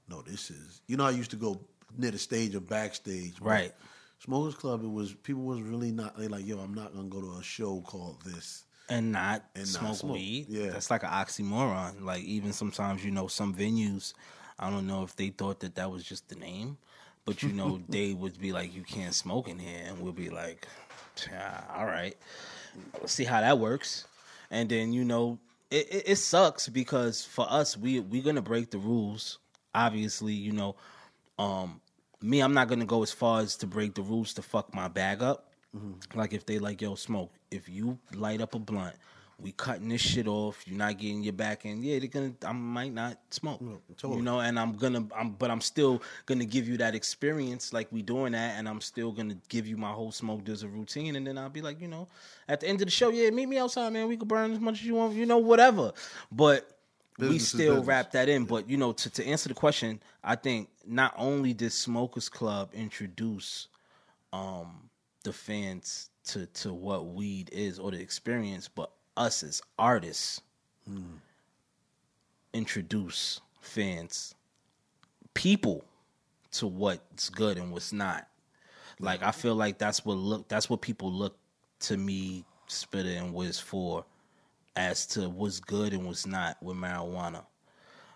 no, 0.08 0.22
this 0.22 0.50
is. 0.50 0.80
You 0.86 0.96
know, 0.96 1.04
I 1.04 1.10
used 1.10 1.30
to 1.30 1.36
go 1.36 1.60
near 1.96 2.10
the 2.10 2.18
stage 2.18 2.54
or 2.54 2.60
backstage. 2.60 3.34
Right. 3.40 3.72
Smokers 4.18 4.54
Club, 4.54 4.82
it 4.82 4.90
was 4.90 5.12
people 5.12 5.42
was 5.42 5.60
really 5.60 5.92
not. 5.92 6.18
They 6.18 6.28
like, 6.28 6.46
yo, 6.46 6.58
I'm 6.58 6.74
not 6.74 6.94
gonna 6.94 7.08
go 7.08 7.20
to 7.20 7.38
a 7.38 7.42
show 7.42 7.80
called 7.82 8.22
this 8.24 8.64
and 8.88 9.12
not 9.12 9.44
and 9.54 9.66
smoke, 9.66 9.82
not 9.82 9.96
smoke 9.96 10.14
weed. 10.14 10.46
Yeah, 10.48 10.70
that's 10.70 10.90
like 10.90 11.02
an 11.02 11.10
oxymoron. 11.10 12.02
Like 12.02 12.22
even 12.24 12.52
sometimes, 12.52 13.04
you 13.04 13.10
know, 13.10 13.26
some 13.26 13.54
venues, 13.54 14.14
I 14.58 14.70
don't 14.70 14.86
know 14.86 15.02
if 15.02 15.16
they 15.16 15.28
thought 15.28 15.60
that 15.60 15.74
that 15.74 15.90
was 15.90 16.02
just 16.04 16.28
the 16.28 16.36
name, 16.36 16.78
but 17.26 17.42
you 17.42 17.50
know, 17.52 17.82
they 17.88 18.14
would 18.14 18.40
be 18.40 18.52
like, 18.52 18.74
you 18.74 18.82
can't 18.82 19.14
smoke 19.14 19.48
in 19.48 19.58
here, 19.58 19.82
and 19.84 20.00
we'll 20.00 20.12
be 20.12 20.30
like, 20.30 20.66
all 21.76 21.84
right, 21.84 22.16
let's 23.00 23.12
see 23.12 23.24
how 23.24 23.42
that 23.42 23.58
works 23.58 24.06
and 24.50 24.68
then 24.68 24.92
you 24.92 25.04
know 25.04 25.38
it, 25.70 25.88
it, 25.90 26.02
it 26.06 26.16
sucks 26.16 26.68
because 26.68 27.24
for 27.24 27.46
us 27.48 27.76
we 27.76 28.00
we're 28.00 28.22
gonna 28.22 28.42
break 28.42 28.70
the 28.70 28.78
rules. 28.78 29.38
Obviously, 29.74 30.32
you 30.32 30.52
know, 30.52 30.76
um, 31.38 31.80
me 32.22 32.40
I'm 32.40 32.54
not 32.54 32.68
gonna 32.68 32.86
go 32.86 33.02
as 33.02 33.12
far 33.12 33.40
as 33.40 33.56
to 33.56 33.66
break 33.66 33.94
the 33.94 34.02
rules 34.02 34.34
to 34.34 34.42
fuck 34.42 34.74
my 34.74 34.88
bag 34.88 35.22
up. 35.22 35.50
Mm-hmm. 35.76 36.18
Like 36.18 36.32
if 36.32 36.46
they 36.46 36.58
like 36.58 36.80
yo 36.80 36.94
smoke, 36.94 37.32
if 37.50 37.68
you 37.68 37.98
light 38.14 38.40
up 38.40 38.54
a 38.54 38.58
blunt 38.58 38.96
we 39.38 39.52
cutting 39.52 39.88
this 39.90 40.00
shit 40.00 40.26
off. 40.26 40.66
You're 40.66 40.78
not 40.78 40.98
getting 40.98 41.22
your 41.22 41.34
back 41.34 41.66
end. 41.66 41.84
Yeah, 41.84 41.98
they're 41.98 42.08
gonna. 42.08 42.32
I 42.44 42.52
might 42.52 42.92
not 42.92 43.18
smoke. 43.30 43.60
No, 43.60 43.80
totally. 43.96 44.18
You 44.18 44.22
know, 44.22 44.40
and 44.40 44.58
I'm 44.58 44.76
gonna. 44.76 45.06
I'm, 45.14 45.30
but 45.30 45.50
I'm 45.50 45.60
still 45.60 46.02
gonna 46.24 46.46
give 46.46 46.66
you 46.68 46.78
that 46.78 46.94
experience, 46.94 47.72
like 47.72 47.88
we 47.90 48.00
doing 48.00 48.32
that, 48.32 48.58
and 48.58 48.66
I'm 48.66 48.80
still 48.80 49.12
gonna 49.12 49.36
give 49.48 49.66
you 49.66 49.76
my 49.76 49.92
whole 49.92 50.10
smoke 50.10 50.48
as 50.48 50.62
a 50.62 50.68
routine, 50.68 51.16
and 51.16 51.26
then 51.26 51.36
I'll 51.36 51.50
be 51.50 51.60
like, 51.60 51.80
you 51.80 51.88
know, 51.88 52.08
at 52.48 52.60
the 52.60 52.68
end 52.68 52.80
of 52.80 52.86
the 52.86 52.90
show, 52.90 53.10
yeah, 53.10 53.28
meet 53.30 53.46
me 53.46 53.58
outside, 53.58 53.92
man. 53.92 54.08
We 54.08 54.16
can 54.16 54.26
burn 54.26 54.52
as 54.52 54.60
much 54.60 54.80
as 54.80 54.86
you 54.86 54.94
want, 54.94 55.14
you 55.14 55.26
know, 55.26 55.38
whatever. 55.38 55.92
But 56.32 56.70
business 57.18 57.32
we 57.32 57.38
still 57.38 57.82
wrap 57.82 58.12
that 58.12 58.30
in. 58.30 58.46
But 58.46 58.70
you 58.70 58.78
know, 58.78 58.92
to 58.92 59.10
to 59.10 59.26
answer 59.26 59.50
the 59.50 59.54
question, 59.54 60.00
I 60.24 60.36
think 60.36 60.70
not 60.86 61.12
only 61.16 61.52
did 61.52 61.72
Smokers 61.72 62.30
Club 62.30 62.70
introduce 62.72 63.68
um 64.32 64.88
the 65.24 65.32
fans 65.32 66.08
to 66.24 66.46
to 66.46 66.72
what 66.72 67.06
weed 67.06 67.50
is 67.52 67.78
or 67.78 67.90
the 67.90 68.00
experience, 68.00 68.68
but 68.68 68.90
us 69.16 69.42
as 69.42 69.62
artists 69.78 70.40
mm. 70.90 71.02
introduce 72.52 73.40
fans, 73.60 74.34
people 75.34 75.84
to 76.52 76.66
what's 76.66 77.28
good 77.28 77.58
and 77.58 77.72
what's 77.72 77.92
not. 77.92 78.28
Like 78.98 79.22
I 79.22 79.30
feel 79.30 79.54
like 79.54 79.78
that's 79.78 80.04
what 80.04 80.16
look 80.16 80.48
that's 80.48 80.70
what 80.70 80.80
people 80.80 81.12
look 81.12 81.36
to 81.80 81.96
me, 81.96 82.44
Spitta 82.68 83.18
and 83.18 83.34
Wiz 83.34 83.58
for 83.58 84.04
as 84.74 85.06
to 85.06 85.28
what's 85.28 85.60
good 85.60 85.92
and 85.92 86.06
what's 86.06 86.26
not 86.26 86.62
with 86.62 86.76
marijuana. 86.76 87.44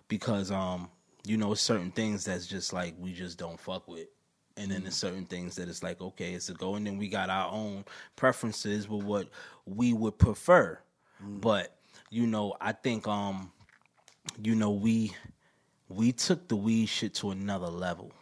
Because 0.08 0.50
um, 0.50 0.88
you 1.24 1.36
know, 1.36 1.54
certain 1.54 1.90
things 1.90 2.24
that's 2.24 2.46
just 2.46 2.72
like 2.72 2.94
we 2.98 3.12
just 3.12 3.38
don't 3.38 3.60
fuck 3.60 3.86
with. 3.88 4.08
And 4.56 4.70
then 4.70 4.82
there's 4.82 4.96
certain 4.96 5.24
things 5.24 5.56
that 5.56 5.68
it's 5.68 5.82
like, 5.82 6.00
okay, 6.00 6.32
it's 6.32 6.48
a 6.48 6.54
go. 6.54 6.74
And 6.74 6.86
then 6.86 6.98
we 6.98 7.08
got 7.08 7.30
our 7.30 7.50
own 7.50 7.84
preferences 8.16 8.88
with 8.88 9.04
what 9.04 9.28
we 9.64 9.92
would 9.92 10.18
prefer. 10.18 10.78
Mm. 11.24 11.40
But 11.40 11.76
you 12.10 12.26
know, 12.26 12.56
I 12.60 12.72
think 12.72 13.06
um, 13.06 13.52
you 14.42 14.54
know, 14.54 14.70
we 14.70 15.12
we 15.88 16.12
took 16.12 16.48
the 16.48 16.56
weed 16.56 16.86
shit 16.86 17.14
to 17.14 17.30
another 17.30 17.68
level. 17.68 18.12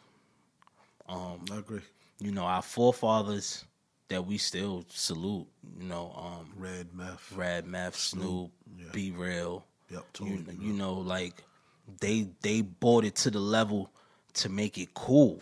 Um, 1.08 1.44
I 1.50 1.58
agree. 1.58 1.80
You 2.20 2.32
know, 2.32 2.44
our 2.44 2.62
forefathers 2.62 3.64
that 4.08 4.26
we 4.26 4.38
still 4.38 4.84
salute. 4.88 5.46
You 5.78 5.86
know, 5.86 6.12
um, 6.16 6.50
Red 6.56 6.94
Meth, 6.94 7.32
Red 7.34 7.66
Meth, 7.66 7.96
Snoop, 7.96 8.50
yeah. 8.76 8.86
B-Real. 8.92 9.64
Yep, 9.90 10.04
totally. 10.12 10.56
You, 10.60 10.68
you 10.68 10.72
know, 10.72 10.94
like 10.94 11.42
they 12.00 12.28
they 12.42 12.62
brought 12.62 13.04
it 13.04 13.14
to 13.16 13.30
the 13.30 13.38
level 13.38 13.90
to 14.34 14.48
make 14.48 14.76
it 14.78 14.92
cool 14.94 15.40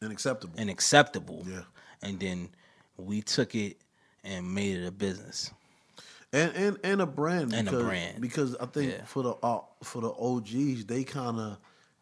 and 0.00 0.12
acceptable 0.12 0.54
and 0.56 0.70
acceptable. 0.70 1.44
Yeah, 1.48 1.62
and 2.02 2.20
then 2.20 2.50
we 2.96 3.22
took 3.22 3.54
it 3.54 3.78
and 4.22 4.54
made 4.54 4.76
it 4.76 4.86
a 4.86 4.92
business 4.92 5.50
and 6.32 6.52
and 6.54 6.78
and 6.82 7.02
a 7.02 7.06
brand 7.06 7.52
and 7.52 7.66
because, 7.66 7.82
a 7.82 7.84
brand 7.84 8.20
because 8.20 8.56
I 8.56 8.66
think 8.66 8.92
yeah. 8.92 9.04
for 9.04 9.22
the 9.22 9.34
uh, 9.42 9.60
for 9.82 10.00
the 10.00 10.10
OGs 10.10 10.86
they 10.86 11.04
kind 11.04 11.38
of 11.38 11.58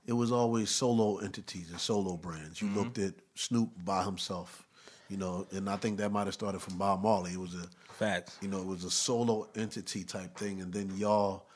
it 0.07 0.13
was 0.13 0.33
always 0.33 0.71
solo 0.71 1.19
entities 1.19 1.71
and 1.71 1.81
solo 1.81 2.17
brands. 2.17 2.61
You 2.61 2.69
mm-hmm. 2.69 2.79
looked 2.79 2.99
at 2.99 3.15
Snoop 3.35 3.71
by 3.85 4.03
himself, 4.03 4.67
you 5.09 5.17
know, 5.17 5.47
and 5.53 5.69
I 5.69 5.77
think 5.77 5.99
that 5.99 6.11
might 6.11 6.25
have 6.25 6.35
started 6.35 6.61
from 6.61 6.79
Bob 6.79 7.03
Marley. 7.03 7.33
It 7.33 7.39
was 7.39 7.55
a 7.55 7.67
fact, 7.93 8.39
you 8.41 8.49
know, 8.49 8.59
it 8.59 8.67
was 8.67 8.85
a 8.85 8.91
solo 8.91 9.49
entity 9.55 10.05
type 10.05 10.37
thing, 10.37 10.63
and 10.63 10.73
then 10.73 10.91
y'all 10.97 11.47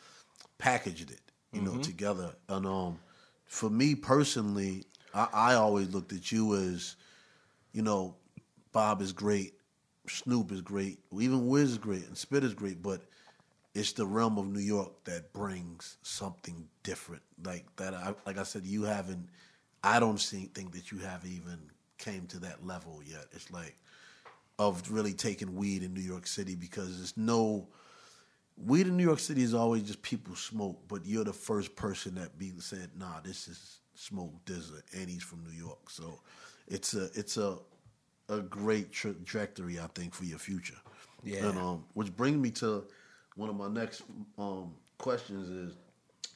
packaged 0.58 1.10
it, 1.10 1.20
you 1.52 1.62
mm-hmm. 1.62 1.76
know, 1.76 1.82
together. 1.82 2.30
And 2.48 2.66
um, 2.66 3.00
for 3.46 3.70
me 3.70 3.94
personally, 3.94 4.84
I, 5.14 5.28
I 5.32 5.54
always 5.54 5.92
looked 5.92 6.12
at 6.12 6.30
you 6.30 6.54
as, 6.54 6.96
you 7.72 7.82
know, 7.82 8.14
Bob 8.72 9.00
is 9.00 9.12
great 9.12 9.54
Snoop 10.06 10.52
is 10.52 10.60
great, 10.60 10.98
even 11.12 11.46
Wiz 11.46 11.72
is 11.72 11.78
great, 11.78 12.06
and 12.06 12.16
Spit 12.16 12.44
is 12.44 12.54
great, 12.54 12.82
but 12.82 13.02
it's 13.74 13.92
the 13.92 14.06
realm 14.06 14.38
of 14.38 14.46
New 14.46 14.60
York 14.60 15.04
that 15.04 15.32
brings 15.32 15.96
something 16.02 16.68
different. 16.82 17.22
Like 17.42 17.64
that, 17.76 17.94
I, 17.94 18.14
like 18.26 18.38
I 18.38 18.44
said, 18.44 18.64
you 18.64 18.84
haven't. 18.84 19.28
I 19.82 20.00
don't 20.00 20.20
see, 20.20 20.46
think 20.54 20.72
that 20.72 20.92
you 20.92 20.98
have 20.98 21.26
even 21.26 21.58
came 21.98 22.26
to 22.28 22.38
that 22.40 22.64
level 22.64 23.00
yet. 23.04 23.26
It's 23.32 23.50
like 23.50 23.76
of 24.58 24.90
really 24.90 25.12
taking 25.12 25.56
weed 25.56 25.82
in 25.82 25.92
New 25.94 26.00
York 26.00 26.26
City 26.26 26.54
because 26.54 26.96
there's 26.98 27.16
no 27.16 27.66
weed 28.56 28.86
in 28.86 28.96
New 28.96 29.02
York 29.02 29.18
City 29.18 29.42
is 29.42 29.54
always 29.54 29.82
just 29.82 30.02
people 30.02 30.36
smoke, 30.36 30.78
but 30.88 31.04
you're 31.04 31.24
the 31.24 31.32
first 31.32 31.74
person 31.74 32.14
that 32.14 32.38
be 32.38 32.52
said, 32.58 32.90
"Nah, 32.96 33.20
this 33.20 33.48
is 33.48 33.80
Smoke 33.94 34.32
DZA, 34.44 34.82
and 34.94 35.08
he's 35.08 35.22
from 35.22 35.44
New 35.44 35.52
York." 35.56 35.90
So 35.90 36.20
it's 36.68 36.94
a 36.94 37.04
it's 37.14 37.36
a 37.36 37.58
a 38.28 38.40
great 38.40 38.92
trajectory, 38.92 39.78
I 39.78 39.87
think, 39.94 40.14
for 40.14 40.24
your 40.24 40.38
future. 40.38 40.76
Yeah. 41.22 41.46
And 41.46 41.58
um, 41.58 41.84
which 41.94 42.14
brings 42.16 42.37
me 42.37 42.50
to 42.52 42.84
one 43.37 43.50
of 43.50 43.56
my 43.56 43.68
next 43.68 44.02
um, 44.38 44.74
questions 44.98 45.48
is, 45.48 45.76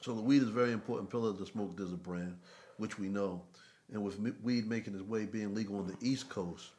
so 0.01 0.15
the 0.15 0.23
weed 0.23 0.43
is 0.43 0.49
a 0.49 0.53
very 0.53 0.73
important 0.73 1.11
pillar 1.11 1.31
of 1.31 1.39
the 1.39 1.47
Smoke 1.47 1.77
DZA 1.77 2.03
brand, 2.03 2.37
which 2.77 2.99
we 2.99 3.09
know, 3.09 3.43
and 3.93 4.03
with 4.03 4.19
weed 4.43 4.69
making 4.69 4.95
its 4.95 5.03
way 5.03 5.25
being 5.25 5.55
legal 5.55 5.79
on 5.79 5.87
the 5.87 5.97
East 6.01 6.29
Coast, 6.29 6.71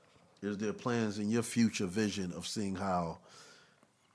is 0.41 0.58
there 0.58 0.74
plans 0.74 1.19
in 1.19 1.30
your 1.30 1.43
future 1.43 1.86
vision 1.86 2.32
of 2.34 2.48
seeing 2.48 2.76
how, 2.76 3.17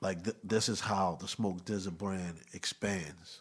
like 0.00 0.24
th- 0.24 0.36
this 0.42 0.68
is 0.68 0.80
how 0.80 1.18
the 1.20 1.28
Smoke 1.28 1.64
DZA 1.64 1.96
brand 1.96 2.36
expands? 2.52 3.40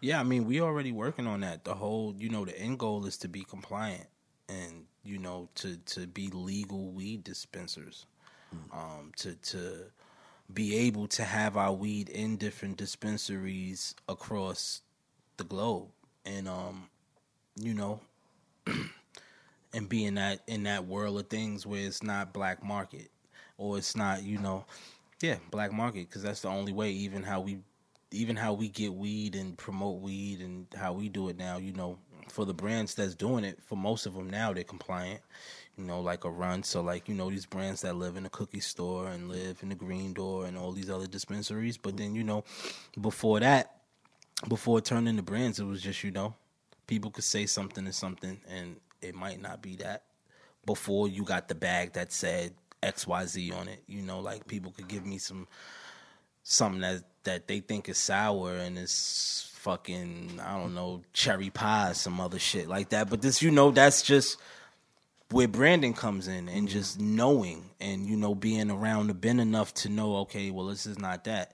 Yeah, 0.00 0.20
I 0.20 0.24
mean, 0.24 0.46
we 0.46 0.60
already 0.60 0.92
working 0.92 1.26
on 1.26 1.40
that. 1.40 1.64
The 1.64 1.74
whole, 1.74 2.14
you 2.18 2.28
know, 2.28 2.44
the 2.44 2.58
end 2.58 2.78
goal 2.78 3.06
is 3.06 3.16
to 3.18 3.28
be 3.28 3.42
compliant 3.42 4.06
and 4.48 4.84
you 5.08 5.18
know 5.18 5.48
to 5.56 5.76
to 5.78 6.06
be 6.06 6.28
legal 6.28 6.90
weed 6.90 7.24
dispensers, 7.24 8.06
mm. 8.54 8.76
um, 8.76 9.12
to 9.16 9.34
to 9.36 9.84
be 10.52 10.76
able 10.76 11.06
to 11.08 11.24
have 11.24 11.56
our 11.56 11.72
weed 11.72 12.08
in 12.08 12.36
different 12.36 12.76
dispensaries 12.76 13.94
across 14.08 14.82
the 15.38 15.44
globe, 15.44 15.88
and 16.26 16.48
um, 16.48 16.88
you 17.56 17.74
know, 17.74 18.00
and 19.74 19.88
be 19.88 20.04
in 20.04 20.14
that 20.14 20.40
in 20.46 20.64
that 20.64 20.86
world 20.86 21.18
of 21.18 21.28
things 21.28 21.66
where 21.66 21.84
it's 21.86 22.02
not 22.02 22.32
black 22.32 22.62
market 22.62 23.10
or 23.56 23.78
it's 23.78 23.96
not 23.96 24.22
you 24.22 24.38
know, 24.38 24.64
yeah, 25.22 25.36
black 25.50 25.72
market 25.72 26.08
because 26.08 26.22
that's 26.22 26.42
the 26.42 26.48
only 26.48 26.72
way. 26.72 26.90
Even 26.90 27.22
how 27.22 27.40
we 27.40 27.58
even 28.10 28.36
how 28.36 28.52
we 28.52 28.68
get 28.68 28.94
weed 28.94 29.34
and 29.34 29.56
promote 29.58 30.00
weed 30.00 30.40
and 30.40 30.66
how 30.76 30.92
we 30.92 31.08
do 31.08 31.28
it 31.28 31.36
now, 31.36 31.58
you 31.58 31.72
know, 31.72 31.98
for 32.28 32.44
the 32.44 32.54
brands 32.54 32.94
that's 32.94 33.14
doing 33.14 33.44
it, 33.44 33.58
for 33.62 33.76
most 33.76 34.06
of 34.06 34.14
them 34.14 34.30
now, 34.30 34.52
they're 34.52 34.64
compliant. 34.64 35.20
You 35.76 35.84
know, 35.84 36.00
like 36.00 36.24
a 36.24 36.30
run. 36.30 36.64
So, 36.64 36.80
like 36.80 37.08
you 37.08 37.14
know, 37.14 37.30
these 37.30 37.46
brands 37.46 37.82
that 37.82 37.94
live 37.94 38.16
in 38.16 38.26
a 38.26 38.30
cookie 38.30 38.60
store 38.60 39.08
and 39.08 39.28
live 39.28 39.58
in 39.62 39.68
the 39.68 39.74
Green 39.76 40.12
Door 40.12 40.46
and 40.46 40.58
all 40.58 40.72
these 40.72 40.90
other 40.90 41.06
dispensaries. 41.06 41.76
But 41.76 41.96
then, 41.96 42.14
you 42.14 42.24
know, 42.24 42.44
before 43.00 43.38
that, 43.40 43.76
before 44.48 44.80
turning 44.80 45.08
into 45.08 45.22
brands, 45.22 45.60
it 45.60 45.64
was 45.64 45.80
just 45.80 46.02
you 46.02 46.10
know, 46.10 46.34
people 46.88 47.10
could 47.12 47.24
say 47.24 47.46
something 47.46 47.84
to 47.84 47.92
something, 47.92 48.40
and 48.48 48.76
it 49.00 49.14
might 49.14 49.40
not 49.40 49.62
be 49.62 49.76
that. 49.76 50.02
Before 50.66 51.08
you 51.08 51.22
got 51.22 51.48
the 51.48 51.54
bag 51.54 51.92
that 51.92 52.12
said 52.12 52.54
XYZ 52.82 53.54
on 53.54 53.68
it. 53.68 53.82
You 53.86 54.02
know, 54.02 54.20
like 54.20 54.46
people 54.46 54.72
could 54.72 54.88
give 54.88 55.04
me 55.04 55.18
some 55.18 55.46
something 56.42 56.80
that 56.80 57.02
that 57.24 57.46
they 57.46 57.60
think 57.60 57.88
is 57.88 57.98
sour 57.98 58.54
and 58.54 58.78
it's 58.78 59.54
fucking 59.68 60.40
I 60.42 60.58
don't 60.58 60.74
know 60.74 61.02
cherry 61.12 61.50
pie, 61.50 61.92
some 61.92 62.22
other 62.22 62.38
shit 62.38 62.68
like 62.68 62.88
that. 62.88 63.10
But 63.10 63.20
this, 63.20 63.42
you 63.42 63.50
know, 63.50 63.70
that's 63.70 64.00
just 64.00 64.38
where 65.30 65.46
branding 65.46 65.92
comes 65.92 66.26
in 66.26 66.48
and 66.48 66.68
just 66.68 66.98
knowing 66.98 67.68
and 67.78 68.06
you 68.06 68.16
know 68.16 68.34
being 68.34 68.70
around 68.70 69.08
the 69.08 69.14
bin 69.14 69.38
enough 69.38 69.74
to 69.74 69.90
know 69.90 70.16
okay 70.16 70.50
well 70.50 70.64
this 70.64 70.86
is 70.86 70.98
not 70.98 71.24
that 71.24 71.52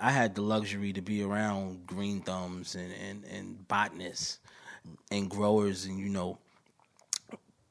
i 0.00 0.12
had 0.12 0.36
the 0.36 0.40
luxury 0.40 0.92
to 0.92 1.00
be 1.00 1.20
around 1.20 1.84
green 1.84 2.20
thumbs 2.20 2.76
and 2.76 2.92
and, 2.92 3.24
and 3.24 3.66
botanists 3.66 4.38
and 5.10 5.28
growers 5.28 5.84
and 5.84 5.98
you 5.98 6.08
know 6.08 6.38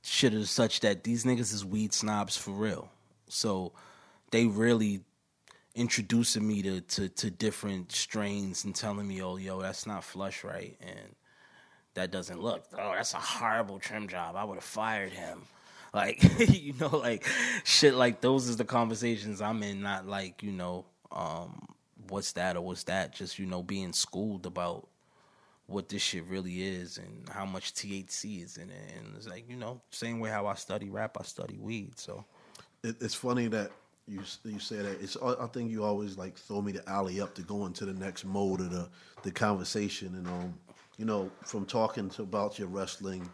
shit 0.01 0.33
is 0.33 0.49
such 0.49 0.81
that 0.81 1.05
these 1.05 1.23
niggas 1.23 1.53
is 1.53 1.63
weed 1.63 1.93
snobs 1.93 2.35
for 2.35 2.51
real 2.51 2.89
so 3.29 3.71
they 4.31 4.47
really 4.47 4.99
introducing 5.77 6.47
me 6.47 6.61
to, 6.61 6.81
to, 6.81 7.09
to 7.09 7.29
different 7.29 7.91
strains 7.91 8.65
and 8.65 8.75
telling 8.75 9.07
me 9.07 9.21
oh 9.21 9.37
yo 9.37 9.61
that's 9.61 9.87
not 9.87 10.03
flush 10.03 10.43
right 10.43 10.75
and 10.81 11.15
that 11.97 12.11
doesn't 12.11 12.41
look. 12.41 12.63
Oh, 12.77 12.93
that's 12.95 13.13
a 13.15 13.17
horrible 13.17 13.79
trim 13.79 14.07
job. 14.07 14.35
I 14.35 14.43
would 14.43 14.55
have 14.55 14.63
fired 14.63 15.11
him. 15.11 15.41
Like, 15.93 16.23
you 16.39 16.73
know, 16.79 16.95
like 16.95 17.27
shit 17.63 17.95
like 17.95 18.21
those 18.21 18.47
is 18.47 18.57
the 18.57 18.65
conversations 18.65 19.41
I'm 19.41 19.63
in, 19.63 19.81
not 19.81 20.07
like, 20.07 20.43
you 20.43 20.51
know, 20.51 20.85
um, 21.11 21.67
what's 22.07 22.33
that 22.33 22.55
or 22.55 22.61
what's 22.61 22.83
that. 22.83 23.15
Just, 23.15 23.39
you 23.39 23.47
know, 23.47 23.63
being 23.63 23.93
schooled 23.93 24.45
about 24.45 24.87
what 25.65 25.89
this 25.89 26.03
shit 26.03 26.25
really 26.25 26.61
is 26.61 26.99
and 26.99 27.27
how 27.29 27.45
much 27.45 27.73
THC 27.73 28.43
is 28.43 28.57
in 28.57 28.69
it. 28.69 28.93
And 28.95 29.15
it's 29.17 29.27
like, 29.27 29.49
you 29.49 29.55
know, 29.55 29.81
same 29.89 30.19
way 30.19 30.29
how 30.29 30.45
I 30.45 30.53
study 30.53 30.89
rap, 30.89 31.17
I 31.19 31.23
study 31.23 31.57
weed. 31.59 31.97
So 31.97 32.23
it, 32.83 32.97
it's 33.01 33.15
funny 33.15 33.47
that 33.47 33.71
you 34.07 34.21
you 34.43 34.59
say 34.59 34.77
that. 34.77 35.01
It's 35.01 35.17
I 35.17 35.47
think 35.47 35.71
you 35.71 35.83
always 35.83 36.17
like 36.17 36.37
throw 36.37 36.61
me 36.61 36.71
the 36.71 36.87
alley 36.89 37.19
up 37.21 37.35
to 37.35 37.41
go 37.41 37.65
into 37.65 37.85
the 37.85 37.93
next 37.93 38.25
mode 38.25 38.61
of 38.61 38.71
the 38.71 38.89
the 39.23 39.31
conversation 39.31 40.15
and 40.15 40.27
um 40.27 40.53
you 40.97 41.05
know, 41.05 41.29
from 41.43 41.65
talking 41.65 42.09
to 42.11 42.23
about 42.23 42.59
your 42.59 42.67
wrestling 42.67 43.29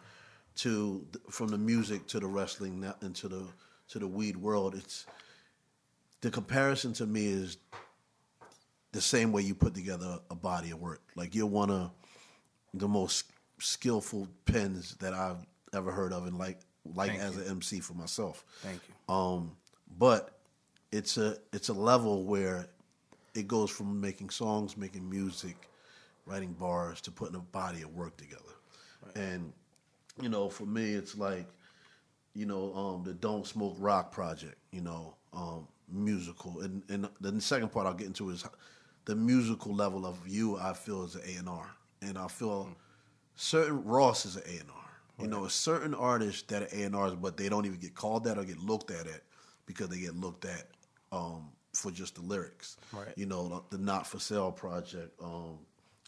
to 0.56 1.06
from 1.30 1.48
the 1.48 1.58
music 1.58 2.06
to 2.08 2.20
the 2.20 2.28
wrestling 2.28 2.86
into 3.02 3.28
the 3.28 3.46
to 3.90 4.00
the 4.00 4.08
weed 4.08 4.38
world, 4.38 4.76
it's 4.76 5.06
the 6.22 6.30
comparison 6.30 6.94
to 6.94 7.06
me 7.06 7.26
is 7.26 7.58
the 8.92 9.02
same 9.02 9.32
way 9.32 9.42
you 9.42 9.56
put 9.56 9.74
together 9.74 10.20
a 10.30 10.36
body 10.36 10.72
of 10.72 10.80
work. 10.80 11.02
Like 11.16 11.34
you're 11.34 11.48
one 11.48 11.72
of 11.72 11.92
the 12.74 12.88
most 12.88 13.26
skillful 13.60 14.28
pens 14.46 14.96
that 14.96 15.14
I've 15.14 15.46
ever 15.74 15.92
heard 15.92 16.14
of, 16.14 16.28
and 16.28 16.38
like 16.38 16.60
like 16.96 17.12
Thank 17.12 17.22
as 17.22 17.36
you. 17.36 17.44
an 17.44 17.48
MC 17.50 17.80
for 17.80 17.94
myself. 17.94 18.44
Thank 18.62 18.82
you. 18.88 19.14
Um, 19.14 19.52
but 19.98 20.38
it's 20.94 21.18
a 21.18 21.36
it's 21.52 21.70
a 21.70 21.74
level 21.74 22.24
where 22.24 22.68
it 23.34 23.48
goes 23.48 23.72
from 23.72 24.00
making 24.00 24.30
songs, 24.30 24.78
making 24.78 25.10
music, 25.10 25.68
writing 26.28 26.54
bars 26.54 27.02
to 27.02 27.12
putting 27.12 27.36
a 27.36 27.40
body 27.40 27.82
of 27.82 27.94
work 27.96 28.16
together. 28.16 28.42
Right. 29.04 29.16
And 29.16 29.52
you 30.22 30.30
know, 30.30 30.50
for 30.50 30.66
me, 30.66 30.94
it's 30.94 31.18
like 31.18 31.48
you 32.36 32.46
know 32.46 32.74
um, 32.76 33.04
the 33.04 33.14
Don't 33.14 33.46
Smoke 33.46 33.76
Rock 33.80 34.12
project. 34.12 34.56
You 34.72 34.82
know, 34.82 35.16
um, 35.34 35.68
musical, 35.92 36.62
and 36.62 36.84
and 36.90 37.10
the 37.20 37.42
second 37.42 37.72
part 37.72 37.88
I'll 37.88 37.96
get 37.96 38.08
into 38.08 38.30
is 38.30 38.46
the 39.06 39.16
musical 39.16 39.74
level 39.74 40.06
of 40.06 40.20
you. 40.28 40.58
I 40.58 40.74
feel 40.74 41.04
is 41.04 41.16
an 41.16 41.22
A 41.28 41.40
and 41.40 41.50
R, 41.50 41.72
and 42.04 42.20
I 42.20 42.28
feel 42.28 42.66
mm. 42.70 42.76
certain 43.36 43.84
Ross 43.84 44.28
is 44.28 44.36
an 44.36 44.44
A 44.46 44.60
and 44.60 44.70
R. 44.70 44.80
You 45.20 45.28
know, 45.28 45.46
a 45.46 45.50
certain 45.50 45.94
artists 45.94 46.42
that 46.44 46.64
are 46.64 46.68
A 46.74 46.84
and 46.84 46.96
R's, 46.96 47.14
but 47.14 47.38
they 47.38 47.48
don't 47.48 47.66
even 47.66 47.78
get 47.80 47.94
called 47.94 48.24
that 48.26 48.38
or 48.38 48.44
get 48.44 48.58
looked 48.58 48.90
at 48.92 49.06
it 49.06 49.24
because 49.68 49.88
they 49.88 50.00
get 50.00 50.16
looked 50.16 50.44
at 50.44 50.66
um, 51.14 51.50
for 51.74 51.92
just 51.92 52.16
the 52.16 52.22
lyrics. 52.22 52.78
Right. 52.92 53.14
You 53.16 53.26
know, 53.26 53.64
the, 53.70 53.78
the 53.78 53.84
Not 53.84 54.08
for 54.08 54.20
Sale 54.20 54.52
project, 54.52 55.14
um, 55.22 55.60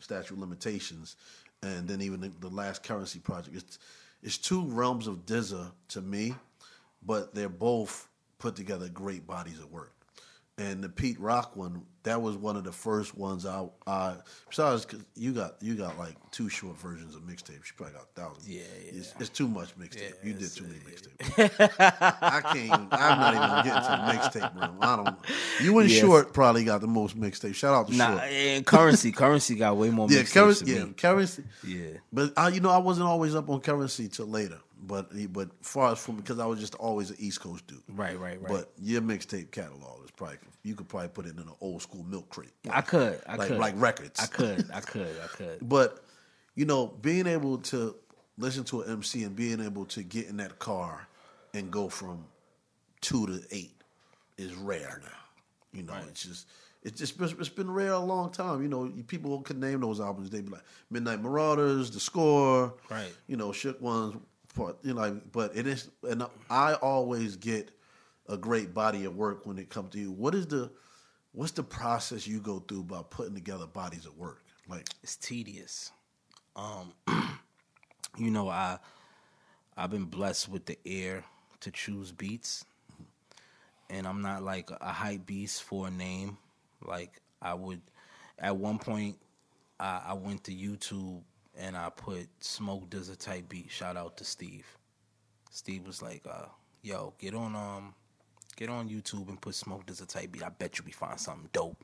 statute 0.01 0.39
limitations, 0.39 1.15
and 1.63 1.87
then 1.87 2.01
even 2.01 2.19
the, 2.19 2.31
the 2.41 2.49
last 2.49 2.83
currency 2.83 3.19
project. 3.19 3.55
It's 3.55 3.79
it's 4.23 4.37
two 4.37 4.65
realms 4.65 5.07
of 5.07 5.25
DZA 5.25 5.71
to 5.89 6.01
me, 6.01 6.33
but 7.05 7.35
they're 7.35 7.47
both 7.47 8.09
put 8.39 8.55
together 8.55 8.89
great 8.89 9.27
bodies 9.27 9.59
of 9.59 9.71
work. 9.71 9.94
And 10.57 10.81
the 10.81 10.87
Pete 10.87 11.19
Rock 11.19 11.57
one, 11.57 11.81
that 12.03 12.21
was 12.21 12.37
one 12.37 12.55
of 12.55 12.63
the 12.63 12.71
first 12.71 13.17
ones 13.17 13.45
I. 13.45 13.67
I 13.85 14.15
besides, 14.47 14.85
cause 14.85 15.03
you 15.13 15.33
got 15.33 15.55
you 15.61 15.75
got 15.75 15.97
like 15.97 16.15
two 16.31 16.47
short 16.47 16.77
versions 16.77 17.13
of 17.13 17.23
mixtapes. 17.23 17.49
You 17.49 17.73
probably 17.75 17.95
got 17.95 18.07
thousands. 18.15 18.47
Yeah, 18.47 18.61
yeah. 18.85 18.99
It's, 18.99 19.13
it's 19.19 19.27
too 19.29 19.49
much 19.49 19.77
mixtape. 19.77 20.13
Yeah, 20.23 20.29
you 20.29 20.33
did 20.33 20.49
too 20.49 20.63
many 20.63 20.77
uh, 20.77 21.49
mixtapes. 21.49 21.77
I 22.21 22.53
can't. 22.53 22.87
I'm 22.93 23.19
not 23.19 23.33
even 23.33 23.65
getting 23.65 23.81
to 23.83 24.31
the 24.31 24.39
mixtape 24.39 24.61
room. 24.61 24.77
I 24.79 24.95
don't. 24.95 25.17
You 25.61 25.77
and 25.79 25.89
yes. 25.89 25.99
Short 25.99 26.31
probably 26.31 26.63
got 26.63 26.79
the 26.79 26.87
most 26.87 27.19
mixtapes. 27.19 27.55
Shout 27.55 27.73
out 27.73 27.87
to 27.89 27.93
nah, 27.97 28.11
Short. 28.11 28.23
And 28.23 28.65
Currency, 28.65 29.11
Currency 29.11 29.55
got 29.55 29.75
way 29.75 29.89
more. 29.89 30.07
Yeah, 30.09 30.23
currency. 30.23 30.71
Yeah, 30.71 30.85
Currency. 30.95 31.43
Yeah. 31.67 31.97
But 32.13 32.31
I, 32.37 32.47
you 32.47 32.61
know, 32.61 32.69
I 32.69 32.77
wasn't 32.77 33.07
always 33.07 33.35
up 33.35 33.49
on 33.49 33.59
Currency 33.59 34.07
till 34.07 34.27
later. 34.27 34.59
But 34.87 35.09
but 35.33 35.49
far 35.61 35.93
as 35.93 35.99
from 35.99 36.17
because 36.17 36.39
I 36.39 36.45
was 36.45 36.59
just 36.59 36.75
always 36.75 37.09
an 37.09 37.17
East 37.19 37.41
Coast 37.41 37.65
dude. 37.67 37.81
Right, 37.89 38.19
right, 38.19 38.41
right. 38.41 38.51
But 38.51 38.71
your 38.79 39.01
mixtape 39.01 39.51
catalog 39.51 40.03
is 40.03 40.11
probably 40.11 40.37
you 40.63 40.75
could 40.75 40.87
probably 40.87 41.09
put 41.09 41.25
it 41.25 41.33
in 41.33 41.39
an 41.39 41.51
old 41.61 41.81
school 41.81 42.03
milk 42.03 42.29
crate. 42.29 42.51
Like, 42.65 42.77
I 42.77 42.81
could, 42.81 43.21
I 43.27 43.35
like, 43.35 43.47
could, 43.47 43.57
like 43.57 43.73
records. 43.77 44.19
I 44.19 44.25
could, 44.27 44.69
I 44.73 44.79
could, 44.81 45.15
I 45.23 45.27
could. 45.27 45.57
but 45.61 46.03
you 46.55 46.65
know, 46.65 46.87
being 46.87 47.27
able 47.27 47.57
to 47.59 47.95
listen 48.37 48.63
to 48.65 48.81
an 48.81 48.91
MC 48.91 49.23
and 49.23 49.35
being 49.35 49.61
able 49.61 49.85
to 49.85 50.03
get 50.03 50.27
in 50.27 50.37
that 50.37 50.59
car 50.59 51.07
and 51.53 51.71
go 51.71 51.89
from 51.89 52.25
two 53.01 53.27
to 53.27 53.41
eight 53.51 53.81
is 54.37 54.53
rare 54.55 55.01
now. 55.03 55.09
You 55.71 55.83
know, 55.83 55.93
right. 55.93 56.05
it's 56.09 56.23
just 56.23 56.47
it's 56.83 56.99
just 56.99 57.19
it's 57.19 57.49
been 57.49 57.69
rare 57.69 57.93
a 57.93 57.99
long 57.99 58.31
time. 58.31 58.61
You 58.61 58.67
know, 58.67 58.91
people 59.07 59.41
could 59.41 59.59
name 59.59 59.81
those 59.81 59.99
albums. 59.99 60.29
They'd 60.29 60.45
be 60.45 60.51
like 60.51 60.63
Midnight 60.89 61.21
Marauders, 61.21 61.91
The 61.91 61.99
Score, 61.99 62.73
right? 62.89 63.11
You 63.27 63.37
know, 63.37 63.51
Shook 63.51 63.81
Ones, 63.81 64.15
You 64.83 64.93
know, 64.93 65.19
but 65.31 65.55
it 65.55 65.67
is, 65.67 65.89
and 66.03 66.25
I 66.49 66.73
always 66.75 67.35
get 67.35 67.71
a 68.27 68.37
great 68.37 68.73
body 68.73 69.05
of 69.05 69.15
work 69.15 69.45
when 69.45 69.57
it 69.57 69.69
comes 69.69 69.91
to 69.91 69.99
you. 69.99 70.11
What 70.11 70.33
is 70.33 70.47
the 70.47 70.71
what's 71.33 71.51
the 71.51 71.63
process 71.63 72.25
you 72.25 72.39
go 72.39 72.59
through 72.59 72.81
about 72.81 73.11
putting 73.11 73.35
together 73.35 73.65
bodies 73.67 74.05
of 74.05 74.17
work? 74.17 74.43
Like 74.67 74.87
it's 75.03 75.15
tedious. 75.17 75.91
Um, 76.55 76.93
you 78.17 78.31
know, 78.31 78.49
I 78.49 78.79
I've 79.75 79.91
been 79.91 80.05
blessed 80.05 80.49
with 80.49 80.65
the 80.65 80.77
ear 80.85 81.23
to 81.59 81.71
choose 81.71 82.11
beats, 82.11 82.65
and 83.89 84.07
I'm 84.07 84.21
not 84.21 84.43
like 84.43 84.69
a 84.71 84.91
hype 84.91 85.25
beast 85.25 85.63
for 85.63 85.87
a 85.87 85.91
name. 85.91 86.37
Like 86.85 87.21
I 87.41 87.53
would, 87.53 87.81
at 88.39 88.55
one 88.55 88.79
point, 88.79 89.17
I, 89.79 90.01
I 90.07 90.13
went 90.13 90.45
to 90.45 90.51
YouTube 90.51 91.21
and 91.57 91.75
I 91.77 91.89
put 91.89 92.27
Smoke 92.39 92.89
DZA 92.89 93.17
type 93.17 93.49
beat. 93.49 93.71
Shout 93.71 93.97
out 93.97 94.17
to 94.17 94.25
Steve. 94.25 94.65
Steve 95.51 95.85
was 95.85 96.01
like, 96.01 96.23
uh, 96.29 96.47
"Yo, 96.81 97.13
get 97.17 97.33
on 97.33 97.55
um, 97.55 97.93
get 98.55 98.69
on 98.69 98.89
YouTube 98.89 99.29
and 99.29 99.39
put 99.39 99.55
Smoke 99.55 99.85
DZA 99.85 100.07
type 100.07 100.31
beat. 100.31 100.43
I 100.43 100.49
bet 100.49 100.77
you 100.77 100.83
we 100.85 100.91
find 100.91 101.19
something 101.19 101.49
dope. 101.53 101.83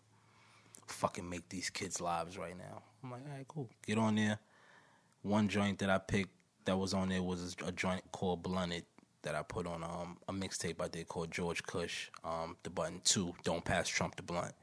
Fucking 0.88 1.30
make 1.30 1.48
these 1.50 1.70
kids' 1.70 2.02
lives 2.02 2.38
right 2.38 2.58
now." 2.58 2.82
I'm 3.04 3.12
like, 3.12 3.22
"All 3.30 3.38
right, 3.38 3.48
cool. 3.48 3.70
Get 3.86 3.98
on 3.98 4.16
there." 4.16 4.40
One 5.24 5.48
joint 5.48 5.80
that 5.80 5.90
I 5.90 6.00
picked 6.00 6.32
that 6.66 6.78
was 6.78 6.94
on 6.94 7.10
there 7.10 7.24
was 7.24 7.56
a 7.66 7.72
joint 7.72 8.04
called 8.12 8.44
Blunted 8.44 8.86
that 9.24 9.36
I 9.36 9.44
put 9.44 9.68
on 9.68 9.84
um, 9.84 10.18
a 10.28 10.34
mixtape 10.34 10.82
I 10.82 10.88
did 10.88 11.08
called 11.08 11.32
George 11.32 11.64
Kush. 11.64 12.10
Um, 12.24 12.58
the 12.64 12.70
button 12.70 13.02
two, 13.04 13.34
Don't 13.44 13.64
Pass 13.64 13.88
Trump 13.88 14.16
the 14.16 14.24
Blunt, 14.24 14.54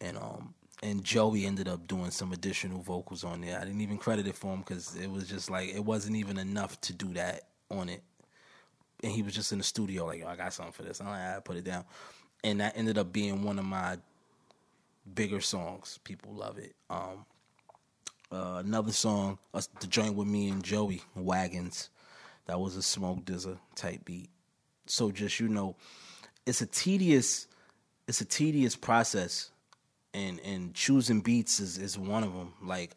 and 0.00 0.16
um, 0.16 0.54
and 0.82 1.04
Joey 1.04 1.44
ended 1.44 1.68
up 1.68 1.86
doing 1.86 2.10
some 2.10 2.32
additional 2.32 2.80
vocals 2.80 3.22
on 3.22 3.42
there. 3.42 3.58
I 3.58 3.64
didn't 3.64 3.82
even 3.82 3.98
credit 3.98 4.26
it 4.26 4.34
for 4.34 4.52
him 4.52 4.60
because 4.60 4.96
it 4.96 5.10
was 5.10 5.28
just 5.28 5.50
like 5.50 5.68
it 5.68 5.84
wasn't 5.84 6.16
even 6.16 6.38
enough 6.38 6.80
to 6.82 6.92
do 6.92 7.12
that 7.14 7.42
on 7.70 7.88
it. 7.88 8.02
And 9.02 9.12
he 9.12 9.22
was 9.22 9.34
just 9.34 9.52
in 9.52 9.58
the 9.58 9.64
studio 9.64 10.06
like, 10.06 10.20
Yo, 10.20 10.26
I 10.26 10.36
got 10.36 10.52
something 10.52 10.72
for 10.72 10.82
this. 10.82 11.00
I'm 11.00 11.08
like, 11.08 11.20
I 11.20 11.40
put 11.40 11.56
it 11.56 11.64
down, 11.64 11.84
and 12.42 12.60
that 12.60 12.76
ended 12.76 12.98
up 12.98 13.12
being 13.12 13.42
one 13.42 13.58
of 13.58 13.64
my 13.64 13.98
bigger 15.14 15.40
songs. 15.40 15.98
People 16.04 16.32
love 16.32 16.58
it. 16.58 16.74
Um, 16.88 17.26
uh, 18.32 18.62
another 18.64 18.92
song, 18.92 19.38
uh, 19.52 19.60
the 19.80 19.86
joint 19.86 20.14
with 20.14 20.28
me 20.28 20.48
and 20.48 20.62
Joey 20.62 21.02
Wagons, 21.14 21.90
that 22.46 22.60
was 22.60 22.76
a 22.76 22.82
Smoke 22.82 23.24
DZA 23.24 23.58
type 23.74 24.04
beat. 24.04 24.30
So 24.86 25.10
just 25.10 25.40
you 25.40 25.48
know, 25.48 25.76
it's 26.46 26.60
a 26.60 26.66
tedious, 26.66 27.48
it's 28.06 28.20
a 28.20 28.24
tedious 28.24 28.76
process 28.76 29.50
and 30.14 30.40
and 30.40 30.74
choosing 30.74 31.20
beats 31.20 31.60
is 31.60 31.78
is 31.78 31.98
one 31.98 32.24
of 32.24 32.32
them. 32.32 32.54
Like 32.62 32.96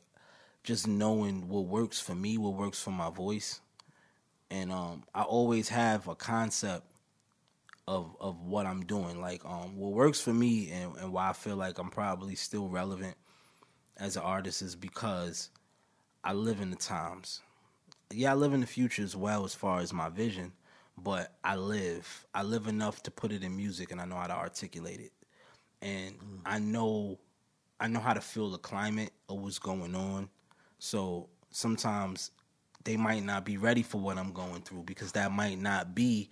just 0.63 0.87
knowing 0.87 1.47
what 1.49 1.65
works 1.65 1.99
for 1.99 2.15
me, 2.15 2.37
what 2.37 2.53
works 2.53 2.81
for 2.81 2.91
my 2.91 3.09
voice, 3.09 3.59
and 4.49 4.71
um, 4.71 5.03
I 5.13 5.23
always 5.23 5.69
have 5.69 6.07
a 6.07 6.15
concept 6.15 6.85
of 7.87 8.15
of 8.19 8.41
what 8.41 8.65
I'm 8.65 8.85
doing. 8.85 9.19
Like 9.21 9.43
um, 9.45 9.77
what 9.77 9.93
works 9.93 10.21
for 10.21 10.33
me, 10.33 10.71
and, 10.71 10.95
and 10.97 11.13
why 11.13 11.29
I 11.29 11.33
feel 11.33 11.55
like 11.55 11.79
I'm 11.79 11.89
probably 11.89 12.35
still 12.35 12.67
relevant 12.69 13.15
as 13.97 14.15
an 14.15 14.23
artist 14.23 14.61
is 14.61 14.75
because 14.75 15.49
I 16.23 16.33
live 16.33 16.61
in 16.61 16.69
the 16.69 16.75
times. 16.75 17.41
Yeah, 18.11 18.31
I 18.31 18.35
live 18.35 18.53
in 18.53 18.61
the 18.61 18.67
future 18.67 19.03
as 19.03 19.15
well 19.15 19.43
as 19.43 19.55
far 19.55 19.79
as 19.79 19.91
my 19.91 20.09
vision, 20.09 20.53
but 20.97 21.33
I 21.43 21.55
live. 21.55 22.25
I 22.33 22.43
live 22.43 22.67
enough 22.67 23.03
to 23.03 23.11
put 23.11 23.31
it 23.31 23.43
in 23.43 23.55
music, 23.55 23.91
and 23.91 23.99
I 23.99 24.05
know 24.05 24.15
how 24.15 24.27
to 24.27 24.35
articulate 24.35 24.99
it, 24.99 25.11
and 25.83 26.17
mm. 26.17 26.39
I 26.45 26.59
know, 26.59 27.19
I 27.79 27.87
know 27.87 27.99
how 27.99 28.13
to 28.13 28.21
feel 28.21 28.49
the 28.49 28.57
climate 28.57 29.11
of 29.29 29.39
what's 29.39 29.59
going 29.59 29.95
on. 29.95 30.29
So 30.79 31.29
sometimes 31.51 32.31
they 32.83 32.97
might 32.97 33.23
not 33.23 33.45
be 33.45 33.57
ready 33.57 33.83
for 33.83 33.99
what 33.99 34.17
I'm 34.17 34.31
going 34.31 34.61
through 34.61 34.83
because 34.83 35.11
that 35.13 35.31
might 35.31 35.59
not 35.59 35.93
be 35.93 36.29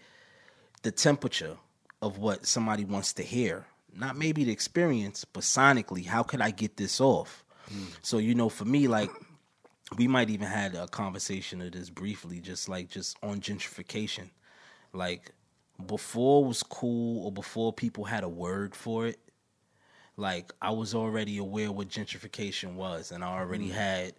the 0.83 0.91
temperature 0.91 1.57
of 2.01 2.17
what 2.17 2.45
somebody 2.45 2.85
wants 2.85 3.13
to 3.13 3.23
hear. 3.23 3.65
Not 3.93 4.17
maybe 4.17 4.45
the 4.45 4.51
experience, 4.51 5.25
but 5.25 5.43
sonically, 5.43 6.05
how 6.05 6.23
could 6.23 6.41
I 6.41 6.51
get 6.51 6.77
this 6.77 7.01
off? 7.01 7.43
Mm. 7.71 7.87
So 8.01 8.17
you 8.17 8.33
know, 8.35 8.49
for 8.49 8.65
me, 8.65 8.87
like 8.87 9.11
we 9.97 10.07
might 10.07 10.29
even 10.29 10.47
had 10.47 10.75
a 10.75 10.87
conversation 10.87 11.61
of 11.61 11.73
this 11.73 11.89
briefly, 11.89 12.39
just 12.39 12.69
like 12.69 12.89
just 12.89 13.17
on 13.21 13.41
gentrification. 13.41 14.29
Like 14.93 15.31
before 15.85 16.45
was 16.45 16.63
cool 16.63 17.25
or 17.25 17.31
before 17.31 17.73
people 17.73 18.05
had 18.05 18.23
a 18.23 18.29
word 18.29 18.75
for 18.75 19.07
it, 19.07 19.19
like 20.21 20.53
I 20.61 20.71
was 20.71 20.95
already 20.95 21.37
aware 21.39 21.71
what 21.71 21.89
gentrification 21.89 22.75
was 22.75 23.11
and 23.11 23.23
I 23.23 23.37
already 23.39 23.69
mm. 23.69 23.73
had 23.73 24.13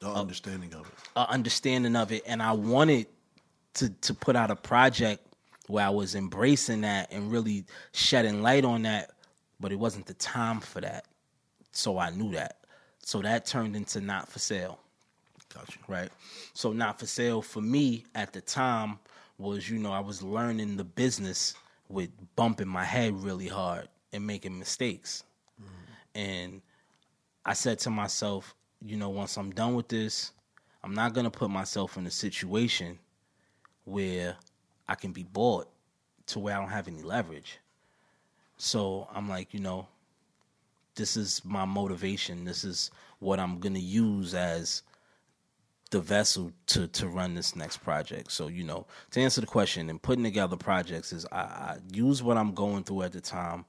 the 0.00 0.08
understanding 0.08 0.74
of 0.74 0.86
it. 0.86 0.94
A 1.16 1.30
understanding 1.30 1.94
of 1.94 2.10
it 2.10 2.22
and 2.26 2.42
I 2.42 2.52
wanted 2.52 3.06
to 3.74 3.90
to 3.90 4.14
put 4.14 4.34
out 4.34 4.50
a 4.50 4.56
project 4.56 5.26
where 5.68 5.86
I 5.86 5.90
was 5.90 6.14
embracing 6.14 6.80
that 6.80 7.12
and 7.12 7.30
really 7.30 7.64
shedding 7.92 8.42
light 8.42 8.64
on 8.64 8.82
that, 8.82 9.12
but 9.60 9.70
it 9.70 9.78
wasn't 9.78 10.06
the 10.06 10.14
time 10.14 10.60
for 10.60 10.80
that. 10.80 11.06
So 11.70 11.98
I 11.98 12.10
knew 12.10 12.32
that. 12.32 12.58
So 13.04 13.22
that 13.22 13.46
turned 13.46 13.76
into 13.76 14.00
not 14.00 14.28
for 14.28 14.38
sale. 14.38 14.78
Gotcha. 15.54 15.78
Right. 15.86 16.10
So 16.54 16.72
not 16.72 16.98
for 16.98 17.06
sale 17.06 17.42
for 17.42 17.60
me 17.60 18.04
at 18.14 18.32
the 18.32 18.40
time 18.40 18.98
was, 19.38 19.68
you 19.68 19.78
know, 19.78 19.92
I 19.92 20.00
was 20.00 20.22
learning 20.22 20.76
the 20.76 20.84
business 20.84 21.54
with 21.88 22.10
bumping 22.36 22.68
my 22.68 22.84
head 22.84 23.14
really 23.22 23.48
hard 23.48 23.88
and 24.12 24.26
making 24.26 24.58
mistakes. 24.58 25.24
And 26.14 26.62
I 27.44 27.54
said 27.54 27.78
to 27.80 27.90
myself, 27.90 28.54
you 28.84 28.96
know, 28.96 29.08
once 29.08 29.36
I'm 29.36 29.50
done 29.50 29.74
with 29.74 29.88
this, 29.88 30.32
I'm 30.84 30.94
not 30.94 31.12
gonna 31.14 31.30
put 31.30 31.50
myself 31.50 31.96
in 31.96 32.06
a 32.06 32.10
situation 32.10 32.98
where 33.84 34.36
I 34.88 34.94
can 34.94 35.12
be 35.12 35.22
bought 35.22 35.68
to 36.26 36.38
where 36.38 36.56
I 36.56 36.60
don't 36.60 36.70
have 36.70 36.88
any 36.88 37.02
leverage. 37.02 37.58
So 38.56 39.08
I'm 39.14 39.28
like, 39.28 39.54
you 39.54 39.60
know, 39.60 39.86
this 40.94 41.16
is 41.16 41.44
my 41.44 41.64
motivation. 41.64 42.44
This 42.44 42.64
is 42.64 42.90
what 43.18 43.40
I'm 43.40 43.58
gonna 43.58 43.78
use 43.78 44.34
as 44.34 44.82
the 45.90 46.00
vessel 46.00 46.52
to 46.66 46.88
to 46.88 47.06
run 47.06 47.34
this 47.34 47.54
next 47.54 47.78
project. 47.78 48.32
So 48.32 48.48
you 48.48 48.64
know, 48.64 48.86
to 49.12 49.20
answer 49.20 49.40
the 49.40 49.46
question 49.46 49.88
and 49.90 50.00
putting 50.00 50.24
together 50.24 50.56
projects 50.56 51.12
is 51.12 51.26
I, 51.30 51.38
I 51.38 51.76
use 51.92 52.22
what 52.22 52.36
I'm 52.36 52.54
going 52.54 52.82
through 52.84 53.02
at 53.02 53.12
the 53.12 53.20
time. 53.20 53.64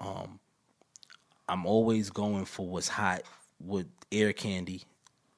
Um, 0.00 0.40
I'm 1.48 1.66
always 1.66 2.10
going 2.10 2.44
for 2.44 2.66
what's 2.66 2.88
hot 2.88 3.22
with 3.60 3.86
air 4.10 4.32
candy, 4.32 4.82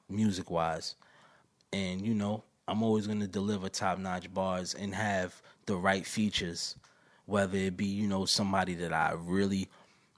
music 0.09 0.49
wise, 0.49 0.95
and 1.73 2.01
you 2.01 2.13
know, 2.13 2.43
I'm 2.67 2.83
always 2.83 3.07
going 3.07 3.19
to 3.19 3.27
deliver 3.27 3.69
top 3.69 3.99
notch 3.99 4.33
bars 4.33 4.73
and 4.73 4.93
have 4.95 5.41
the 5.65 5.75
right 5.75 6.05
features, 6.05 6.75
whether 7.25 7.57
it 7.57 7.77
be 7.77 7.85
you 7.85 8.07
know 8.07 8.25
somebody 8.25 8.75
that 8.75 8.93
I 8.93 9.13
really 9.17 9.69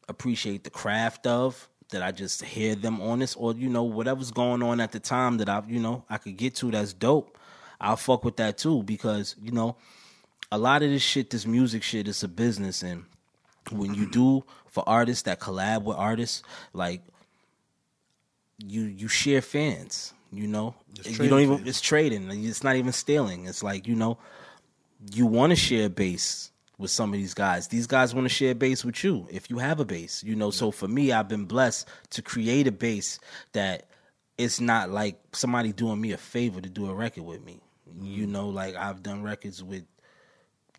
appreciate 0.10 0.64
the 0.64 0.70
craft 0.70 1.28
of 1.28 1.68
that 1.90 2.04
I 2.04 2.12
just 2.12 2.44
hear 2.44 2.76
them 2.76 3.02
on 3.02 3.20
this, 3.20 3.36
or 3.36 3.54
you 3.54 3.70
know 3.70 3.84
whatever's 3.84 4.32
going 4.32 4.62
on 4.62 4.80
at 4.80 4.92
the 4.92 5.00
time 5.00 5.38
that 5.38 5.50
I 5.50 5.64
you 5.68 5.80
know 5.80 6.04
I 6.10 6.18
could 6.18 6.38
get 6.38 6.56
to 6.56 6.72
that's 6.72 6.94
dope. 6.94 7.38
I'll 7.80 7.96
fuck 7.96 8.26
with 8.26 8.38
that 8.38 8.58
too 8.58 8.84
because 8.84 9.36
you 9.42 9.52
know 9.52 9.78
a 10.52 10.58
lot 10.58 10.82
of 10.82 10.90
this 10.90 11.02
shit, 11.02 11.30
this 11.30 11.46
music 11.46 11.84
shit, 11.84 12.08
is 12.08 12.24
a 12.24 12.28
business, 12.28 12.84
and 12.84 13.06
when 13.72 13.94
you 13.94 14.06
do 14.06 14.44
for 14.68 14.84
artists 14.88 15.24
that 15.24 15.40
collab 15.40 15.84
with 15.84 15.98
artists, 15.98 16.44
like 16.74 17.02
you 18.58 18.84
you 18.84 19.08
share 19.08 19.42
fans. 19.42 20.14
You 20.32 20.48
know, 20.48 20.76
you 21.04 21.30
don't 21.30 21.40
even. 21.40 21.68
It's 21.68 21.80
trading. 21.80 22.30
It's 22.46 22.64
not 22.64 22.76
even 22.76 22.92
stealing. 22.92 23.46
It's 23.46 23.64
like 23.64 23.88
you 23.88 23.96
know, 23.96 24.18
you 25.14 25.26
want 25.26 25.52
to 25.52 25.56
share 25.56 25.90
base 25.90 26.52
with 26.78 26.92
some 26.92 27.14
of 27.14 27.20
these 27.20 27.34
guys. 27.34 27.68
These 27.68 27.88
guys 27.88 28.14
want 28.14 28.26
to 28.26 28.34
share 28.34 28.54
base 28.54 28.84
with 28.84 29.04
you 29.04 29.28
if 29.32 29.50
you 29.50 29.58
have 29.60 29.80
a 29.80 29.86
base, 29.86 30.24
you 30.24 30.36
know. 30.36 30.52
So 30.52 30.72
for 30.72 30.88
me, 30.88 31.12
I've 31.12 31.28
been 31.28 31.46
blessed 31.46 31.88
to 32.12 32.22
create 32.22 32.68
a 32.68 32.72
base 32.72 33.20
that 33.54 33.88
it's 34.38 34.60
not 34.60 34.90
like 34.90 35.20
somebody 35.32 35.72
doing 35.72 36.00
me 36.00 36.12
a 36.12 36.18
favor 36.18 36.62
to 36.62 36.70
do 36.70 36.90
a 36.90 36.94
record 36.94 37.24
with 37.24 37.44
me. 37.44 37.62
You 38.02 38.24
mm-hmm. 38.24 38.32
know, 38.32 38.50
like 38.50 38.76
I've 38.76 39.02
done 39.02 39.24
records 39.24 39.64
with 39.64 39.84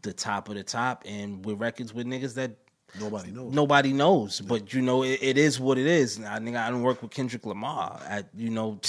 the 0.03 0.13
top 0.13 0.49
of 0.49 0.55
the 0.55 0.63
top 0.63 1.03
and 1.07 1.45
with 1.45 1.59
records 1.59 1.93
with 1.93 2.07
niggas 2.07 2.35
that 2.35 2.53
nobody 2.99 3.31
knows. 3.31 3.53
Nobody 3.53 3.93
knows, 3.93 4.41
yeah. 4.41 4.47
but 4.49 4.73
you 4.73 4.83
know 4.83 5.03
it, 5.03 5.19
it 5.23 5.39
is 5.39 5.61
what 5.61 5.79
it 5.79 5.87
is. 5.87 6.21
I 6.23 6.39
think 6.39 6.57
I 6.57 6.71
don't 6.71 6.83
work 6.83 7.03
with 7.03 7.11
Kendrick 7.11 7.47
Lamar 7.47 8.01
at 8.07 8.29
you 8.35 8.51
know 8.51 8.81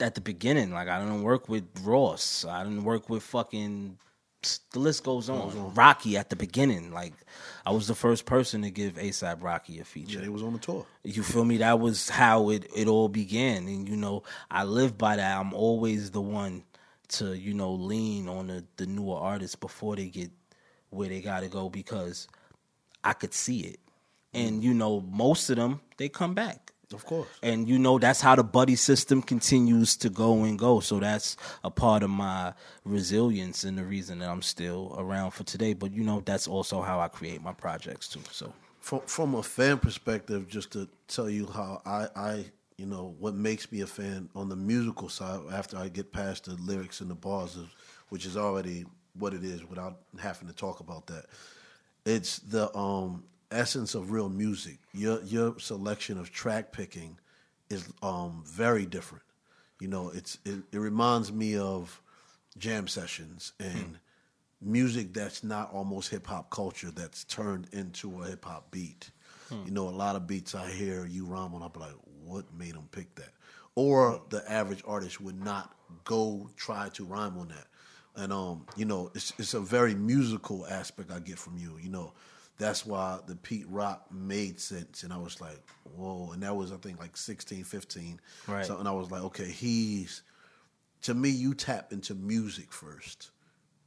at 0.00 0.14
the 0.14 0.20
beginning. 0.20 0.72
Like 0.72 0.88
I 0.88 0.98
don't 0.98 1.22
work 1.22 1.48
with 1.48 1.64
Ross. 1.82 2.44
I 2.44 2.64
didn't 2.64 2.84
work 2.84 3.08
with 3.08 3.22
fucking 3.22 3.98
the 4.72 4.78
list 4.78 5.04
goes 5.04 5.28
on. 5.28 5.40
goes 5.40 5.56
on. 5.56 5.74
Rocky 5.74 6.16
at 6.16 6.30
the 6.30 6.36
beginning, 6.36 6.92
like 6.92 7.14
I 7.64 7.72
was 7.72 7.88
the 7.88 7.94
first 7.94 8.26
person 8.26 8.62
to 8.62 8.70
give 8.70 8.94
ASAP 8.94 9.42
Rocky 9.42 9.80
a 9.80 9.84
feature. 9.84 10.18
Yeah, 10.18 10.24
he 10.24 10.28
was 10.28 10.42
on 10.42 10.52
the 10.52 10.58
tour. 10.58 10.86
You 11.04 11.22
feel 11.22 11.44
me? 11.44 11.58
That 11.58 11.80
was 11.80 12.08
how 12.08 12.50
it 12.50 12.70
it 12.74 12.88
all 12.88 13.08
began, 13.08 13.66
and 13.66 13.88
you 13.88 13.96
know 13.96 14.22
I 14.50 14.64
live 14.64 14.96
by 14.96 15.16
that. 15.16 15.38
I'm 15.38 15.52
always 15.52 16.10
the 16.10 16.20
one 16.20 16.64
to 17.08 17.36
you 17.36 17.54
know 17.54 17.72
lean 17.72 18.28
on 18.28 18.48
the 18.48 18.64
the 18.76 18.86
newer 18.86 19.16
artists 19.16 19.56
before 19.56 19.96
they 19.96 20.08
get 20.08 20.30
where 20.90 21.08
they 21.08 21.20
got 21.20 21.40
to 21.40 21.48
go 21.48 21.68
because 21.68 22.28
I 23.06 23.12
could 23.12 23.32
see 23.32 23.60
it, 23.60 23.78
and 24.34 24.64
you 24.64 24.74
know 24.74 25.00
most 25.00 25.48
of 25.48 25.56
them 25.56 25.80
they 25.96 26.08
come 26.08 26.34
back. 26.34 26.72
Of 26.92 27.04
course. 27.04 27.28
And 27.42 27.68
you 27.68 27.78
know 27.78 27.98
that's 27.98 28.20
how 28.20 28.36
the 28.36 28.44
buddy 28.44 28.76
system 28.76 29.22
continues 29.22 29.96
to 29.98 30.08
go 30.08 30.44
and 30.44 30.58
go. 30.58 30.80
So 30.80 31.00
that's 31.00 31.36
a 31.64 31.70
part 31.70 32.02
of 32.02 32.10
my 32.10 32.52
resilience 32.84 33.64
and 33.64 33.76
the 33.76 33.84
reason 33.84 34.20
that 34.20 34.28
I'm 34.28 34.42
still 34.42 34.94
around 34.98 35.32
for 35.32 35.44
today. 35.44 35.72
But 35.72 35.92
you 35.92 36.04
know 36.04 36.20
that's 36.24 36.46
also 36.46 36.82
how 36.82 37.00
I 37.00 37.08
create 37.08 37.42
my 37.42 37.52
projects 37.52 38.08
too. 38.08 38.20
So 38.30 38.52
from 38.80 39.00
from 39.06 39.34
a 39.34 39.42
fan 39.42 39.78
perspective, 39.78 40.48
just 40.48 40.72
to 40.72 40.88
tell 41.08 41.30
you 41.30 41.46
how 41.46 41.82
I 41.84 42.08
I 42.14 42.44
you 42.76 42.86
know 42.86 43.14
what 43.18 43.34
makes 43.34 43.70
me 43.72 43.80
a 43.82 43.86
fan 43.86 44.28
on 44.34 44.48
the 44.48 44.56
musical 44.56 45.08
side 45.08 45.40
after 45.52 45.76
I 45.76 45.88
get 45.88 46.12
past 46.12 46.44
the 46.44 46.54
lyrics 46.54 47.00
and 47.00 47.10
the 47.10 47.14
bars, 47.14 47.56
which 48.10 48.26
is 48.26 48.36
already 48.36 48.84
what 49.14 49.32
it 49.32 49.44
is 49.44 49.64
without 49.64 50.00
having 50.20 50.48
to 50.48 50.54
talk 50.54 50.80
about 50.80 51.06
that. 51.06 51.26
It's 52.06 52.38
the 52.38 52.74
um 52.76 53.24
essence 53.50 53.94
of 53.94 54.10
real 54.10 54.28
music. 54.28 54.78
Your 54.94 55.22
your 55.22 55.58
selection 55.58 56.18
of 56.18 56.32
track 56.32 56.72
picking 56.72 57.18
is 57.68 57.88
um, 58.02 58.42
very 58.46 58.86
different. 58.86 59.24
You 59.80 59.88
know, 59.88 60.10
it's 60.10 60.38
it, 60.44 60.62
it 60.72 60.78
reminds 60.78 61.32
me 61.32 61.56
of 61.56 62.00
jam 62.58 62.88
sessions 62.88 63.52
and 63.60 63.98
music 64.62 65.12
that's 65.12 65.44
not 65.44 65.72
almost 65.72 66.10
hip 66.10 66.26
hop 66.26 66.48
culture 66.50 66.90
that's 66.90 67.24
turned 67.24 67.68
into 67.72 68.22
a 68.22 68.26
hip 68.26 68.44
hop 68.44 68.70
beat. 68.70 69.10
Hmm. 69.48 69.64
You 69.66 69.72
know, 69.72 69.88
a 69.88 69.90
lot 69.90 70.16
of 70.16 70.26
beats 70.26 70.54
I 70.54 70.70
hear 70.70 71.06
you 71.06 71.24
rhyme 71.24 71.54
on, 71.54 71.62
I'm 71.62 71.80
like, 71.80 71.94
what 72.24 72.44
made 72.56 72.74
them 72.74 72.88
pick 72.90 73.14
that? 73.16 73.32
Or 73.74 74.22
the 74.30 74.50
average 74.50 74.82
artist 74.86 75.20
would 75.20 75.38
not 75.38 75.76
go 76.04 76.48
try 76.56 76.88
to 76.94 77.04
rhyme 77.04 77.36
on 77.38 77.48
that. 77.48 77.66
And 78.16 78.32
um, 78.32 78.66
you 78.76 78.84
know, 78.84 79.10
it's 79.14 79.32
it's 79.38 79.54
a 79.54 79.60
very 79.60 79.94
musical 79.94 80.66
aspect 80.66 81.10
I 81.10 81.18
get 81.18 81.38
from 81.38 81.58
you. 81.58 81.78
You 81.80 81.90
know, 81.90 82.12
that's 82.58 82.86
why 82.86 83.18
the 83.26 83.36
Pete 83.36 83.66
Rock 83.68 84.06
made 84.10 84.58
sense. 84.60 85.02
And 85.02 85.12
I 85.12 85.18
was 85.18 85.40
like, 85.40 85.60
whoa. 85.94 86.30
And 86.32 86.42
that 86.42 86.56
was, 86.56 86.72
I 86.72 86.76
think, 86.76 86.98
like 86.98 87.16
16, 87.16 87.64
15. 87.64 88.20
Right. 88.46 88.64
So, 88.64 88.78
and 88.78 88.88
I 88.88 88.92
was 88.92 89.10
like, 89.10 89.22
okay, 89.24 89.50
he's, 89.50 90.22
to 91.02 91.14
me, 91.14 91.28
you 91.28 91.54
tap 91.54 91.92
into 91.92 92.14
music 92.14 92.72
first, 92.72 93.30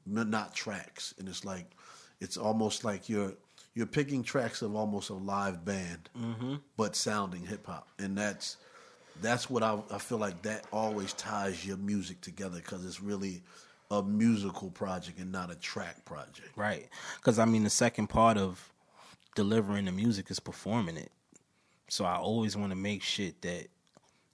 not 0.06 0.54
tracks. 0.54 1.16
And 1.18 1.28
it's 1.28 1.44
like, 1.44 1.76
it's 2.22 2.38
almost 2.38 2.84
like 2.84 3.10
you're, 3.10 3.34
you're 3.74 3.88
picking 3.88 4.24
tracks 4.24 4.62
of 4.62 4.76
almost 4.76 5.10
a 5.10 5.16
live 5.16 5.66
band, 5.66 6.10
mm-hmm. 6.18 6.56
but 6.78 6.96
sounding 6.96 7.46
hip 7.46 7.66
hop. 7.66 7.90
And 7.98 8.16
that's, 8.16 8.58
that's 9.22 9.50
what 9.50 9.64
I, 9.64 9.80
I 9.90 9.98
feel 9.98 10.20
like 10.20 10.44
that 10.44 10.66
always 10.72 11.14
ties 11.14 11.66
your 11.66 11.78
music 11.78 12.22
together 12.22 12.58
because 12.58 12.86
it's 12.86 13.02
really 13.02 13.42
a 13.92 14.04
musical 14.04 14.70
project 14.70 15.20
and 15.20 15.32
not 15.32 15.52
a 15.52 15.56
track 15.56 16.06
project. 16.06 16.50
Right. 16.56 16.88
Because 17.18 17.40
I 17.40 17.46
mean, 17.46 17.64
the 17.64 17.70
second 17.70 18.08
part 18.08 18.38
of 18.38 18.72
delivering 19.36 19.86
the 19.86 19.92
music 19.92 20.30
is 20.30 20.40
performing 20.40 20.98
it. 20.98 21.12
So 21.90 22.06
I 22.06 22.16
always 22.16 22.56
want 22.56 22.72
to 22.72 22.76
make 22.76 23.02
shit 23.02 23.42
that 23.42 23.68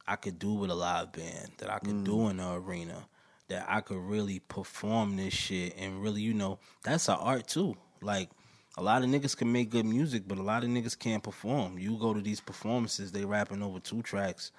I 0.07 0.17
could 0.17 0.39
do 0.39 0.53
with 0.53 0.69
a 0.69 0.75
live 0.75 1.13
band, 1.13 1.51
that 1.57 1.71
I 1.71 1.79
could 1.79 1.95
mm. 1.95 2.03
do 2.03 2.27
in 2.27 2.37
the 2.37 2.53
arena, 2.53 3.05
that 3.47 3.65
I 3.67 3.79
could 3.81 3.97
really 3.97 4.39
perform 4.39 5.15
this 5.15 5.33
shit 5.33 5.75
and 5.77 6.01
really, 6.01 6.21
you 6.21 6.33
know, 6.33 6.59
that's 6.83 7.07
an 7.07 7.15
art 7.17 7.47
too. 7.47 7.75
Like 8.01 8.29
a 8.77 8.83
lot 8.83 9.03
of 9.03 9.09
niggas 9.09 9.37
can 9.37 9.51
make 9.51 9.69
good 9.69 9.85
music, 9.85 10.23
but 10.27 10.37
a 10.37 10.43
lot 10.43 10.63
of 10.63 10.69
niggas 10.69 10.99
can't 10.99 11.23
perform. 11.23 11.79
You 11.79 11.97
go 11.97 12.13
to 12.13 12.21
these 12.21 12.41
performances, 12.41 13.13
they 13.13 13.23
rapping 13.23 13.63
over 13.63 13.79
two 13.79 14.01
tracks 14.01 14.51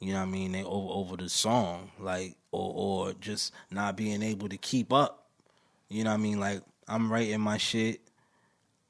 you 0.00 0.14
know 0.14 0.20
what 0.20 0.28
I 0.28 0.30
mean, 0.30 0.52
they 0.52 0.64
over 0.64 0.88
over 0.92 1.16
the 1.16 1.28
song, 1.28 1.90
like 1.98 2.34
or 2.52 3.08
or 3.08 3.14
just 3.14 3.52
not 3.70 3.96
being 3.96 4.22
able 4.22 4.48
to 4.48 4.56
keep 4.56 4.92
up 4.92 5.20
You 5.88 6.04
know 6.04 6.10
what 6.10 6.16
I 6.16 6.22
mean? 6.22 6.40
Like 6.40 6.62
I'm 6.88 7.12
writing 7.12 7.40
my 7.40 7.58
shit, 7.58 8.00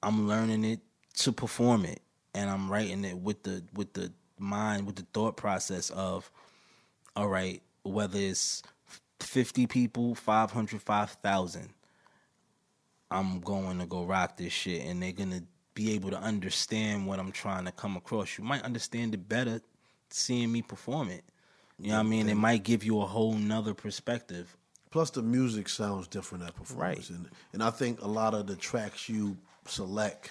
I'm 0.02 0.28
learning 0.28 0.64
it 0.64 0.80
to 1.18 1.32
perform 1.32 1.84
it, 1.86 2.00
and 2.34 2.50
I'm 2.50 2.70
writing 2.70 3.04
it 3.04 3.18
with 3.18 3.42
the 3.42 3.64
with 3.74 3.92
the 3.94 4.12
mind, 4.38 4.86
with 4.86 4.96
the 4.96 5.06
thought 5.14 5.36
process 5.36 5.90
of, 5.90 6.30
all 7.16 7.28
right, 7.28 7.62
whether 7.84 8.18
it's 8.18 8.62
50 9.20 9.66
people, 9.66 10.14
500, 10.14 10.80
5,000, 10.82 11.70
I'm 13.10 13.40
going 13.40 13.78
to 13.80 13.86
go 13.86 14.04
rock 14.04 14.36
this 14.38 14.52
shit, 14.52 14.86
and 14.86 15.02
they're 15.02 15.12
gonna 15.12 15.42
be 15.74 15.94
able 15.94 16.10
to 16.10 16.18
understand 16.18 17.06
what 17.06 17.18
I'm 17.18 17.32
trying 17.32 17.66
to 17.66 17.72
come 17.72 17.96
across. 17.96 18.38
You 18.38 18.44
might 18.44 18.62
understand 18.62 19.14
it 19.14 19.28
better 19.28 19.60
seeing 20.10 20.52
me 20.52 20.62
perform 20.62 21.10
it. 21.10 21.24
You 21.80 21.90
know 21.90 21.94
what 21.98 22.00
I 22.06 22.08
mean? 22.08 22.28
It 22.28 22.34
might 22.36 22.62
give 22.62 22.84
you 22.84 23.00
a 23.00 23.06
whole 23.06 23.34
nother 23.34 23.74
perspective. 23.74 24.56
Plus, 24.90 25.10
the 25.10 25.22
music 25.22 25.68
sounds 25.68 26.08
different 26.08 26.44
at 26.44 26.54
performance, 26.54 27.10
Right. 27.10 27.10
and 27.16 27.28
and 27.52 27.62
I 27.62 27.70
think 27.70 28.02
a 28.02 28.08
lot 28.08 28.34
of 28.34 28.46
the 28.46 28.56
tracks 28.56 29.08
you 29.08 29.36
select 29.66 30.30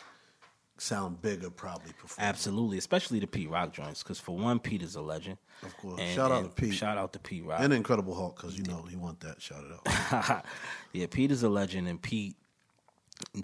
sound 0.77 1.21
bigger 1.21 1.49
probably 1.49 1.93
performance. 1.93 2.19
Absolutely, 2.19 2.77
especially 2.77 3.19
the 3.19 3.27
Pete 3.27 3.49
Rock 3.49 3.71
joints, 3.73 4.03
because 4.03 4.19
for 4.19 4.35
one, 4.37 4.59
Pete 4.59 4.81
is 4.81 4.95
a 4.95 5.01
legend. 5.01 5.37
Of 5.63 5.75
course. 5.77 6.01
Shout 6.13 6.31
out 6.31 6.43
to 6.43 6.49
Pete. 6.61 6.73
Shout 6.73 6.97
out 6.97 7.13
to 7.13 7.19
Pete 7.19 7.43
Rock. 7.45 7.59
And 7.61 7.73
Incredible 7.73 8.13
Hulk, 8.15 8.35
because 8.37 8.57
you 8.57 8.63
know 8.65 8.83
he 8.83 8.95
want 8.97 9.21
that 9.21 9.41
shout 9.41 9.63
it 9.63 9.91
out. 10.13 10.45
yeah, 10.93 11.05
Pete 11.09 11.31
is 11.31 11.43
a 11.43 11.49
legend, 11.49 11.87
and 11.87 12.01
Pete, 12.01 12.35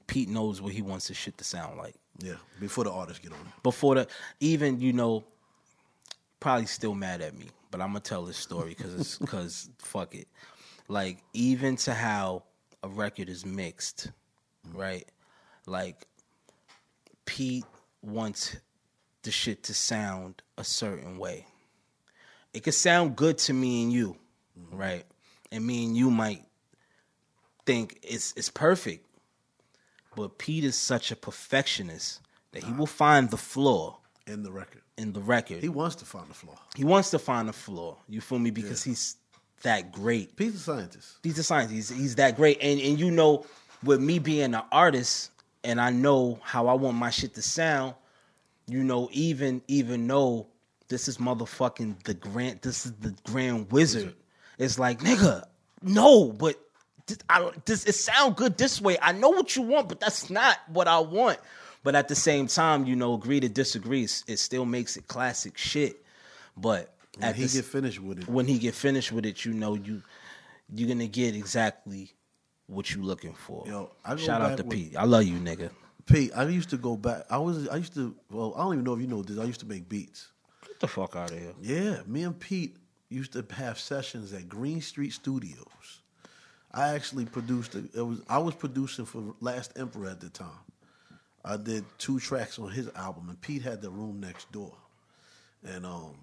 Pete 0.07 0.29
knows 0.29 0.61
what 0.61 0.73
he 0.73 0.81
wants 0.81 1.07
his 1.07 1.17
shit 1.17 1.37
to 1.37 1.43
sound 1.45 1.77
like. 1.77 1.95
yeah, 2.19 2.35
before 2.59 2.83
the 2.83 2.91
artists 2.91 3.19
get 3.23 3.31
on 3.31 3.39
it. 3.39 3.63
Before 3.63 3.95
the 3.95 4.07
even, 4.41 4.79
you 4.81 4.91
know, 4.93 5.23
probably 6.41 6.65
still 6.67 6.93
mad 6.95 7.21
at 7.21 7.37
me, 7.37 7.45
but 7.71 7.81
I'm 7.81 7.89
gonna 7.89 7.99
tell 7.99 8.25
this 8.25 8.37
story 8.37 8.69
because 8.69 8.95
it's 8.95 9.17
because 9.17 9.69
fuck 9.79 10.15
it. 10.15 10.27
Like 10.87 11.23
even 11.33 11.75
to 11.77 11.93
how 11.93 12.43
a 12.83 12.87
record 12.87 13.29
is 13.29 13.45
mixed, 13.45 14.11
right? 14.73 15.05
Like 15.65 16.07
Pete 17.25 17.65
wants 18.01 18.55
the 19.23 19.31
shit 19.31 19.63
to 19.63 19.73
sound 19.73 20.41
a 20.57 20.63
certain 20.63 21.17
way. 21.17 21.47
It 22.53 22.63
could 22.63 22.73
sound 22.73 23.15
good 23.15 23.37
to 23.39 23.53
me 23.53 23.83
and 23.83 23.91
you, 23.91 24.17
mm-hmm. 24.57 24.77
right? 24.77 25.05
And 25.51 25.65
me 25.65 25.85
and 25.85 25.97
you 25.97 26.11
might 26.11 26.43
think 27.65 27.99
it's 28.03 28.33
it's 28.37 28.49
perfect. 28.49 29.05
But 30.15 30.37
Pete 30.37 30.63
is 30.63 30.77
such 30.77 31.11
a 31.11 31.15
perfectionist 31.15 32.21
that 32.51 32.63
he 32.63 32.71
will 32.71 32.85
find 32.85 33.29
the 33.29 33.37
flaw 33.37 33.99
In 34.27 34.41
the 34.41 34.51
record, 34.51 34.81
in 34.97 35.13
the 35.13 35.21
record. 35.21 35.61
he 35.61 35.69
wants 35.69 35.95
to 35.97 36.05
find 36.05 36.27
the 36.27 36.33
flaw. 36.33 36.57
He 36.75 36.83
wants 36.83 37.11
to 37.11 37.19
find 37.19 37.47
the 37.47 37.53
flaw. 37.53 37.97
You 38.09 38.21
feel 38.21 38.39
me? 38.39 38.49
Because 38.49 38.83
he's 38.83 39.17
that 39.61 39.91
great. 39.91 40.35
Pete's 40.35 40.55
a 40.55 40.59
scientist. 40.59 41.17
He's 41.21 41.37
a 41.37 41.43
scientist. 41.43 41.91
He's, 41.91 41.99
he's 41.99 42.15
that 42.15 42.35
great. 42.35 42.57
And 42.61 42.79
and 42.81 42.99
you 42.99 43.11
know, 43.11 43.45
with 43.83 44.01
me 44.01 44.17
being 44.17 44.55
an 44.55 44.63
artist 44.71 45.31
and 45.63 45.79
I 45.79 45.89
know 45.89 46.39
how 46.41 46.67
I 46.67 46.73
want 46.73 46.97
my 46.97 47.09
shit 47.09 47.33
to 47.35 47.41
sound, 47.41 47.93
you 48.67 48.83
know, 48.83 49.09
even 49.11 49.61
even 49.67 50.07
though 50.07 50.47
this 50.87 51.07
is 51.07 51.17
motherfucking 51.17 52.03
the 52.03 52.13
grand 52.13 52.61
this 52.61 52.85
is 52.85 52.93
the 52.93 53.13
grand 53.25 53.71
wizard. 53.71 54.15
It's 54.57 54.79
like, 54.79 55.01
nigga, 55.01 55.43
no, 55.81 56.31
but 56.31 56.55
I 57.29 57.51
this 57.65 57.85
it 57.85 57.95
sound 57.95 58.35
good 58.35 58.57
this 58.57 58.81
way. 58.81 58.97
I 59.01 59.11
know 59.11 59.29
what 59.29 59.55
you 59.55 59.61
want, 59.61 59.89
but 59.89 59.99
that's 59.99 60.29
not 60.29 60.57
what 60.67 60.87
I 60.87 60.99
want. 60.99 61.39
But 61.85 61.93
at 61.93 62.07
the 62.07 62.15
same 62.15 62.47
time, 62.47 62.85
you 62.85 62.95
know, 62.95 63.13
agree 63.13 63.39
to 63.39 63.47
disagree. 63.47 64.05
It 64.05 64.39
still 64.39 64.65
makes 64.65 64.97
it 64.97 65.07
classic 65.07 65.55
shit. 65.55 66.03
But 66.57 66.91
When 67.19 67.35
he 67.35 67.45
the 67.45 67.57
get 67.57 67.65
finished 67.65 67.99
with 68.01 68.19
it, 68.23 68.27
when 68.27 68.47
he 68.47 68.57
get 68.57 68.73
finished 68.73 69.11
with 69.11 69.23
it, 69.23 69.45
you 69.45 69.53
know 69.53 69.75
you 69.75 70.01
you're 70.73 70.89
gonna 70.89 71.05
get 71.05 71.35
exactly 71.35 72.11
what 72.65 72.91
you 72.91 73.03
looking 73.03 73.35
for. 73.35 73.65
Yo, 73.67 73.91
I 74.03 74.15
Shout 74.15 74.41
out 74.41 74.57
to 74.57 74.63
with- 74.63 74.73
Pete. 74.73 74.97
I 74.97 75.03
love 75.03 75.25
you, 75.25 75.37
nigga. 75.37 75.69
Pete, 76.07 76.31
I 76.35 76.47
used 76.47 76.71
to 76.71 76.77
go 76.77 76.97
back. 76.97 77.25
I 77.29 77.37
was, 77.37 77.67
I 77.67 77.75
used 77.75 77.93
to. 77.93 78.15
Well, 78.31 78.55
I 78.55 78.63
don't 78.63 78.73
even 78.73 78.83
know 78.83 78.95
if 78.95 79.01
you 79.01 79.07
know 79.07 79.21
this. 79.21 79.37
I 79.37 79.43
used 79.43 79.59
to 79.59 79.67
make 79.67 79.87
beats. 79.87 80.31
Get 80.65 80.79
the 80.79 80.87
fuck 80.87 81.15
out 81.15 81.29
of 81.29 81.37
here. 81.37 81.53
Yeah, 81.61 82.01
me 82.07 82.23
and 82.23 82.39
Pete 82.39 82.77
used 83.09 83.33
to 83.33 83.45
have 83.53 83.77
sessions 83.77 84.33
at 84.33 84.49
Green 84.49 84.81
Street 84.81 85.13
Studios. 85.13 86.01
I 86.71 86.95
actually 86.95 87.25
produced. 87.25 87.75
A, 87.75 87.83
it 87.93 88.01
was 88.01 88.23
I 88.27 88.39
was 88.39 88.55
producing 88.55 89.05
for 89.05 89.35
Last 89.39 89.73
Emperor 89.77 90.09
at 90.09 90.19
the 90.19 90.29
time. 90.29 90.49
I 91.45 91.57
did 91.57 91.85
two 91.99 92.19
tracks 92.19 92.57
on 92.57 92.69
his 92.71 92.89
album, 92.95 93.29
and 93.29 93.39
Pete 93.39 93.61
had 93.61 93.81
the 93.81 93.89
room 93.91 94.19
next 94.19 94.51
door. 94.51 94.73
And 95.63 95.85
um, 95.85 96.15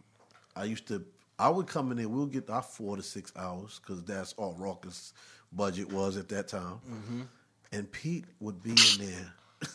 I 0.57 0.65
used 0.65 0.89
to. 0.89 1.05
I 1.39 1.49
would 1.49 1.67
come 1.67 1.91
in 1.93 1.97
there. 1.97 2.09
We'll 2.09 2.27
get 2.27 2.51
our 2.51 2.63
four 2.63 2.97
to 2.97 3.03
six 3.03 3.33
hours 3.37 3.81
because 3.81 4.03
that's 4.05 4.33
all 4.35 4.55
Rawkus 4.55 5.13
budget 5.53 5.91
was 5.93 6.17
at 6.17 6.29
that 6.31 6.49
time. 6.49 7.29
And 7.73 7.91
Pete 7.91 8.25
would 8.41 8.63
be 8.63 8.71
in 8.73 9.07
there 9.09 9.33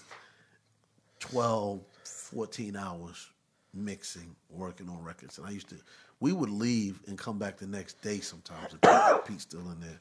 12, 1.20 1.82
14 2.04 2.76
hours 2.76 3.30
mixing, 3.74 4.36
working 4.50 4.88
on 4.90 5.04
records. 5.04 5.38
And 5.40 5.48
I 5.48 5.52
used 5.52 5.70
to, 5.70 5.76
we 6.20 6.32
would 6.32 6.50
leave 6.50 7.00
and 7.08 7.18
come 7.18 7.38
back 7.40 7.58
the 7.58 7.68
next 7.68 8.02
day 8.02 8.20
sometimes. 8.20 8.74
And 8.74 8.82
Pete, 8.82 9.26
Pete's 9.26 9.44
still 9.44 9.70
in 9.72 9.80
there. 9.80 10.00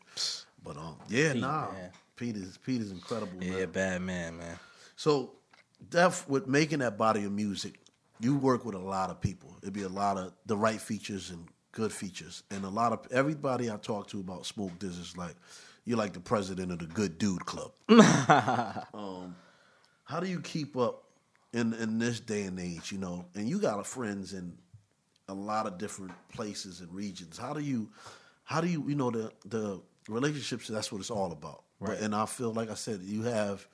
But 0.62 0.76
um, 0.76 0.96
yeah, 1.08 1.32
Pete, 1.32 1.40
nah, 1.42 1.72
man. 1.72 1.90
Pete 2.16 2.36
is 2.36 2.58
Pete 2.58 2.80
is 2.82 2.90
incredible, 2.90 3.42
Yeah, 3.42 3.60
man. 3.60 3.70
bad 3.70 4.02
man, 4.02 4.38
man. 4.38 4.58
So, 4.96 5.32
Def, 5.90 6.28
with 6.28 6.46
making 6.46 6.80
that 6.80 6.96
body 6.98 7.24
of 7.24 7.32
music, 7.32 7.78
you 8.18 8.36
work 8.36 8.64
with 8.64 8.74
a 8.74 8.78
lot 8.78 9.10
of 9.10 9.20
people. 9.20 9.54
It'd 9.62 9.74
be 9.74 9.82
a 9.82 9.88
lot 9.88 10.16
of 10.16 10.32
the 10.46 10.56
right 10.56 10.80
features 10.80 11.30
and 11.30 11.46
good 11.72 11.92
features, 11.92 12.42
and 12.50 12.64
a 12.64 12.68
lot 12.68 12.92
of 12.92 13.06
everybody 13.12 13.70
I 13.70 13.76
talk 13.76 14.08
to 14.08 14.20
about 14.20 14.46
Smoke 14.46 14.78
Diz 14.78 14.98
is 14.98 15.16
like, 15.16 15.34
you're 15.84 15.98
like 15.98 16.14
the 16.14 16.20
president 16.20 16.72
of 16.72 16.78
the 16.78 16.86
Good 16.86 17.18
Dude 17.18 17.44
Club. 17.44 17.72
um, 18.94 19.36
how 20.04 20.18
do 20.18 20.26
you 20.26 20.40
keep 20.40 20.76
up 20.76 21.04
in 21.52 21.74
in 21.74 21.98
this 21.98 22.18
day 22.18 22.42
and 22.42 22.58
age? 22.58 22.90
You 22.90 22.98
know, 22.98 23.26
and 23.34 23.48
you 23.48 23.58
got 23.60 23.86
friends 23.86 24.32
in 24.32 24.56
a 25.28 25.34
lot 25.34 25.66
of 25.66 25.78
different 25.78 26.12
places 26.32 26.80
and 26.80 26.92
regions. 26.92 27.36
How 27.36 27.52
do 27.52 27.60
you, 27.60 27.90
how 28.44 28.60
do 28.60 28.68
you, 28.68 28.84
you 28.88 28.94
know, 28.94 29.10
the 29.10 29.30
the 29.44 29.80
relationships? 30.08 30.68
That's 30.68 30.90
what 30.90 31.00
it's 31.00 31.10
all 31.10 31.32
about. 31.32 31.62
Right. 31.78 32.00
and 32.00 32.14
I 32.14 32.24
feel 32.24 32.54
like 32.54 32.70
I 32.70 32.74
said, 32.74 33.02
you 33.02 33.24
have 33.24 33.68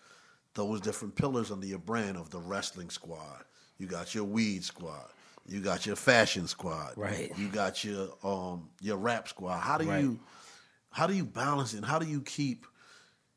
those 0.55 0.81
different 0.81 1.15
pillars 1.15 1.51
under 1.51 1.67
your 1.67 1.79
brand 1.79 2.17
of 2.17 2.31
the 2.31 2.39
wrestling 2.39 2.91
squad. 2.91 3.45
You 3.79 3.87
got 3.87 4.15
your 4.15 4.25
weed 4.25 4.65
squad. 4.65 5.09
You 5.47 5.61
got 5.61 5.87
your 5.87 5.97
fashion 5.97 6.47
squad. 6.47 6.93
Right. 6.97 7.33
You 7.37 7.49
got 7.49 7.83
your 7.85 8.09
um 8.23 8.71
your 8.81 8.97
rap 8.97 9.29
squad. 9.29 9.59
How 9.59 9.79
do 9.79 9.87
Right. 9.89 10.01
you 10.03 10.21
how 10.91 11.07
do 11.07 11.15
you 11.15 11.25
balance 11.25 11.75
it? 11.75 11.79
And 11.79 11.87
how 11.87 11.99
do 11.99 12.07
you 12.07 12.21
keep 12.21 12.67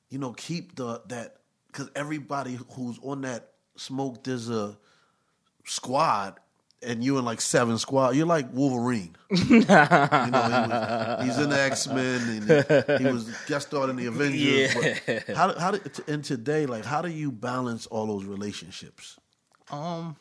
you 0.10 0.20
know 0.20 0.34
keep 0.34 0.76
the 0.76 1.02
that 1.08 1.38
because 1.68 1.90
everybody 1.96 2.60
who's 2.72 3.00
on 3.02 3.22
that 3.22 3.52
smoke 3.76 4.24
there's 4.24 4.50
a 4.50 4.78
squad 5.66 6.40
and 6.86 7.04
you 7.04 7.18
in 7.18 7.26
like 7.26 7.42
seven 7.42 7.78
squad 7.78 8.16
you're 8.16 8.26
like 8.26 8.48
wolverine 8.54 9.16
you 9.32 9.60
know 9.60 9.66
he 9.66 10.32
was, 10.32 11.26
he's 11.26 11.38
in 11.40 11.50
the 11.50 11.60
x-men 11.60 12.22
and 12.30 12.98
he, 12.98 13.04
he 13.04 13.12
was 13.12 13.30
guest 13.48 13.68
starred 13.68 13.90
in 13.90 13.96
the 13.96 14.06
avengers 14.06 14.74
but 14.74 15.36
how, 15.36 15.54
how 15.60 15.72
do, 15.72 15.80
and 16.08 16.24
today 16.24 16.66
like 16.66 16.86
how 16.86 17.02
do 17.02 17.10
you 17.10 17.32
balance 17.32 17.86
all 17.88 18.08
those 18.08 18.26
relationships 18.26 19.18
Um, 19.72 20.16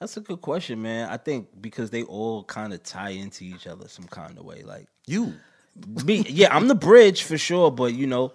that's 0.00 0.16
a 0.16 0.20
good 0.20 0.40
question, 0.40 0.80
man. 0.80 1.08
I 1.08 1.16
think 1.16 1.48
because 1.60 1.90
they 1.90 2.04
all 2.04 2.44
kind 2.44 2.72
of 2.72 2.82
tie 2.82 3.10
into 3.10 3.44
each 3.44 3.66
other 3.66 3.88
some 3.88 4.06
kind 4.06 4.38
of 4.38 4.44
way. 4.44 4.62
Like 4.62 4.86
you 5.06 5.34
me, 6.04 6.24
yeah, 6.28 6.54
I'm 6.54 6.68
the 6.68 6.74
bridge 6.74 7.22
for 7.24 7.36
sure. 7.36 7.70
But 7.70 7.94
you 7.94 8.06
know, 8.06 8.32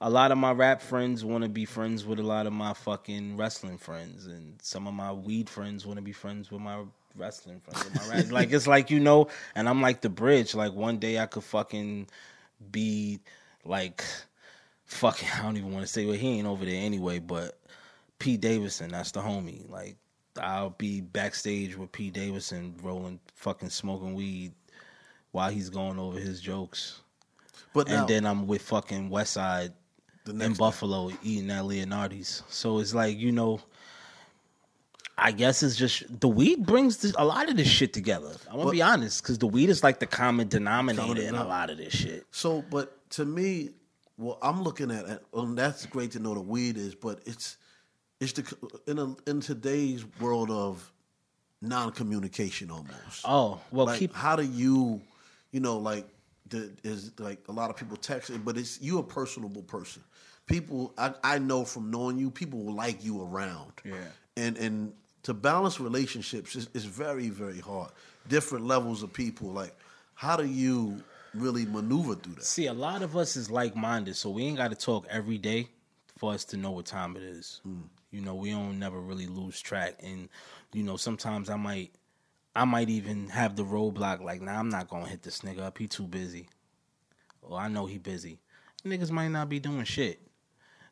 a 0.00 0.10
lot 0.10 0.30
of 0.30 0.38
my 0.38 0.52
rap 0.52 0.82
friends 0.82 1.24
want 1.24 1.42
to 1.44 1.48
be 1.48 1.64
friends 1.64 2.04
with 2.04 2.18
a 2.18 2.22
lot 2.22 2.46
of 2.46 2.52
my 2.52 2.74
fucking 2.74 3.36
wrestling 3.36 3.78
friends, 3.78 4.26
and 4.26 4.58
some 4.62 4.86
of 4.86 4.92
my 4.92 5.12
weed 5.12 5.48
friends 5.48 5.86
want 5.86 5.96
to 5.96 6.02
be 6.02 6.12
friends 6.12 6.50
with 6.50 6.60
my 6.60 6.82
wrestling 7.16 7.60
friends. 7.60 7.84
With 7.84 8.08
my 8.08 8.16
rap. 8.16 8.30
like 8.30 8.52
it's 8.52 8.66
like 8.66 8.90
you 8.90 9.00
know, 9.00 9.28
and 9.54 9.68
I'm 9.68 9.80
like 9.80 10.00
the 10.00 10.08
bridge. 10.08 10.54
Like 10.54 10.72
one 10.72 10.98
day 10.98 11.18
I 11.18 11.26
could 11.26 11.44
fucking 11.44 12.08
be 12.70 13.20
like 13.64 14.04
fucking. 14.84 15.28
I 15.38 15.42
don't 15.42 15.56
even 15.56 15.72
want 15.72 15.86
to 15.86 15.92
say 15.92 16.06
well, 16.06 16.14
he 16.14 16.38
ain't 16.38 16.46
over 16.46 16.64
there 16.64 16.82
anyway, 16.84 17.18
but 17.18 17.58
Pete 18.18 18.40
Davidson, 18.40 18.90
that's 18.90 19.12
the 19.12 19.20
homie. 19.20 19.68
Like 19.70 19.96
I'll 20.40 20.70
be 20.70 21.00
backstage 21.00 21.76
with 21.76 21.92
Pete 21.92 22.12
Davidson 22.12 22.74
rolling 22.82 23.20
fucking 23.34 23.70
smoking 23.70 24.14
weed 24.14 24.52
while 25.32 25.50
he's 25.50 25.70
going 25.70 25.98
over 25.98 26.18
his 26.18 26.40
jokes. 26.40 27.00
but 27.74 27.88
now 27.88 28.00
And 28.00 28.08
then 28.08 28.26
I'm 28.26 28.46
with 28.46 28.62
fucking 28.62 29.10
Westside 29.10 29.72
in 30.26 30.54
Buffalo 30.54 31.10
eating 31.22 31.50
at 31.50 31.64
Leonardi's. 31.66 32.42
So 32.48 32.78
it's 32.78 32.94
like, 32.94 33.18
you 33.18 33.32
know, 33.32 33.60
I 35.18 35.32
guess 35.32 35.62
it's 35.62 35.76
just 35.76 36.20
the 36.20 36.28
weed 36.28 36.66
brings 36.66 36.98
this, 36.98 37.14
a 37.16 37.24
lot 37.24 37.48
of 37.48 37.56
this 37.56 37.68
shit 37.68 37.92
together. 37.92 38.32
I'm 38.48 38.52
gonna 38.56 38.64
But- 38.64 38.72
be 38.72 38.82
honest, 38.82 39.22
because 39.22 39.38
the 39.38 39.46
weed 39.46 39.70
is 39.70 39.82
like 39.82 39.98
the 39.98 40.06
common 40.06 40.48
denominator 40.48 41.22
in 41.22 41.34
a 41.34 41.46
lot 41.46 41.70
of 41.70 41.78
this 41.78 41.94
shit. 41.94 42.26
So, 42.30 42.62
but 42.70 43.08
to 43.10 43.24
me, 43.24 43.70
well, 44.18 44.38
I'm 44.42 44.62
looking 44.62 44.90
at 44.90 45.04
it, 45.06 45.24
and 45.32 45.42
um, 45.50 45.54
that's 45.54 45.86
great 45.86 46.10
to 46.12 46.18
know 46.18 46.34
the 46.34 46.40
weed 46.40 46.76
is, 46.76 46.94
but 46.94 47.20
it's 47.24 47.56
it's 48.20 48.32
the 48.32 48.56
in 48.86 48.98
a, 48.98 49.14
in 49.30 49.40
today's 49.40 50.04
world 50.20 50.50
of 50.50 50.92
non-communication 51.62 52.70
almost. 52.70 53.22
Oh 53.24 53.60
well, 53.70 53.86
like, 53.86 53.98
keep 53.98 54.14
how 54.14 54.36
do 54.36 54.42
you, 54.44 55.00
you 55.50 55.60
know, 55.60 55.78
like 55.78 56.06
the, 56.48 56.70
is 56.84 57.12
like 57.18 57.40
a 57.48 57.52
lot 57.52 57.70
of 57.70 57.76
people 57.76 57.96
texting, 57.96 58.44
but 58.44 58.56
it's 58.56 58.80
you 58.80 58.98
a 58.98 59.02
personable 59.02 59.62
person. 59.62 60.02
people 60.46 60.94
I, 60.96 61.12
I 61.24 61.38
know 61.38 61.64
from 61.64 61.90
knowing 61.90 62.18
you, 62.18 62.30
people 62.30 62.64
will 62.64 62.74
like 62.74 63.04
you 63.04 63.22
around. 63.22 63.72
Yeah. 63.84 63.94
And 64.36 64.56
and 64.58 64.92
to 65.26 65.34
balance 65.34 65.80
relationships 65.80 66.54
is, 66.54 66.68
is 66.72 66.84
very 66.84 67.30
very 67.30 67.58
hard. 67.58 67.90
Different 68.28 68.64
levels 68.64 69.02
of 69.02 69.12
people. 69.12 69.48
Like, 69.48 69.74
how 70.14 70.36
do 70.36 70.46
you 70.46 71.02
really 71.34 71.66
maneuver 71.66 72.14
through 72.14 72.34
that? 72.34 72.44
See, 72.44 72.66
a 72.66 72.72
lot 72.72 73.02
of 73.02 73.16
us 73.16 73.34
is 73.34 73.50
like 73.50 73.74
minded, 73.74 74.14
so 74.14 74.30
we 74.30 74.44
ain't 74.44 74.56
got 74.56 74.70
to 74.70 74.76
talk 74.76 75.04
every 75.10 75.36
day 75.36 75.68
for 76.16 76.32
us 76.32 76.44
to 76.44 76.56
know 76.56 76.70
what 76.70 76.86
time 76.86 77.16
it 77.16 77.24
is. 77.24 77.60
Hmm. 77.64 77.80
You 78.12 78.20
know, 78.20 78.36
we 78.36 78.50
don't 78.50 78.78
never 78.78 79.00
really 79.00 79.26
lose 79.26 79.60
track, 79.60 79.94
and 80.00 80.28
you 80.72 80.84
know, 80.84 80.96
sometimes 80.96 81.50
I 81.50 81.56
might, 81.56 81.90
I 82.54 82.64
might 82.64 82.88
even 82.88 83.28
have 83.30 83.56
the 83.56 83.64
roadblock 83.64 84.22
like, 84.22 84.40
nah, 84.40 84.60
I'm 84.60 84.68
not 84.68 84.88
gonna 84.88 85.08
hit 85.08 85.24
this 85.24 85.40
nigga 85.40 85.62
up. 85.62 85.76
He 85.76 85.88
too 85.88 86.06
busy. 86.06 86.48
Or 87.42 87.58
I 87.58 87.66
know 87.66 87.86
he 87.86 87.98
busy. 87.98 88.38
Niggas 88.84 89.10
might 89.10 89.28
not 89.28 89.48
be 89.48 89.58
doing 89.58 89.82
shit. 89.82 90.20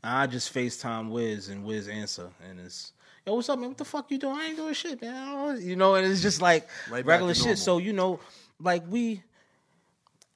I 0.02 0.26
just 0.26 0.52
FaceTime 0.52 1.10
Wiz 1.10 1.50
and 1.50 1.64
Wiz 1.64 1.86
answer, 1.86 2.30
and 2.44 2.58
it's 2.58 2.94
yo, 3.26 3.34
what's 3.34 3.48
up, 3.48 3.58
man? 3.58 3.68
What 3.68 3.78
the 3.78 3.84
fuck 3.84 4.10
you 4.10 4.18
doing? 4.18 4.36
I 4.36 4.46
ain't 4.46 4.56
doing 4.56 4.74
shit, 4.74 5.00
man. 5.00 5.60
You 5.60 5.76
know, 5.76 5.94
and 5.94 6.06
it's 6.06 6.22
just 6.22 6.42
like 6.42 6.68
Right 6.90 7.04
regular 7.04 7.34
shit. 7.34 7.58
So 7.58 7.78
you 7.78 7.92
know, 7.92 8.20
like 8.60 8.82
we, 8.88 9.22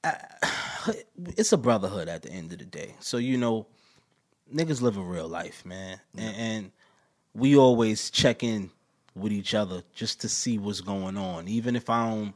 uh, 0.03 0.11
it's 1.37 1.51
a 1.51 1.57
brotherhood 1.57 2.07
at 2.07 2.23
the 2.23 2.31
end 2.31 2.51
of 2.51 2.59
the 2.59 2.65
day. 2.65 2.95
So 2.99 3.17
you 3.17 3.37
know, 3.37 3.67
niggas 4.53 4.81
live 4.81 4.97
a 4.97 5.01
real 5.01 5.27
life, 5.27 5.65
man, 5.65 5.99
and, 6.17 6.35
and 6.35 6.71
we 7.33 7.57
always 7.57 8.09
check 8.09 8.43
in 8.43 8.71
with 9.15 9.31
each 9.31 9.53
other 9.53 9.83
just 9.93 10.21
to 10.21 10.29
see 10.29 10.57
what's 10.57 10.81
going 10.81 11.17
on. 11.17 11.47
Even 11.47 11.75
if 11.75 11.89
I 11.89 12.09
don't 12.09 12.33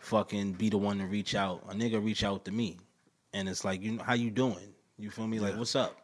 fucking 0.00 0.52
be 0.52 0.68
the 0.68 0.78
one 0.78 0.98
to 0.98 1.06
reach 1.06 1.34
out, 1.34 1.62
a 1.68 1.74
nigga 1.74 2.04
reach 2.04 2.24
out 2.24 2.44
to 2.44 2.52
me, 2.52 2.78
and 3.32 3.48
it's 3.48 3.64
like, 3.64 3.82
you 3.82 3.92
know, 3.92 4.02
how 4.02 4.14
you 4.14 4.30
doing? 4.30 4.74
You 4.98 5.10
feel 5.10 5.26
me? 5.26 5.40
Like, 5.40 5.56
what's 5.56 5.74
up? 5.74 5.96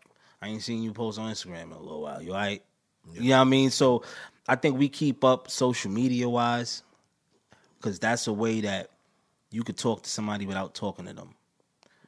I 0.42 0.48
ain't 0.48 0.62
seen 0.62 0.82
you 0.82 0.92
post 0.92 1.18
on 1.18 1.30
Instagram 1.30 1.64
in 1.64 1.72
a 1.72 1.78
little 1.78 2.01
while. 2.01 2.22
You 2.22 2.34
alright? 3.07 3.22
You 3.22 3.30
know 3.30 3.36
what 3.36 3.42
I 3.42 3.44
mean? 3.44 3.70
So 3.70 4.03
I 4.48 4.57
think 4.57 4.78
we 4.78 4.88
keep 4.88 5.24
up 5.24 5.51
social 5.51 5.90
media 5.90 6.28
wise 6.28 6.82
because 7.78 7.98
that's 7.98 8.26
a 8.26 8.32
way 8.32 8.61
that 8.62 8.90
you 9.51 9.62
could 9.62 9.76
talk 9.76 10.03
to 10.03 10.11
somebody 10.11 10.46
without 10.46 10.74
talking 10.74 11.07
to 11.07 11.12
them. 11.12 11.34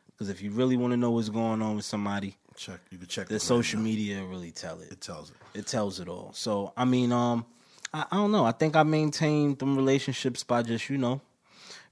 Because 0.06 0.28
if 0.28 0.42
you 0.42 0.50
really 0.50 0.76
want 0.76 0.92
to 0.92 0.96
know 0.96 1.10
what's 1.10 1.28
going 1.28 1.62
on 1.62 1.76
with 1.76 1.84
somebody, 1.84 2.36
Check. 2.56 2.80
You 2.90 2.98
can 2.98 3.08
check 3.08 3.28
the 3.28 3.34
it 3.34 3.36
right 3.36 3.42
social 3.42 3.80
media 3.80 4.22
really 4.24 4.50
tell 4.50 4.80
it. 4.80 4.92
It 4.92 5.00
tells 5.00 5.30
it. 5.30 5.36
It 5.54 5.66
tells 5.66 6.00
it 6.00 6.08
all. 6.08 6.30
So 6.34 6.72
I 6.76 6.84
mean, 6.84 7.12
um, 7.12 7.46
I, 7.92 8.04
I 8.10 8.16
don't 8.16 8.32
know. 8.32 8.44
I 8.44 8.52
think 8.52 8.76
I 8.76 8.82
maintained 8.82 9.58
them 9.58 9.76
relationships 9.76 10.44
by 10.44 10.62
just 10.62 10.88
you 10.90 10.98
know 10.98 11.20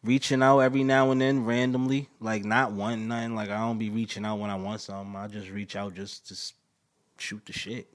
reaching 0.02 0.42
out 0.42 0.60
every 0.60 0.84
now 0.84 1.10
and 1.10 1.20
then 1.20 1.44
randomly, 1.44 2.08
like 2.20 2.44
not 2.44 2.72
wanting 2.72 3.08
nothing. 3.08 3.34
Like 3.34 3.50
I 3.50 3.58
don't 3.58 3.78
be 3.78 3.90
reaching 3.90 4.24
out 4.24 4.38
when 4.38 4.50
I 4.50 4.56
want 4.56 4.80
something. 4.80 5.16
I 5.16 5.28
just 5.28 5.50
reach 5.50 5.76
out 5.76 5.94
just 5.94 6.28
to 6.28 6.36
shoot 7.18 7.44
the 7.46 7.52
shit 7.52 7.88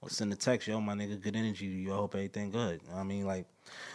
or 0.00 0.10
send 0.10 0.32
a 0.32 0.36
text. 0.36 0.68
Yo, 0.68 0.80
my 0.80 0.94
nigga, 0.94 1.20
good 1.20 1.36
energy. 1.36 1.66
to 1.66 1.72
You 1.74 1.92
I 1.92 1.96
hope 1.96 2.14
everything 2.14 2.50
good. 2.50 2.80
I 2.94 3.02
mean, 3.02 3.26
like 3.26 3.46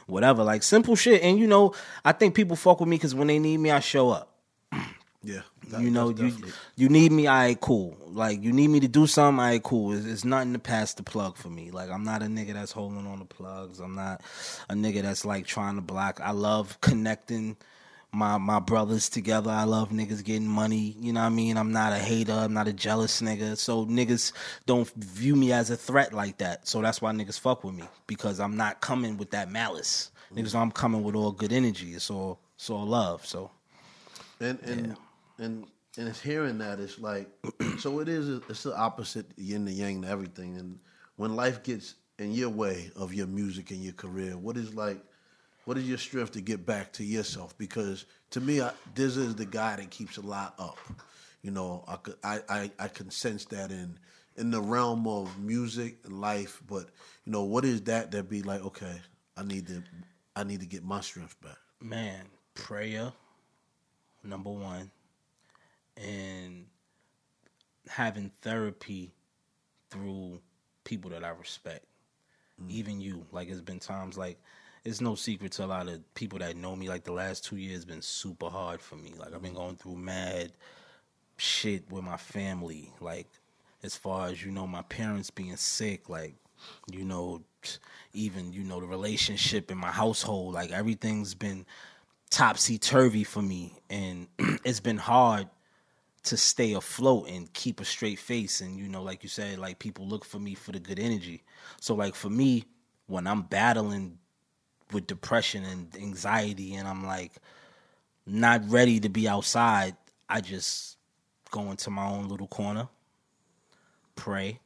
whatever, 0.08 0.44
like 0.44 0.64
simple 0.64 0.96
shit. 0.96 1.22
And 1.22 1.38
you 1.40 1.48
know, 1.48 1.74
I 2.04 2.12
think 2.12 2.36
people 2.36 2.56
fuck 2.56 2.80
with 2.80 2.90
me 2.90 2.98
because 2.98 3.16
when 3.16 3.28
they 3.28 3.40
need 3.40 3.58
me, 3.58 3.72
I 3.72 3.80
show 3.80 4.10
up 4.10 4.36
Yeah. 5.24 5.42
that- 5.70 5.82
you 5.82 5.92
know, 5.92 6.10
you 6.10 6.14
definitely- 6.16 6.52
you 6.76 6.90
need 6.90 7.12
me, 7.12 7.28
I 7.28 7.48
ain't 7.48 7.62
cool. 7.62 7.98
Like 8.08 8.42
you 8.44 8.52
need 8.52 8.68
me 8.70 8.80
to 8.82 8.88
do 8.88 9.08
something, 9.08 9.40
I 9.40 9.54
ain't 9.54 9.64
cool. 9.64 9.94
It's, 9.94 10.06
it's 10.06 10.26
nothing 10.26 10.54
to 10.54 10.60
pass 10.60 10.94
the 10.96 11.04
plug 11.04 11.38
for 11.38 11.50
me. 11.50 11.72
Like 11.72 11.90
I'm 11.90 12.04
not 12.04 12.22
a 12.22 12.26
nigga 12.26 12.54
that's 12.54 12.72
holding 12.72 13.06
on 13.08 13.20
the 13.20 13.26
plugs. 13.26 13.80
I'm 13.80 13.96
not 13.96 14.22
a 14.70 14.74
nigga 14.74 15.02
that's 15.04 15.24
like 15.26 15.46
trying 15.46 15.76
to 15.76 15.82
block. 15.82 16.20
I 16.22 16.32
love 16.32 16.82
connecting 16.82 17.56
my 18.14 18.38
my 18.38 18.60
brothers 18.60 19.10
together. 19.10 19.52
I 19.52 19.64
love 19.64 19.90
niggas 19.90 20.24
getting 20.24 20.48
money. 20.48 20.96
You 21.00 21.14
know 21.14 21.22
what 21.22 21.28
I 21.28 21.30
mean? 21.30 21.58
I'm 21.58 21.72
not 21.72 21.94
a 21.94 21.98
hater. 21.98 22.34
I'm 22.34 22.54
not 22.54 22.68
a 22.68 22.74
jealous 22.74 23.22
nigga. 23.22 23.58
So 23.58 23.86
niggas 23.86 24.34
don't 24.66 24.90
view 24.96 25.36
me 25.36 25.54
as 25.54 25.70
a 25.70 25.78
threat 25.78 26.14
like 26.14 26.38
that. 26.40 26.68
So 26.68 26.82
that's 26.82 27.02
why 27.02 27.12
niggas 27.14 27.40
fuck 27.40 27.64
with 27.64 27.76
me 27.76 27.86
because 28.08 28.40
I'm 28.40 28.58
not 28.58 28.82
coming 28.82 29.18
with 29.18 29.32
that 29.32 29.50
malice. 29.52 30.12
Niggas, 30.36 30.56
I'm 30.56 30.72
coming 30.72 31.04
with 31.04 31.16
all 31.16 31.32
good 31.32 31.52
energy. 31.54 31.94
It's 31.94 32.10
all 32.10 32.40
it's 32.56 32.70
all 32.70 32.86
love. 32.86 33.26
So 33.26 33.52
And 34.40 34.60
and 34.64 34.98
and 35.38 35.68
and 35.98 36.08
it's 36.08 36.22
hearing 36.22 36.58
that 36.60 36.80
it's 36.80 37.00
like 37.00 37.30
so 37.80 38.00
it 38.00 38.10
is 38.10 38.30
it's 38.50 38.64
the 38.64 38.76
opposite 38.78 39.28
yin 39.38 39.68
and 39.68 39.76
yang 39.78 40.02
to 40.04 40.10
everything. 40.10 40.58
And 40.58 40.80
when 41.16 41.36
life 41.36 41.64
gets 41.64 41.96
in 42.20 42.32
your 42.32 42.50
way 42.50 42.92
of 42.96 43.14
your 43.14 43.28
music 43.28 43.72
and 43.72 43.82
your 43.84 43.94
career, 43.94 44.38
what 44.38 44.58
is 44.58 44.76
like 44.76 45.04
what 45.66 45.78
is 45.78 45.88
your 45.88 45.98
strength 45.98 46.32
to 46.34 46.42
get 46.42 46.66
back 46.66 46.94
to 46.94 47.04
yourself? 47.04 47.58
Because 47.58 48.06
to 48.32 48.42
me, 48.42 48.62
I, 48.62 48.72
this 48.96 49.18
is 49.18 49.36
the 49.36 49.46
guy 49.46 49.76
that 49.76 49.90
keeps 49.90 50.18
a 50.18 50.22
lot 50.22 50.56
up. 50.58 50.78
You 51.42 51.52
know, 51.52 51.84
I 51.88 51.96
could 51.96 52.16
I, 52.24 52.40
I, 52.50 52.72
I 52.80 52.88
can 52.88 53.10
sense 53.10 53.46
that 53.46 53.72
in 53.72 53.98
in 54.38 54.52
the 54.52 54.62
realm 54.62 55.08
of 55.08 55.40
music 55.40 55.98
and 56.04 56.22
life. 56.22 56.62
But 56.68 56.90
you 57.26 57.32
know, 57.32 57.44
what 57.44 57.66
is 57.66 57.82
that 57.84 58.12
that 58.12 58.30
be 58.30 58.42
like? 58.42 58.64
Okay, 58.64 58.96
I 59.38 59.44
need 59.44 59.68
to 59.68 59.84
I 60.36 60.44
need 60.44 60.60
to 60.62 60.66
get 60.68 60.84
my 60.84 61.02
strength 61.02 61.40
back. 61.42 61.58
man, 61.82 62.26
prayer, 62.54 63.12
number 64.24 64.52
one, 64.52 64.92
and 65.98 66.66
having 67.88 68.32
therapy 68.42 69.12
through 69.90 70.40
people 70.84 71.12
that 71.12 71.24
I 71.24 71.30
respect. 71.30 71.86
Mm. 72.62 72.70
Even 72.70 73.02
you, 73.02 73.26
like 73.32 73.50
it's 73.50 73.62
been 73.62 73.80
times 73.80 74.18
like 74.18 74.40
it's 74.84 75.02
no 75.02 75.16
secret 75.16 75.52
to 75.54 75.66
a 75.66 75.68
lot 75.68 75.88
of 75.88 76.14
people 76.16 76.40
that 76.40 76.56
know 76.56 76.76
me. 76.76 76.90
Like 76.90 77.04
the 77.04 77.12
last 77.12 77.46
two 77.46 77.58
years 77.58 77.86
been 77.86 78.02
super 78.02 78.50
hard 78.50 78.82
for 78.82 78.96
me. 78.96 79.14
Like 79.18 79.34
I've 79.34 79.42
been 79.42 79.54
going 79.54 79.76
through 79.76 79.98
mad 79.98 80.54
shit 81.38 81.90
with 81.92 82.04
my 82.04 82.18
family. 82.18 82.92
Like 83.00 83.28
as 83.84 83.96
far 83.96 84.28
as 84.28 84.44
you 84.44 84.52
know, 84.52 84.66
my 84.66 84.82
parents 84.84 85.30
being 85.30 85.56
sick. 85.56 86.10
Like 86.10 86.36
you 86.92 87.06
know, 87.06 87.44
even 88.14 88.54
you 88.54 88.64
know 88.64 88.80
the 88.80 88.88
relationship 88.88 89.72
in 89.72 89.78
my 89.78 89.92
household. 89.92 90.54
Like 90.56 90.72
everything's 90.72 91.36
been 91.36 91.66
topsy 92.32 92.78
turvy 92.78 93.24
for 93.24 93.42
me, 93.42 93.80
and 93.90 94.28
it's 94.66 94.80
been 94.80 94.98
hard 94.98 95.48
to 96.24 96.38
stay 96.38 96.74
afloat 96.74 97.28
and 97.30 97.52
keep 97.54 97.80
a 97.80 97.86
straight 97.86 98.20
face. 98.20 98.62
And 98.62 98.80
you 98.80 98.88
know, 98.88 99.04
like 99.04 99.22
you 99.22 99.30
said, 99.30 99.60
like 99.60 99.80
people 99.80 100.08
look 100.08 100.26
for 100.26 100.40
me 100.40 100.56
for 100.56 100.72
the 100.72 100.80
good 100.80 101.00
energy. 101.00 101.44
So 101.80 101.94
like 101.94 102.16
for 102.16 102.30
me, 102.30 102.66
when 103.08 103.28
I'm 103.28 103.44
battling 103.44 104.18
with 104.94 105.08
depression 105.08 105.64
and 105.64 105.96
anxiety, 105.96 106.76
and 106.76 106.88
I'm 106.88 107.06
like 107.06 107.34
not 108.26 108.62
ready 108.70 109.00
to 109.00 109.10
be 109.10 109.28
outside, 109.28 109.96
I 110.30 110.42
just 110.42 110.98
go 111.50 111.72
into 111.72 111.90
my 111.90 112.08
own 112.08 112.28
little 112.28 112.48
corner, 112.48 112.88
pray, 114.16 114.60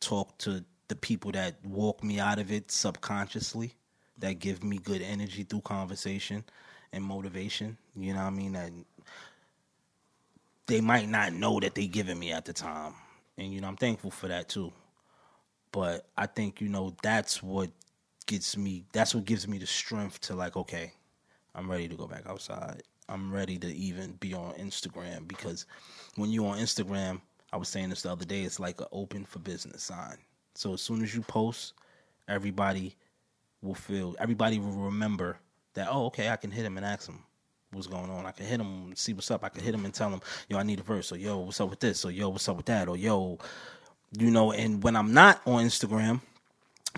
talk 0.00 0.36
to 0.38 0.64
the 0.88 0.96
people 0.96 1.32
that 1.32 1.56
walk 1.64 2.02
me 2.02 2.18
out 2.20 2.38
of 2.38 2.52
it 2.52 2.70
subconsciously, 2.70 3.74
that 4.18 4.38
give 4.38 4.62
me 4.62 4.78
good 4.78 5.02
energy 5.02 5.42
through 5.42 5.60
conversation 5.62 6.44
and 6.92 7.04
motivation. 7.04 7.76
You 7.96 8.14
know 8.14 8.20
what 8.20 8.26
I 8.26 8.30
mean? 8.30 8.52
That 8.52 8.70
they 10.66 10.80
might 10.80 11.08
not 11.08 11.32
know 11.32 11.60
that 11.60 11.74
they 11.74 11.86
giving 11.86 12.18
me 12.18 12.32
at 12.32 12.44
the 12.44 12.52
time. 12.52 12.94
And 13.36 13.52
you 13.52 13.60
know, 13.60 13.68
I'm 13.68 13.76
thankful 13.76 14.10
for 14.10 14.28
that 14.28 14.48
too. 14.48 14.72
But 15.72 16.06
I 16.16 16.26
think, 16.26 16.60
you 16.60 16.68
know, 16.68 16.94
that's 17.02 17.42
what 17.42 17.70
gets 18.26 18.56
me 18.56 18.84
that's 18.92 19.14
what 19.14 19.24
gives 19.24 19.46
me 19.46 19.58
the 19.58 19.66
strength 19.66 20.20
to 20.22 20.34
like, 20.34 20.56
okay, 20.56 20.92
I'm 21.54 21.70
ready 21.70 21.88
to 21.88 21.94
go 21.94 22.06
back 22.06 22.26
outside. 22.26 22.82
I'm 23.08 23.32
ready 23.32 23.58
to 23.58 23.66
even 23.68 24.12
be 24.12 24.34
on 24.34 24.54
Instagram 24.54 25.28
because 25.28 25.66
when 26.16 26.30
you're 26.30 26.46
on 26.46 26.58
Instagram, 26.58 27.20
I 27.52 27.56
was 27.56 27.68
saying 27.68 27.90
this 27.90 28.02
the 28.02 28.10
other 28.10 28.24
day, 28.24 28.42
it's 28.42 28.58
like 28.58 28.80
an 28.80 28.86
open 28.92 29.24
for 29.24 29.38
business 29.38 29.82
sign. 29.82 30.16
So 30.54 30.72
as 30.72 30.80
soon 30.80 31.02
as 31.02 31.14
you 31.14 31.20
post, 31.22 31.74
everybody 32.28 32.96
will 33.62 33.74
feel 33.74 34.16
everybody 34.18 34.58
will 34.58 34.72
remember 34.72 35.38
that, 35.74 35.88
oh, 35.90 36.06
okay, 36.06 36.30
I 36.30 36.36
can 36.36 36.50
hit 36.50 36.64
him 36.64 36.76
and 36.76 36.86
ask 36.86 37.08
him 37.08 37.20
what's 37.72 37.86
going 37.86 38.10
on. 38.10 38.24
I 38.26 38.30
can 38.30 38.46
hit 38.46 38.60
him 38.60 38.86
and 38.86 38.98
see 38.98 39.12
what's 39.12 39.30
up. 39.30 39.44
I 39.44 39.48
can 39.48 39.62
hit 39.62 39.74
him 39.74 39.84
and 39.84 39.92
tell 39.92 40.10
him, 40.10 40.20
yo, 40.48 40.58
I 40.58 40.62
need 40.62 40.80
a 40.80 40.82
verse. 40.82 41.12
Or 41.12 41.16
yo, 41.16 41.38
what's 41.38 41.60
up 41.60 41.70
with 41.70 41.80
this? 41.80 42.04
Or 42.04 42.10
yo, 42.10 42.28
what's 42.28 42.48
up 42.48 42.56
with 42.56 42.66
that? 42.66 42.88
Or 42.88 42.96
yo, 42.96 43.38
you 44.16 44.30
know, 44.30 44.52
and 44.52 44.82
when 44.82 44.96
I'm 44.96 45.12
not 45.12 45.40
on 45.46 45.64
Instagram, 45.64 46.20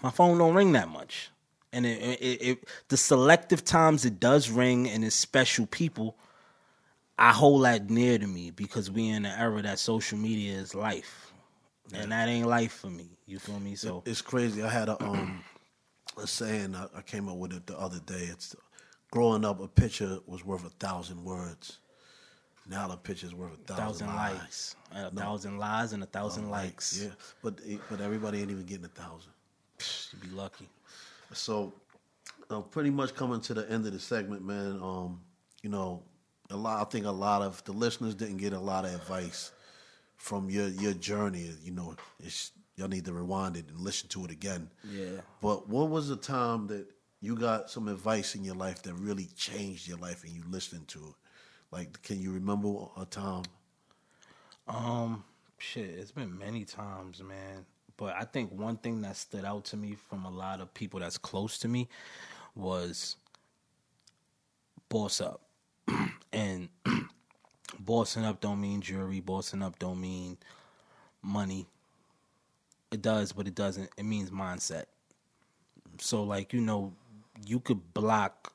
my 0.02 0.10
phone 0.10 0.38
don't 0.38 0.54
ring 0.54 0.72
that 0.72 0.88
much. 0.88 1.30
And 1.72 1.84
it, 1.84 2.00
it, 2.20 2.48
it, 2.48 2.68
the 2.88 2.96
selective 2.96 3.64
times 3.64 4.04
it 4.04 4.18
does 4.18 4.48
ring 4.48 4.88
and 4.88 5.04
it's 5.04 5.16
special 5.16 5.66
people, 5.66 6.16
I 7.18 7.32
hold 7.32 7.64
that 7.64 7.90
near 7.90 8.18
to 8.18 8.26
me 8.26 8.50
because 8.50 8.90
we 8.90 9.08
in 9.08 9.24
an 9.24 9.38
era 9.38 9.62
that 9.62 9.78
social 9.78 10.18
media 10.18 10.54
is 10.54 10.74
life, 10.74 11.32
and 11.94 12.12
that 12.12 12.28
ain't 12.28 12.46
life 12.46 12.72
for 12.72 12.88
me. 12.88 13.10
You 13.26 13.38
feel 13.38 13.58
me? 13.58 13.74
So 13.74 14.02
It's 14.06 14.22
crazy. 14.22 14.62
I 14.62 14.68
had 14.68 14.88
a 14.88 15.02
um 15.02 15.42
a 16.18 16.26
saying 16.26 16.74
I, 16.74 16.86
I 16.96 17.02
came 17.02 17.28
up 17.28 17.36
with 17.36 17.52
it 17.52 17.66
the 17.66 17.78
other 17.78 18.00
day. 18.00 18.28
It's 18.30 18.54
growing 19.10 19.44
up 19.44 19.60
a 19.60 19.68
picture 19.68 20.18
was 20.26 20.44
worth 20.44 20.64
a 20.64 20.70
thousand 20.70 21.24
words. 21.24 21.78
Now 22.68 22.88
the 22.88 22.96
picture's 22.96 23.34
worth 23.34 23.54
a 23.54 23.56
thousand, 23.74 23.84
thousand 23.84 24.06
lies. 24.08 24.34
likes, 24.34 24.76
a 24.92 25.10
thousand 25.10 25.58
lies, 25.58 25.92
and 25.92 26.02
a 26.02 26.06
thousand 26.06 26.50
likes. 26.50 27.00
Yeah, 27.02 27.10
but 27.42 27.60
but 27.88 28.00
everybody 28.00 28.40
ain't 28.40 28.50
even 28.50 28.66
getting 28.66 28.84
a 28.84 28.88
thousand. 28.88 29.32
You'd 30.12 30.30
be 30.30 30.36
lucky. 30.36 30.68
So, 31.32 31.72
uh, 32.50 32.60
pretty 32.60 32.90
much 32.90 33.14
coming 33.14 33.40
to 33.42 33.54
the 33.54 33.70
end 33.70 33.86
of 33.86 33.92
the 33.92 34.00
segment, 34.00 34.44
man. 34.44 34.80
Um, 34.82 35.20
you 35.62 35.70
know, 35.70 36.02
a 36.50 36.56
lot. 36.56 36.80
I 36.80 36.90
think 36.90 37.06
a 37.06 37.10
lot 37.10 37.42
of 37.42 37.62
the 37.64 37.72
listeners 37.72 38.14
didn't 38.14 38.38
get 38.38 38.52
a 38.52 38.60
lot 38.60 38.84
of 38.84 38.94
advice 38.94 39.52
from 40.16 40.48
your 40.48 40.68
your 40.68 40.92
journey. 40.92 41.50
You 41.62 41.72
know, 41.72 41.96
y'all 42.76 42.88
need 42.88 43.04
to 43.06 43.12
rewind 43.12 43.56
it 43.56 43.66
and 43.68 43.78
listen 43.80 44.08
to 44.10 44.24
it 44.24 44.30
again. 44.30 44.70
Yeah. 44.90 45.20
But 45.40 45.68
what 45.68 45.88
was 45.88 46.08
the 46.08 46.16
time 46.16 46.66
that 46.68 46.86
you 47.20 47.34
got 47.34 47.70
some 47.70 47.88
advice 47.88 48.34
in 48.34 48.44
your 48.44 48.54
life 48.54 48.82
that 48.82 48.94
really 48.94 49.28
changed 49.36 49.88
your 49.88 49.98
life 49.98 50.22
and 50.24 50.32
you 50.32 50.42
listened 50.48 50.86
to 50.88 50.98
it? 50.98 51.14
Like, 51.72 52.00
can 52.02 52.20
you 52.20 52.32
remember 52.32 52.86
a 52.96 53.04
time? 53.04 53.42
Um, 54.68 55.24
shit, 55.58 55.90
it's 55.90 56.12
been 56.12 56.38
many 56.38 56.64
times, 56.64 57.22
man. 57.22 57.64
But 57.96 58.14
I 58.14 58.24
think 58.24 58.52
one 58.52 58.76
thing 58.76 59.00
that 59.02 59.16
stood 59.16 59.44
out 59.44 59.64
to 59.66 59.76
me 59.76 59.96
from 60.08 60.24
a 60.24 60.30
lot 60.30 60.60
of 60.60 60.72
people 60.74 61.00
that's 61.00 61.18
close 61.18 61.58
to 61.58 61.68
me 61.68 61.88
was 62.54 63.16
boss 64.88 65.20
up. 65.20 65.40
and 66.32 66.68
bossing 67.78 68.24
up 68.24 68.40
don't 68.40 68.60
mean 68.60 68.80
jewelry, 68.80 69.20
bossing 69.20 69.62
up 69.62 69.78
don't 69.78 70.00
mean 70.00 70.36
money. 71.22 71.66
It 72.90 73.02
does, 73.02 73.32
but 73.32 73.48
it 73.48 73.54
doesn't. 73.54 73.90
It 73.96 74.04
means 74.04 74.30
mindset. 74.30 74.84
So 75.98 76.22
like, 76.22 76.52
you 76.52 76.60
know, 76.60 76.92
you 77.46 77.60
could 77.60 77.94
block 77.94 78.52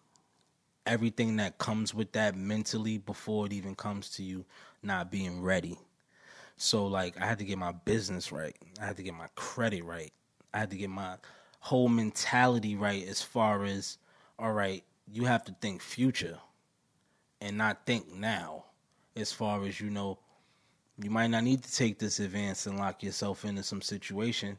everything 0.85 1.37
that 1.37 1.57
comes 1.57 1.93
with 1.93 2.11
that 2.13 2.35
mentally 2.35 2.97
before 2.97 3.45
it 3.45 3.53
even 3.53 3.75
comes 3.75 4.09
to 4.09 4.23
you 4.23 4.45
not 4.83 5.11
being 5.11 5.41
ready. 5.41 5.77
So 6.61 6.85
like 6.85 7.19
I 7.19 7.25
had 7.25 7.39
to 7.39 7.43
get 7.43 7.57
my 7.57 7.71
business 7.71 8.31
right. 8.31 8.55
I 8.79 8.85
had 8.85 8.97
to 8.97 9.03
get 9.03 9.15
my 9.15 9.25
credit 9.33 9.83
right. 9.83 10.13
I 10.53 10.59
had 10.59 10.69
to 10.69 10.77
get 10.77 10.91
my 10.91 11.15
whole 11.59 11.89
mentality 11.89 12.75
right 12.75 13.07
as 13.07 13.19
far 13.19 13.63
as 13.65 13.97
all 14.37 14.53
right, 14.53 14.83
you 15.11 15.25
have 15.25 15.43
to 15.45 15.55
think 15.59 15.81
future 15.81 16.37
and 17.41 17.57
not 17.57 17.87
think 17.87 18.13
now 18.13 18.65
as 19.15 19.31
far 19.33 19.65
as 19.65 19.81
you 19.81 19.89
know 19.89 20.19
you 21.01 21.09
might 21.09 21.31
not 21.31 21.43
need 21.43 21.63
to 21.63 21.75
take 21.75 21.97
this 21.97 22.19
advance 22.19 22.67
and 22.67 22.77
lock 22.77 23.01
yourself 23.01 23.43
into 23.43 23.63
some 23.63 23.81
situation 23.81 24.55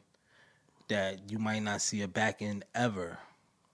that 0.89 1.31
you 1.31 1.39
might 1.39 1.63
not 1.63 1.81
see 1.81 2.01
a 2.01 2.07
back 2.07 2.41
end 2.41 2.65
ever 2.75 3.17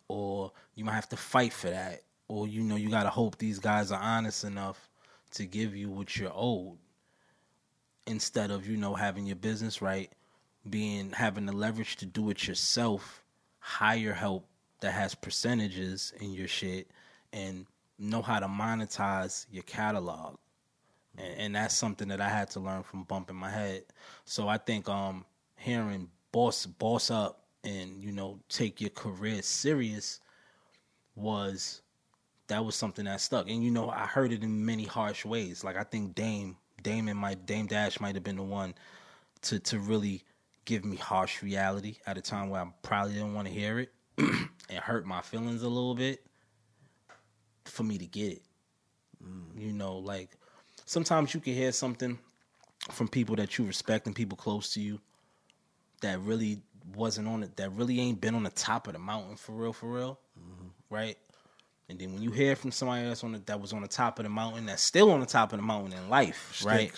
or 0.08 0.52
you 0.76 0.86
might 0.86 0.94
have 0.94 1.10
to 1.10 1.18
fight 1.18 1.52
for 1.52 1.72
that 1.72 2.04
or 2.28 2.48
you 2.48 2.62
know 2.62 2.76
you 2.76 2.92
got 2.92 3.04
to 3.04 3.10
hope 3.10 3.40
these 3.40 3.58
guys 3.58 3.92
are 3.92 4.02
honest 4.02 4.44
enough 4.44 4.88
to 5.32 5.48
give 5.48 5.76
you 5.76 5.90
what 5.90 6.16
you're 6.16 6.32
owed 6.36 6.78
instead 8.10 8.52
of 8.52 8.68
you 8.68 8.76
know 8.78 8.94
having 8.94 9.26
your 9.26 9.36
business 9.36 9.82
right 9.82 10.12
being 10.70 11.12
having 11.12 11.46
the 11.46 11.52
leverage 11.54 11.96
to 11.96 12.06
do 12.06 12.30
it 12.30 12.48
yourself 12.48 13.24
hire 13.60 14.14
help 14.14 14.46
that 14.82 14.92
has 14.92 15.16
percentages 15.16 16.14
in 16.20 16.34
your 16.34 16.48
shit 16.48 16.90
and 17.34 17.66
know 17.98 18.22
how 18.22 18.40
to 18.40 18.48
monetize 18.48 19.46
your 19.52 19.64
catalog 19.64 20.38
and, 21.18 21.40
and 21.40 21.56
that's 21.56 21.76
something 21.76 22.08
that 22.08 22.22
i 22.22 22.30
had 22.30 22.50
to 22.50 22.60
learn 22.60 22.84
from 22.84 23.04
bumping 23.04 23.36
my 23.36 23.50
head 23.50 23.84
so 24.26 24.48
i 24.48 24.58
think 24.58 24.90
um 24.90 25.24
hearing 25.56 26.10
boss 26.32 26.66
boss 26.66 27.12
up 27.12 27.44
and 27.64 28.02
you 28.02 28.12
know 28.12 28.40
take 28.50 28.82
your 28.82 28.90
career 28.92 29.42
serious 29.42 30.20
was 31.16 31.82
that 32.50 32.66
was 32.66 32.76
something 32.76 33.06
that 33.06 33.22
stuck. 33.22 33.50
And 33.50 33.64
you 33.64 33.72
know, 33.72 33.90
I 33.90 34.06
heard 34.06 34.34
it 34.34 34.44
in 34.44 34.66
many 34.66 34.84
harsh 34.84 35.24
ways. 35.24 35.64
Like 35.64 35.78
I 35.78 35.84
think 35.84 36.14
Dame, 36.16 36.58
Damon 36.84 37.18
might 37.18 37.46
Dame 37.46 37.68
Dash 37.68 38.00
might 38.00 38.16
have 38.16 38.24
been 38.24 38.38
the 38.38 38.44
one 38.44 38.74
to 39.44 39.60
to 39.60 39.80
really 39.80 40.24
give 40.66 40.86
me 40.86 40.98
harsh 40.98 41.42
reality 41.42 41.98
at 42.06 42.18
a 42.18 42.22
time 42.22 42.50
where 42.50 42.62
I 42.62 42.68
probably 42.82 43.14
didn't 43.14 43.34
want 43.34 43.48
to 43.48 43.54
hear 43.54 43.80
it 43.80 43.92
and 44.18 44.80
hurt 44.80 45.06
my 45.06 45.22
feelings 45.22 45.64
a 45.64 45.68
little 45.68 45.96
bit 45.96 46.24
for 47.66 47.84
me 47.84 47.98
to 47.98 48.06
get 48.06 48.34
it. 48.34 48.42
Mm. 49.24 49.60
You 49.60 49.74
know, 49.74 49.98
like 49.98 50.30
sometimes 50.86 51.34
you 51.34 51.40
can 51.40 51.54
hear 51.54 51.72
something 51.72 52.18
from 52.92 53.08
people 53.08 53.36
that 53.38 53.58
you 53.58 53.66
respect 53.66 54.08
and 54.08 54.16
people 54.16 54.38
close 54.38 54.74
to 54.74 54.82
you 54.82 55.00
that 56.02 56.20
really 56.22 56.60
wasn't 56.96 57.28
on 57.28 57.44
it 57.44 57.56
that 57.58 57.72
really 57.74 58.00
ain't 58.00 58.20
been 58.20 58.36
on 58.36 58.44
the 58.44 58.50
top 58.50 58.88
of 58.88 58.94
the 58.94 59.00
mountain 59.00 59.36
for 59.36 59.52
real 59.52 59.74
for 59.74 59.92
real 59.92 60.20
mm-hmm. 60.40 60.68
right 60.90 61.18
and 61.90 61.98
then 61.98 62.14
when 62.14 62.22
you 62.22 62.32
hear 62.32 62.56
from 62.56 62.72
somebody 62.72 63.08
else 63.08 63.24
on 63.24 63.32
the, 63.32 63.40
that 63.40 63.60
was 63.60 63.74
on 63.74 63.82
the 63.82 63.88
top 63.88 64.20
of 64.20 64.24
the 64.24 64.30
mountain, 64.30 64.68
that's 64.68 64.84
still 64.84 65.12
on 65.12 65.20
the 65.20 65.26
top 65.26 65.52
of 65.52 65.60
the 65.60 65.66
mountain 65.66 65.94
in 65.94 66.08
life, 66.08 66.52
sticks. 66.54 66.66
right? 66.66 66.92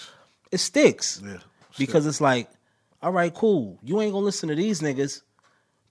It 0.52 0.58
sticks. 0.58 1.22
Yeah. 1.26 1.38
Because 1.78 2.06
it's 2.06 2.20
like, 2.20 2.50
all 3.02 3.14
right, 3.14 3.34
cool. 3.34 3.80
You 3.82 4.02
ain't 4.02 4.12
gonna 4.12 4.26
listen 4.26 4.50
to 4.50 4.56
these 4.56 4.82
niggas, 4.82 5.22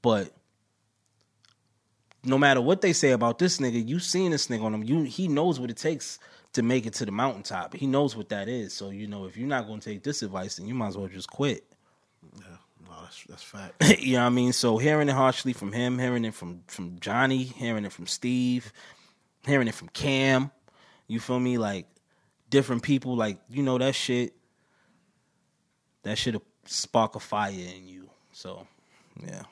but 0.02 0.30
no 2.24 2.36
matter 2.36 2.60
what 2.60 2.82
they 2.82 2.92
say 2.92 3.12
about 3.12 3.38
this 3.38 3.58
nigga, 3.58 3.86
you 3.86 3.98
seen 3.98 4.32
this 4.32 4.48
nigga 4.48 4.64
on 4.64 4.74
him. 4.74 4.84
You 4.84 5.02
he 5.04 5.28
knows 5.28 5.58
what 5.58 5.70
it 5.70 5.78
takes 5.78 6.18
to 6.52 6.62
make 6.62 6.84
it 6.84 6.92
to 6.94 7.06
the 7.06 7.12
mountaintop. 7.12 7.74
He 7.74 7.86
knows 7.86 8.14
what 8.14 8.28
that 8.28 8.48
is. 8.48 8.74
So 8.74 8.90
you 8.90 9.06
know, 9.06 9.24
if 9.24 9.36
you're 9.36 9.48
not 9.48 9.66
gonna 9.66 9.80
take 9.80 10.02
this 10.02 10.22
advice, 10.22 10.56
then 10.56 10.66
you 10.66 10.74
might 10.74 10.88
as 10.88 10.98
well 10.98 11.08
just 11.08 11.30
quit. 11.30 11.64
That's 13.02 13.24
that's 13.24 13.42
fact. 13.42 13.82
you 14.00 14.14
know 14.14 14.20
what 14.20 14.26
I 14.26 14.30
mean? 14.30 14.52
So 14.52 14.78
hearing 14.78 15.08
it 15.08 15.12
harshly 15.12 15.52
from 15.52 15.72
him, 15.72 15.98
hearing 15.98 16.24
it 16.24 16.34
from 16.34 16.62
from 16.66 16.98
Johnny, 17.00 17.42
hearing 17.42 17.84
it 17.84 17.92
from 17.92 18.06
Steve, 18.06 18.72
hearing 19.46 19.68
it 19.68 19.74
from 19.74 19.88
Cam. 19.88 20.50
You 21.06 21.20
feel 21.20 21.40
me? 21.40 21.58
Like 21.58 21.86
different 22.48 22.82
people, 22.82 23.16
like 23.16 23.38
you 23.48 23.62
know 23.62 23.78
that 23.78 23.94
shit. 23.94 24.34
That 26.02 26.16
should 26.16 26.40
spark 26.64 27.14
a 27.14 27.20
fire 27.20 27.50
in 27.50 27.86
you. 27.86 28.08
So, 28.32 28.66
yeah. 29.22 29.42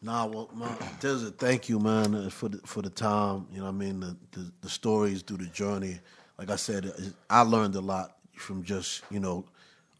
Nah, 0.00 0.26
well, 0.26 0.48
my, 0.54 0.70
there's 1.00 1.22
a 1.22 1.30
thank 1.30 1.68
you, 1.68 1.78
man, 1.78 2.14
uh, 2.14 2.30
for 2.30 2.48
the 2.48 2.58
for 2.58 2.82
the 2.82 2.90
time. 2.90 3.46
You 3.50 3.58
know, 3.58 3.64
what 3.64 3.70
I 3.70 3.72
mean, 3.72 4.00
the, 4.00 4.16
the, 4.32 4.52
the 4.62 4.68
stories 4.70 5.22
through 5.22 5.38
the 5.38 5.46
journey. 5.46 5.98
Like 6.38 6.50
I 6.50 6.56
said, 6.56 6.92
I 7.30 7.42
learned 7.42 7.74
a 7.74 7.80
lot 7.80 8.16
from 8.34 8.62
just 8.62 9.02
you 9.10 9.20
know 9.20 9.44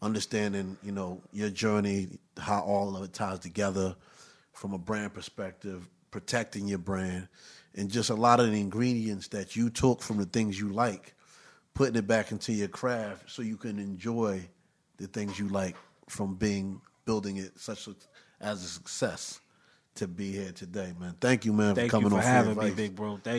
understanding 0.01 0.77
you 0.83 0.91
know 0.91 1.21
your 1.31 1.49
journey, 1.49 2.07
how 2.37 2.61
all 2.61 2.95
of 2.95 3.03
it 3.03 3.13
ties 3.13 3.39
together 3.39 3.95
from 4.53 4.73
a 4.73 4.77
brand 4.77 5.13
perspective, 5.13 5.87
protecting 6.11 6.67
your 6.67 6.79
brand, 6.79 7.27
and 7.75 7.89
just 7.89 8.09
a 8.09 8.15
lot 8.15 8.39
of 8.39 8.51
the 8.51 8.59
ingredients 8.59 9.27
that 9.29 9.55
you 9.55 9.69
took 9.69 10.01
from 10.01 10.17
the 10.17 10.25
things 10.25 10.59
you 10.59 10.69
like, 10.69 11.13
putting 11.73 11.95
it 11.95 12.07
back 12.07 12.31
into 12.31 12.51
your 12.53 12.67
craft 12.67 13.29
so 13.29 13.41
you 13.41 13.57
can 13.57 13.79
enjoy 13.79 14.41
the 14.97 15.07
things 15.07 15.37
you 15.37 15.47
like 15.47 15.75
from 16.09 16.35
being 16.35 16.81
building 17.05 17.37
it 17.37 17.57
such 17.59 17.87
a, 17.87 17.95
as 18.41 18.63
a 18.63 18.67
success 18.67 19.39
to 19.95 20.07
be 20.07 20.31
here 20.31 20.51
today, 20.51 20.93
man. 20.99 21.15
Thank 21.19 21.45
you, 21.45 21.53
man, 21.53 21.75
Thank 21.75 21.91
for 21.91 21.97
coming 21.97 22.11
you 22.11 22.17
for 22.17 22.23
on 22.23 22.23
having 22.23 22.57
me, 22.57 22.71
big 22.71 22.95
bro. 22.95 23.19
Thank 23.23 23.35